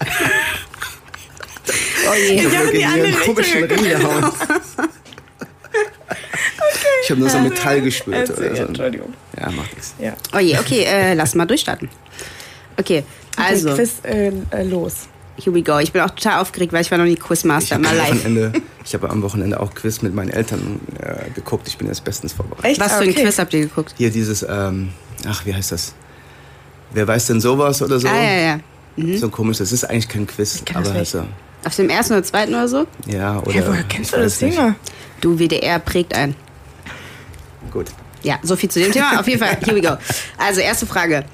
[2.06, 2.46] Oh je.
[2.46, 4.24] Ich habe die andere Richtung komischen Ring gehauen.
[7.04, 8.28] Ich habe nur so Metall gespürt.
[8.30, 8.62] Erzähl, Oder so.
[8.64, 9.14] Entschuldigung.
[9.38, 9.94] Ja, macht nichts.
[9.98, 10.14] Ja.
[10.34, 11.88] Oh je, okay, äh, lass mal durchstarten.
[12.76, 13.04] Okay,
[13.36, 15.06] also, Okay, Quiz äh, äh, los.
[15.36, 15.78] here we go.
[15.78, 18.10] Ich bin auch total aufgeregt, weil ich war noch nie Quizmaster, mal live.
[18.10, 18.52] Wochenende,
[18.84, 21.68] ich habe am Wochenende auch Quiz mit meinen Eltern äh, geguckt.
[21.68, 22.64] Ich bin jetzt bestens vorbereitet.
[22.64, 22.80] Echt?
[22.80, 23.22] Was für ein okay.
[23.22, 23.94] Quiz habt ihr geguckt?
[23.96, 24.90] Hier dieses, ähm,
[25.26, 25.94] ach, wie heißt das?
[26.92, 28.08] Wer weiß denn sowas oder so?
[28.08, 28.60] Ah, ja,
[28.96, 29.18] ja.
[29.18, 31.10] So komisch, das ist eigentlich kein Quiz, das aber nicht.
[31.10, 31.24] so.
[31.64, 32.86] Auf dem ersten oder zweiten oder so?
[33.06, 33.54] Ja, oder.
[33.54, 34.38] Ja, woher kennst du das.
[34.38, 34.76] Thema?
[35.20, 36.36] Du, WDR prägt ein.
[37.72, 37.86] Gut.
[38.22, 39.20] Ja, so viel zu dem Thema.
[39.20, 39.96] Auf jeden Fall, here we go.
[40.38, 41.24] Also, erste Frage.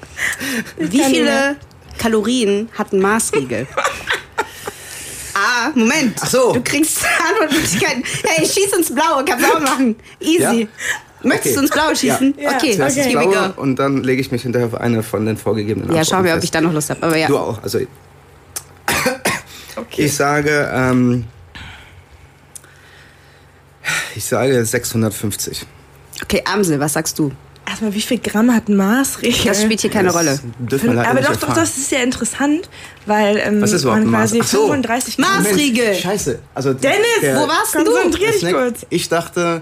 [0.77, 1.57] Wie kann viele
[1.98, 3.66] Kalorien hat ein Maßriegel?
[5.35, 6.19] A, Moment.
[6.20, 6.52] Ach so.
[6.52, 6.98] Du kriegst
[7.28, 8.02] Antwortmöglichkeiten.
[8.24, 9.97] Hey, schieß ins Blaue, kannst du auch machen.
[10.20, 10.62] Easy.
[10.62, 10.69] Ja?
[11.23, 11.55] Möchtest Okay.
[11.55, 12.35] du ins Blaue schießen?
[12.39, 12.57] Ja.
[12.57, 13.09] Okay, Zuerst Okay.
[13.15, 16.24] we Blaue und dann lege ich mich hinterher auf eine von den vorgegebenen Ja, schauen
[16.24, 17.02] wir, ob Antworten ich da noch Lust habe.
[17.05, 17.27] Aber ja.
[17.27, 17.31] fest.
[17.31, 17.62] Du auch.
[17.62, 17.78] Also,
[19.77, 20.02] Okay.
[20.05, 21.24] ich sage, ähm,
[24.16, 25.66] ich sage 650.
[26.23, 27.33] Okay, Amsel, was sagst du?
[27.67, 29.45] Erstmal, wie viel Gramm hat ein Maßriegel?
[29.45, 30.41] Das spielt hier keine Das Rolle.
[30.59, 31.55] Dürfen wir leider Aber doch, doch, erfahren.
[31.57, 32.69] das ist ja interessant,
[33.07, 34.33] weil ähm, Was ist man Maß?
[34.33, 34.67] quasi so.
[34.67, 35.45] 35 Gramm...
[35.45, 35.53] Maß-.
[35.53, 36.39] Moment, Scheiße.
[36.55, 37.93] Also Dennis, der, wo warst denn du?
[37.93, 38.87] Konzentrier dich Snack, kurz.
[38.91, 39.61] Ich dachte,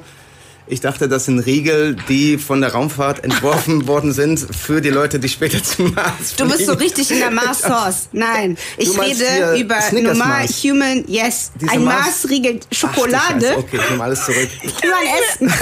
[0.70, 5.18] ich dachte, das sind Riegel, die von der Raumfahrt entworfen worden sind für die Leute,
[5.18, 6.82] die später zum Mars Du bist so fliegen.
[6.82, 8.08] richtig in der Mars Sauce.
[8.12, 11.52] Nein, ich rede über normal human, yes.
[11.60, 13.46] Diese ein Mars- Maßriegel Ach, du Schokolade.
[13.46, 13.58] Scheiße.
[13.58, 14.48] Okay, ich nehme alles zurück.
[14.62, 15.52] Die man essen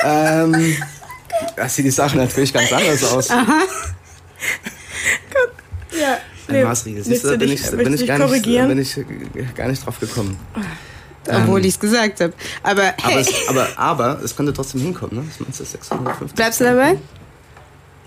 [0.00, 0.04] kann.
[0.54, 0.76] ähm,
[1.56, 3.28] das sieht die Sache natürlich ganz anders aus.
[3.28, 3.46] Ja,
[6.48, 7.04] Ein Maßriegel.
[7.04, 8.96] Siehst du, da bin ich, da bin ich, gar nicht, da bin ich
[9.54, 10.38] gar nicht drauf gekommen.
[11.28, 12.32] Obwohl ich es gesagt habe.
[12.62, 15.24] Aber Aber, hey, es, aber, aber es könnte trotzdem hinkommen, ne?
[15.28, 16.34] Was meinst du, 650?
[16.34, 16.98] bleibst du dabei?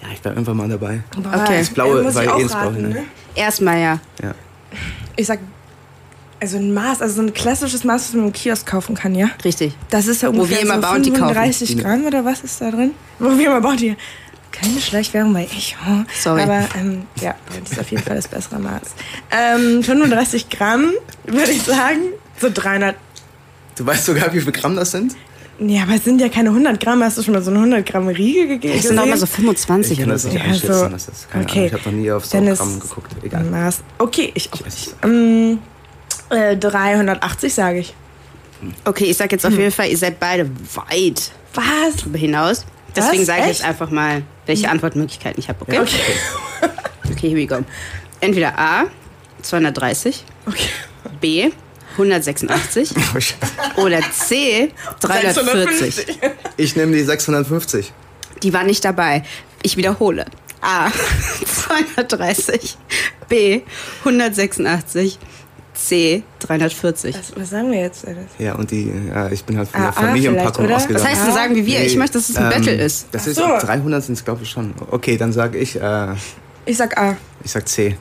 [0.01, 1.01] Ja, ich bleib einfach mal dabei.
[1.17, 1.59] Okay.
[1.59, 2.91] Das Blaue muss war eh ins Blaue hinein.
[2.91, 3.03] ne?
[3.35, 3.99] Erstmal ja.
[4.21, 4.33] Ja.
[5.15, 5.39] Ich sag,
[6.39, 9.29] also ein Maß, also so ein klassisches Maß, das man im Kiosk kaufen kann, ja?
[9.43, 9.73] Richtig.
[9.89, 11.33] Das ist ja Wo ungefähr wir immer so Bounty kaufen.
[11.33, 12.91] 35 Gramm oder was ist da drin?
[13.17, 13.97] Wo wir immer Bounty.
[14.51, 15.77] Keine Schleichwerbung bei Echo.
[16.15, 16.41] Sorry.
[16.43, 18.81] Aber ähm, ja, das ist auf jeden Fall das bessere Maß.
[19.31, 20.91] Ähm, 35 Gramm,
[21.25, 22.01] würde ich sagen.
[22.39, 22.95] So 300.
[23.77, 25.15] Du weißt sogar, wie viel Gramm das sind?
[25.59, 27.01] Ja, aber es sind ja keine 100 Gramm.
[27.03, 28.75] Hast du schon mal so eine 100 Gramm Riegel gegeben?
[28.75, 30.29] Das sind auch mal so 25 Ich kann oder das so.
[30.29, 30.73] nicht Ja, einschätzen.
[30.73, 30.87] so.
[30.89, 31.53] Das ist keine Okay.
[31.59, 31.65] Ahnung.
[31.67, 33.11] Ich habe noch nie auf so Dennis- Gramm geguckt.
[33.23, 33.43] Egal.
[33.45, 33.81] Maß.
[33.97, 34.67] Okay, ich nicht.
[34.67, 34.95] es.
[35.03, 35.59] Ähm,
[36.29, 37.93] äh, 380 sage ich.
[38.85, 41.97] Okay, ich sag jetzt auf jeden Fall, ihr seid beide weit Was?
[41.99, 42.65] darüber hinaus.
[42.95, 45.79] Deswegen sage ich jetzt einfach mal, welche Antwortmöglichkeiten ich habe, okay?
[45.79, 46.69] Okay.
[47.11, 47.59] Okay, here we go.
[48.19, 48.83] Entweder A,
[49.43, 50.69] 230, Okay.
[51.21, 51.49] B,
[51.97, 53.35] 186 Oh, Scheiße.
[53.77, 56.17] oder C, 340.
[56.57, 57.91] Ich nehme die 650.
[58.43, 59.23] Die war nicht dabei.
[59.63, 60.25] Ich wiederhole.
[60.61, 60.89] A,
[61.45, 62.77] 230,
[63.29, 63.61] B,
[63.99, 65.19] 186,
[65.73, 67.15] C, 340.
[67.15, 68.05] Was, was sagen wir jetzt?
[68.07, 68.25] Dennis?
[68.39, 70.75] Ja, und die, ja, ich bin halt von Ah, der ah, Familienpackung oder?
[70.77, 71.03] ausgegangen.
[71.05, 71.83] Was heißt denn sagen wie wir?
[71.85, 73.07] Ich möchte, dass es ein ähm, Battle ist.
[73.11, 73.43] Das ist so.
[73.43, 74.73] 300 sind es, glaube ich, schon.
[74.89, 76.07] Okay, dann sage ich, äh,
[76.65, 77.15] Ich sag A.
[77.43, 77.95] ich sag C.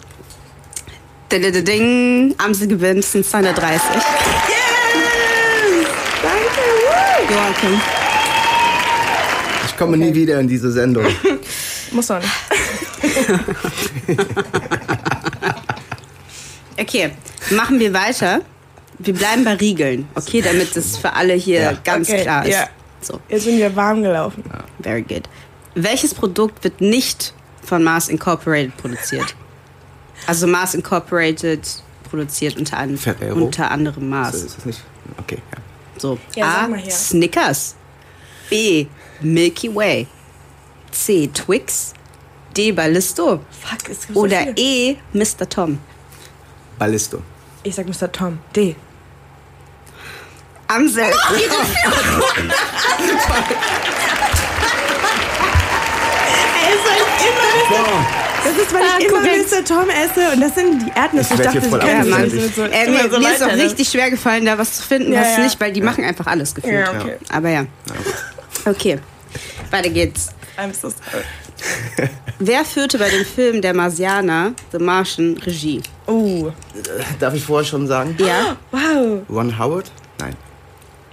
[1.30, 3.80] Ding, Amsel gewinnt, es sind 230.
[6.22, 6.40] Danke.
[6.84, 7.28] Woo.
[7.28, 7.80] You're welcome.
[9.66, 11.06] Ich komme nie wieder in diese Sendung.
[11.92, 12.22] Muss nicht.
[16.78, 17.10] Okay,
[17.52, 18.42] machen wir weiter.
[18.98, 21.72] Wir bleiben bei Riegeln, okay, damit es für alle hier Ja.
[21.84, 22.52] ganz Okay, klar ist.
[22.52, 22.68] ja.
[23.00, 24.44] So, Jetzt sind wir warm gelaufen.
[24.82, 25.22] very good.
[25.74, 27.32] Welches Produkt wird nicht
[27.64, 29.34] von Mars Incorporated produziert?
[30.26, 31.60] Also Mars Incorporated
[32.08, 33.36] produziert unter, an, Ferrero?
[33.44, 34.34] unter anderem So, Mars.
[34.34, 34.82] ist das nicht?
[35.18, 35.58] Okay, ja.
[35.98, 36.90] So, Ja, A.
[36.90, 37.74] Snickers.
[38.50, 38.86] B.
[39.20, 40.06] Milky Way.
[40.90, 41.28] C.
[41.32, 41.92] Twix.
[42.56, 42.72] D.
[42.72, 43.40] Ballisto.
[43.50, 44.54] Fuck, es gibt so Oder viele.
[44.56, 44.96] E.
[45.12, 45.48] Mr.
[45.48, 45.78] Tom.
[46.78, 47.22] Ballisto.
[47.62, 48.10] Ich sag Mr.
[48.12, 48.38] Tom.
[48.54, 48.76] D.
[50.68, 51.04] Amsel.
[58.48, 59.50] Das ist, weil Ah, ich immer korrekt.
[59.50, 59.64] Mr.
[59.64, 61.34] Tom esse und das sind die Erdnüsse.
[61.34, 62.54] Ich hier dachte, voll sie können Ja, das abgefertigt.
[62.56, 65.12] so- Äh, immer mir, so mir ist auch richtig schwer gefallen, da was zu finden,
[65.12, 65.42] Ja, was ja.
[65.44, 66.74] nicht, weil die machen einfach alles gefühlt.
[66.74, 67.16] Ja, okay.
[67.30, 67.66] Aber ja.
[68.64, 68.98] Okay,
[69.70, 70.28] weiter geht's.
[70.58, 72.08] I'm so sorry.
[72.38, 75.82] Wer führte bei dem Film Der Marsianer, The Martian, Regie?
[76.06, 76.50] Oh,
[77.18, 78.16] Darf ich vorher schon sagen?
[78.18, 78.56] Ja?
[78.70, 79.20] wow.
[79.30, 79.90] Ron Howard?
[80.20, 80.34] Nein.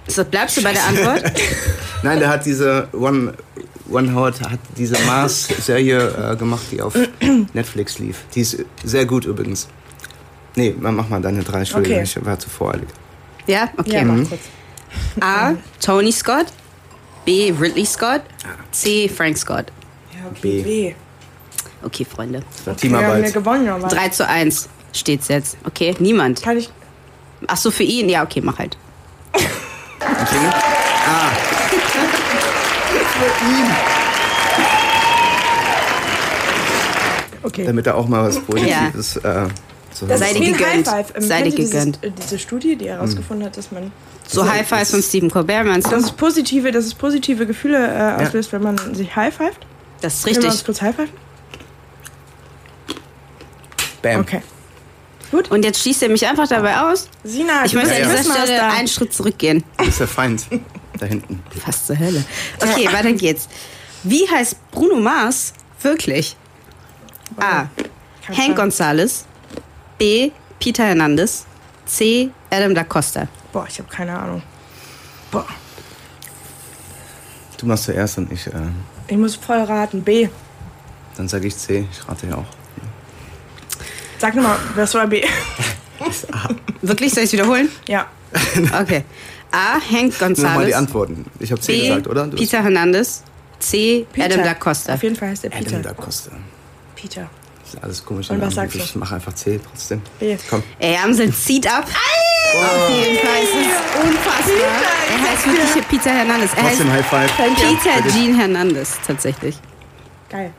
[0.06, 1.22] So, bleibst du bei der Antwort?
[2.02, 3.32] Nein, der hat diese One
[3.90, 6.94] One Howard hat diese Mars-Serie äh, gemacht, die auf
[7.52, 8.20] Netflix lief.
[8.34, 9.68] Die ist sehr gut übrigens.
[10.56, 12.08] Nee, mach mal deine drei, Entschuldigung, Okay.
[12.18, 12.88] ich war zu voreilig.
[13.46, 13.92] Ja, okay.
[13.96, 14.40] Ja, mach kurz.
[15.20, 15.54] A.
[15.80, 16.46] Tony Scott.
[17.24, 17.52] B.
[17.58, 18.22] Ridley Scott.
[18.70, 19.08] C.
[19.08, 19.66] Frank Scott.
[20.12, 20.60] Ja, B.
[20.60, 20.94] okay, B.
[21.86, 22.42] Okay, Freunde.
[22.64, 23.34] Das war Wir haben ja Teamarbeit.
[23.34, 25.58] gewonnen, aber 3 zu 1 steht's jetzt.
[25.64, 26.40] Okay, niemand.
[26.42, 26.70] kann ich.
[27.46, 28.08] Ach so, für ihn?
[28.08, 28.78] Ja, okay, mach halt.
[29.32, 29.42] Ein
[33.18, 33.70] Klingel?
[33.70, 35.04] Ah,
[37.42, 37.64] Okay.
[37.66, 39.46] damit er auch mal was Positives äh,
[39.92, 40.90] zu Das ist ein gegönnt.
[40.90, 41.12] High Five.
[41.18, 42.02] Sei dir gegönnt.
[42.02, 43.92] äh, Diese Studie, die herausgefunden hat, dass man
[44.26, 45.90] So High Fives von Stephen Colbert, meinst du?
[45.92, 47.86] dass es positive, dass es positive Gefühle
[48.18, 49.58] äh, auslöst, wenn man sich high fived.
[50.00, 50.66] Das ist Können wir uns richtig.
[50.66, 51.10] kurz high fiven?
[54.02, 54.20] Bam.
[54.20, 54.42] Okay.
[55.50, 57.08] Und jetzt schießt er mich einfach dabei aus.
[57.24, 59.64] Sina, Ich du möchte bist an dieser Stelle einen Schritt zurückgehen.
[59.78, 60.46] Das ist der Feind.
[60.98, 61.42] Da hinten.
[61.64, 62.24] Fast zur Hölle.
[62.60, 63.48] Okay, weiter geht's.
[64.02, 65.52] Wie heißt Bruno Mars
[65.82, 66.36] wirklich?
[67.38, 67.66] A.
[68.36, 68.56] Hank.
[68.56, 69.24] Gonzalez.
[69.98, 70.30] B.
[70.60, 71.46] Peter Hernandez.
[71.86, 72.30] C.
[72.50, 73.28] Adam da Costa.
[73.52, 74.42] Boah, ich habe keine Ahnung.
[75.30, 75.46] Boah,
[77.58, 78.50] Du machst zuerst und ich, äh,
[79.08, 80.02] ich muss voll raten.
[80.02, 80.28] B.
[81.16, 81.86] dann sage ich C.
[81.90, 82.44] Ich rate ja auch.
[84.18, 85.24] Sag nochmal, was war B?
[86.82, 87.14] Wirklich?
[87.14, 87.68] Soll ich wiederholen?
[87.88, 88.06] ja.
[88.80, 89.04] Okay.
[89.54, 89.74] A.
[89.74, 90.74] Hank Nochmal die Gonzalez.
[90.74, 91.24] Antworten.
[91.38, 91.88] Ich habe C B.
[91.88, 92.26] gesagt, oder?
[92.26, 93.22] Du Peter Hernandez.
[93.60, 94.06] C.
[94.12, 94.26] Peter.
[94.26, 94.94] Adam da Costa.
[94.94, 95.68] Auf jeden Fall heißt der Peter.
[95.68, 96.32] Adam da Costa.
[96.96, 97.30] Peter.
[97.62, 98.30] Das ist alles komisch.
[98.30, 98.78] Und was sagst du?
[98.78, 100.02] Ich mache einfach C trotzdem.
[100.18, 100.36] B.
[100.50, 100.62] Komm.
[100.78, 101.86] Ey, Amsel zieht ab.
[101.86, 103.42] Auf jeden Fall.
[103.42, 104.54] Es ist unfassbar.
[105.10, 106.50] Er heißt wirklich Peter Hernandez.
[106.56, 107.32] Er heißt Trotzdem High Five.
[107.36, 109.56] Peter Jean Hernandez tatsächlich.
[110.28, 110.52] Geil.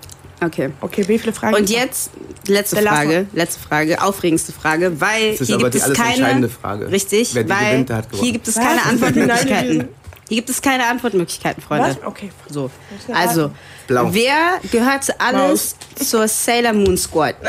[0.46, 0.70] Okay.
[0.82, 1.56] Okay, wie viele Fragen?
[1.56, 2.12] Und jetzt
[2.48, 5.98] letzte Frage, letzte Frage, aufregendste Frage, weil Das ist hier aber gibt die es alles
[5.98, 6.92] keine entscheidende Frage.
[6.92, 8.24] Richtig, Wer die weil gewinnt, der hat gewonnen.
[8.24, 8.64] hier gibt es Was?
[8.64, 9.88] keine Antwortmöglichkeiten.
[10.28, 11.90] Hier gibt es keine Antwortmöglichkeiten, Freunde.
[11.90, 12.04] Was?
[12.04, 12.32] Okay.
[12.50, 12.70] So.
[13.14, 13.52] Also?
[13.88, 14.10] Blau.
[14.12, 17.36] wer gehört alles zur Sailor Moon Squad?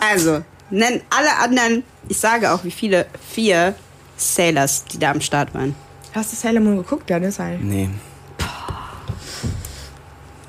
[0.00, 3.74] Also, nenn alle anderen, ich sage auch wie viele, vier
[4.18, 5.74] Sailors, die da am Start waren.
[6.14, 7.38] Hast du Sailor Moon geguckt, Dennis?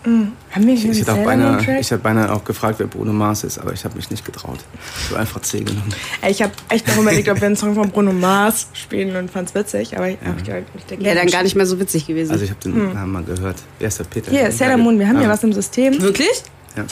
[0.06, 0.66] Haben Nee.
[0.68, 3.58] wir hier Ich einen hätte beinahe, ich hätte beinahe auch gefragt, wer Bruno Mars ist,
[3.58, 4.60] aber ich habe mich nicht getraut.
[5.04, 5.94] Ich habe einfach C genommen.
[6.22, 9.32] Ey, Ich habe echt noch überlegt, ob wir einen Song von Bruno Mars spielen und
[9.32, 12.32] fand's witzig, aber ich hab gedacht, ich Wäre dann gar nicht mehr so witzig gewesen.
[12.32, 13.58] Also ich habe den Namen mal gehört.
[13.80, 14.32] Wer ist der Peter?
[14.32, 16.00] Hier, Sailor Moon, wir haben hier Ah, was im System.
[16.02, 16.44] Wirklich?
[16.78, 16.84] Ja.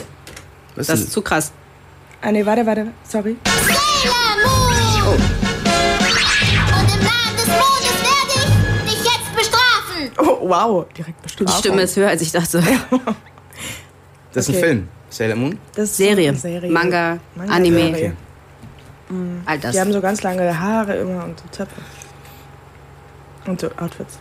[0.76, 1.52] Was Das ist ist zu krass.
[2.22, 3.36] Ah, nee, warte, warte, sorry.
[3.46, 4.14] Sailor
[5.06, 5.14] Moon!
[5.14, 5.53] Und
[10.18, 11.50] Oh, wow, direkt bestimmt.
[11.50, 12.62] Die Stimme ist höher, als ich dachte.
[14.34, 14.64] das ist ein okay.
[14.66, 14.88] Film.
[15.10, 15.60] Sailor Moon?
[15.76, 16.30] Das ist Serie.
[16.30, 16.72] eine Serie.
[16.72, 17.80] Manga, Manga- Anime.
[17.94, 18.16] Serie.
[19.46, 19.74] All das.
[19.74, 21.82] Die haben so ganz lange Haare immer und so Zöpfe.
[23.46, 24.18] Und so Outfits.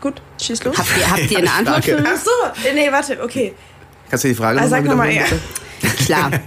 [0.00, 0.76] Gut, schieß los.
[0.78, 2.08] Habt ihr, habt ihr eine Antwort für mich?
[2.12, 2.30] Ach so,
[2.74, 3.54] nee, warte, okay.
[4.08, 5.24] Kannst du die Frage mal nochmal, wiederholen, ja.
[5.96, 6.30] Klar.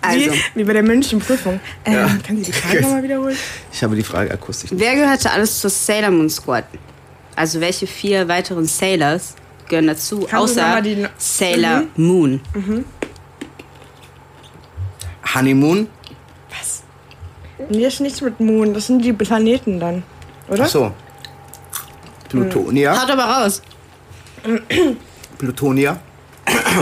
[0.00, 1.60] Also, Wie, wie bei der Münchenprüfung.
[1.84, 2.08] Ähm, Ja.
[2.26, 3.36] Kann sie die Frage nochmal wiederholen?
[3.72, 4.80] Ich habe die Frage akustisch nicht.
[4.80, 6.64] wer gehörte alles zur Sailor Moon Squad?
[7.36, 9.34] Also welche vier weiteren Sailors
[9.68, 12.40] gehören dazu, Kannst du außer die- Sailor Moon?
[15.34, 15.86] Honeymoon?
[17.68, 20.02] Nee, ist nichts mit Moon, das sind die Planeten dann.
[20.48, 20.64] Oder?
[20.64, 20.92] Ach so.
[22.28, 23.00] Plutonia?
[23.00, 23.62] Haut aber raus.
[25.38, 26.00] Plutonia?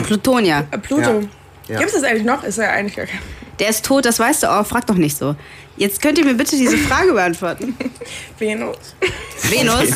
[0.04, 0.64] Plutonia.
[0.70, 1.00] Äh, Pluto.
[1.20, 1.20] Ja.
[1.66, 2.44] Gibt es das eigentlich noch?
[2.44, 3.20] Ist er eigentlich gar kein.
[3.58, 4.66] Der ist tot, das weißt du auch.
[4.66, 5.34] Frag doch nicht so.
[5.76, 7.76] Jetzt könnt ihr mir bitte diese Frage beantworten.
[8.38, 8.94] Venus.
[9.42, 9.88] Venus.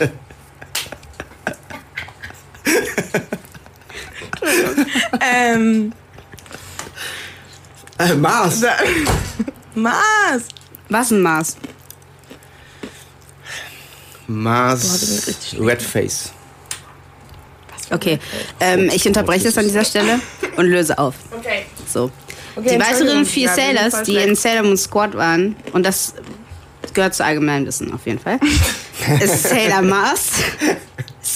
[5.20, 5.92] ähm,
[8.00, 8.62] Äh, Mars!
[9.74, 10.44] Mars.
[10.88, 11.56] Was ein Mars?
[14.26, 15.54] Mars.
[15.58, 16.32] Redface.
[17.90, 18.18] Okay,
[18.60, 20.20] ähm, ich unterbreche das an dieser Stelle
[20.56, 21.14] und löse auf.
[21.36, 21.66] Okay.
[21.86, 22.10] So.
[22.56, 26.14] Okay, die weiteren vier Ja, Sailors, die in Sailor Moon Squad waren, und das
[26.92, 28.38] gehört zu allgemeinem Wissen auf jeden Fall,
[29.20, 30.30] ist Sailor Mars,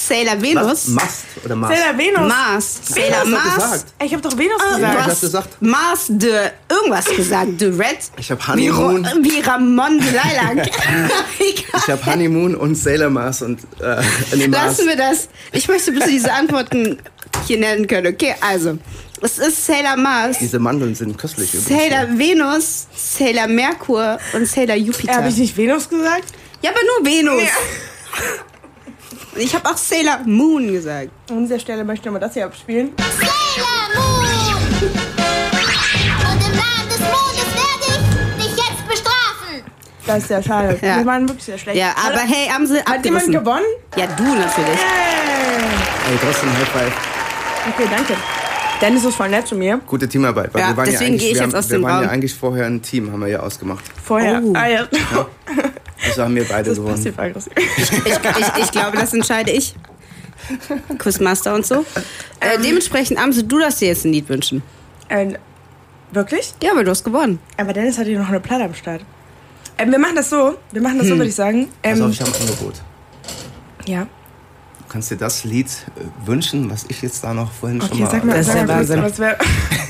[0.08, 1.74] Sailor Venus, Mast oder Mars?
[1.78, 2.28] Sailor Venus.
[2.28, 3.84] Mars, Sailor du.
[3.98, 4.98] Ey, Ich hab doch Venus du Ja, gesagt.
[4.98, 5.62] hab hast gesagt.
[5.62, 9.04] Mars de irgendwas gesagt, de Red, Ich habe Honeymoon.
[9.22, 10.70] wie Ramon de Lilac.
[11.38, 14.02] Ich habe Honeymoon und Sailor Mars und äh,
[14.36, 14.78] nee, Mars.
[14.78, 15.28] Lassen wir das.
[15.52, 16.98] Ich möchte bitte diese Antworten
[17.46, 18.34] hier nennen können, okay?
[18.40, 18.78] Also,
[19.20, 21.68] es ist Sailor Mars, Diese Mandeln sind köstlich übrigens.
[21.82, 25.14] Sailor Venus, Sailor Merkur und Sailor Jupiter.
[25.14, 26.24] Habe ich nicht Venus gesagt?
[26.62, 27.42] Ja, aber nur Venus.
[29.36, 31.10] Ich habe auch Sailor Moon gesagt.
[31.30, 32.92] An dieser Stelle möchte ich nochmal das hier abspielen.
[33.18, 34.26] Sailor Moon!
[34.82, 37.86] Und im Namen des Mondes werde
[38.38, 39.62] ich dich jetzt bestrafen!
[40.06, 40.78] Das ist sehr schade.
[40.82, 40.98] Ja.
[40.98, 41.78] Wir waren wirklich sehr schlecht.
[41.78, 43.64] Ja, aber Hat- hey, Amsel, Hat jemand gewonnen?
[43.96, 44.80] Ja, du natürlich.
[46.10, 46.92] Ey, trotzdem High Five.
[47.74, 48.14] Okay, danke.
[48.80, 49.80] Dennis ist voll nett zu mir.
[49.86, 50.52] Gute Teamarbeit.
[50.52, 51.82] Weil Ja, wir waren deswegen ja eigentlich, gehe ich wir jetzt haben, aus wir dem
[51.84, 52.02] waren Raum.
[52.04, 53.84] ja eigentlich vorher ein Team, haben wir ja ausgemacht.
[54.04, 54.42] Vorher.
[54.44, 54.52] Oh.
[54.54, 54.86] Ah, ja.
[56.06, 57.02] Also haben wir beide Das gewonnen.
[57.76, 59.74] Ich, ich, ich glaube, das entscheide ich.
[60.98, 61.84] Quizmaster und so.
[62.40, 64.62] Äh, dementsprechend, Amsel, du darfst dir jetzt ein Lied wünschen.
[65.08, 65.36] Ähm,
[66.12, 66.52] wirklich?
[66.62, 67.38] Ja, aber du hast gewonnen.
[67.56, 69.02] Aber Dennis hat hier noch eine Platte am Start.
[69.78, 70.56] Ähm, wir machen das so.
[70.72, 71.68] Wir machen das so, würde ich sagen.
[71.82, 72.74] Pass auf, Ähm, ich habe ein Angebot.
[73.86, 74.06] ja.
[74.94, 78.02] Du kannst dir das Lied äh, wünschen, was ich jetzt da noch vorhin schon Okay,
[78.02, 78.10] mal...
[78.12, 79.36] sag mal, Das sag mal was wäre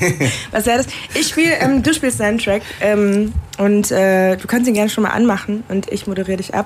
[0.51, 0.87] was wär das?
[1.13, 5.03] Ich spiele, ähm, du spielst deinen Track ähm, und äh, du kannst ihn gerne schon
[5.03, 6.65] mal anmachen und ich moderiere dich ab.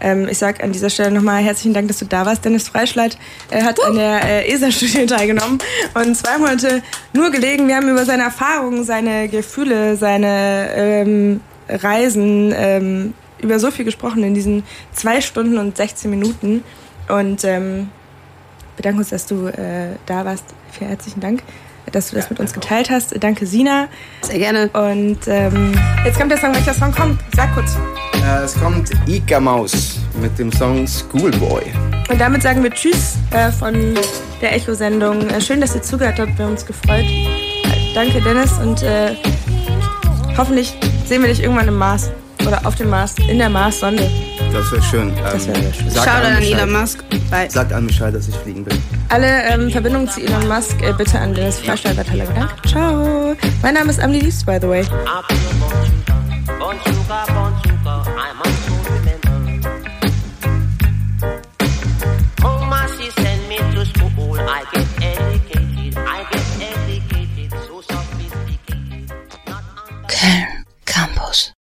[0.00, 2.44] Ähm, ich sag an dieser Stelle nochmal herzlichen Dank, dass du da warst.
[2.44, 3.18] Dennis Freischleit
[3.50, 5.60] äh, hat an der äh, ESA-Studie teilgenommen
[5.94, 6.82] und zwei Monate
[7.12, 7.68] nur gelegen.
[7.68, 14.24] Wir haben über seine Erfahrungen, seine Gefühle, seine ähm, Reisen, ähm, über so viel gesprochen
[14.24, 16.64] in diesen zwei Stunden und 16 Minuten.
[17.08, 17.88] Und ähm,
[18.76, 20.44] bedanken uns, dass du äh, da warst.
[20.72, 21.42] Vielen herzlichen Dank,
[21.92, 23.14] dass du das mit uns geteilt hast.
[23.22, 23.88] Danke, Sina.
[24.22, 24.68] Sehr gerne.
[24.68, 25.72] Und ähm,
[26.04, 27.20] jetzt kommt der Song, welcher Song kommt?
[27.34, 27.76] Sag kurz.
[28.14, 31.62] Äh, es kommt Ika Maus mit dem Song Schoolboy.
[32.08, 33.74] Und damit sagen wir Tschüss äh, von
[34.40, 35.28] der Echo-Sendung.
[35.28, 36.36] Äh, schön, dass ihr zugehört habt.
[36.36, 37.04] Wir haben uns gefreut.
[37.04, 38.52] Äh, danke, Dennis.
[38.58, 39.14] Und äh,
[40.36, 42.10] hoffentlich sehen wir dich irgendwann im Mars.
[42.46, 44.08] Oder auf dem Mars, in der Mars-Sonde.
[44.52, 45.08] Das wäre schön.
[45.08, 45.98] Ähm, Das wär sehr schön.
[45.98, 46.58] allen an Bescheid.
[46.58, 47.04] Elon Musk.
[47.30, 47.50] Bye.
[47.50, 48.80] Sagt an Bescheid, dass ich fliegen bin.
[49.08, 52.34] Alle ähm, Verbindungen zu Elon Musk äh, bitte an Dennis Freistadt weiterleiten.
[52.34, 52.68] Danke.
[52.68, 53.36] Ciao.
[53.62, 54.84] Mein Name ist Amelie Liebst, by the way.
[56.58, 56.78] Born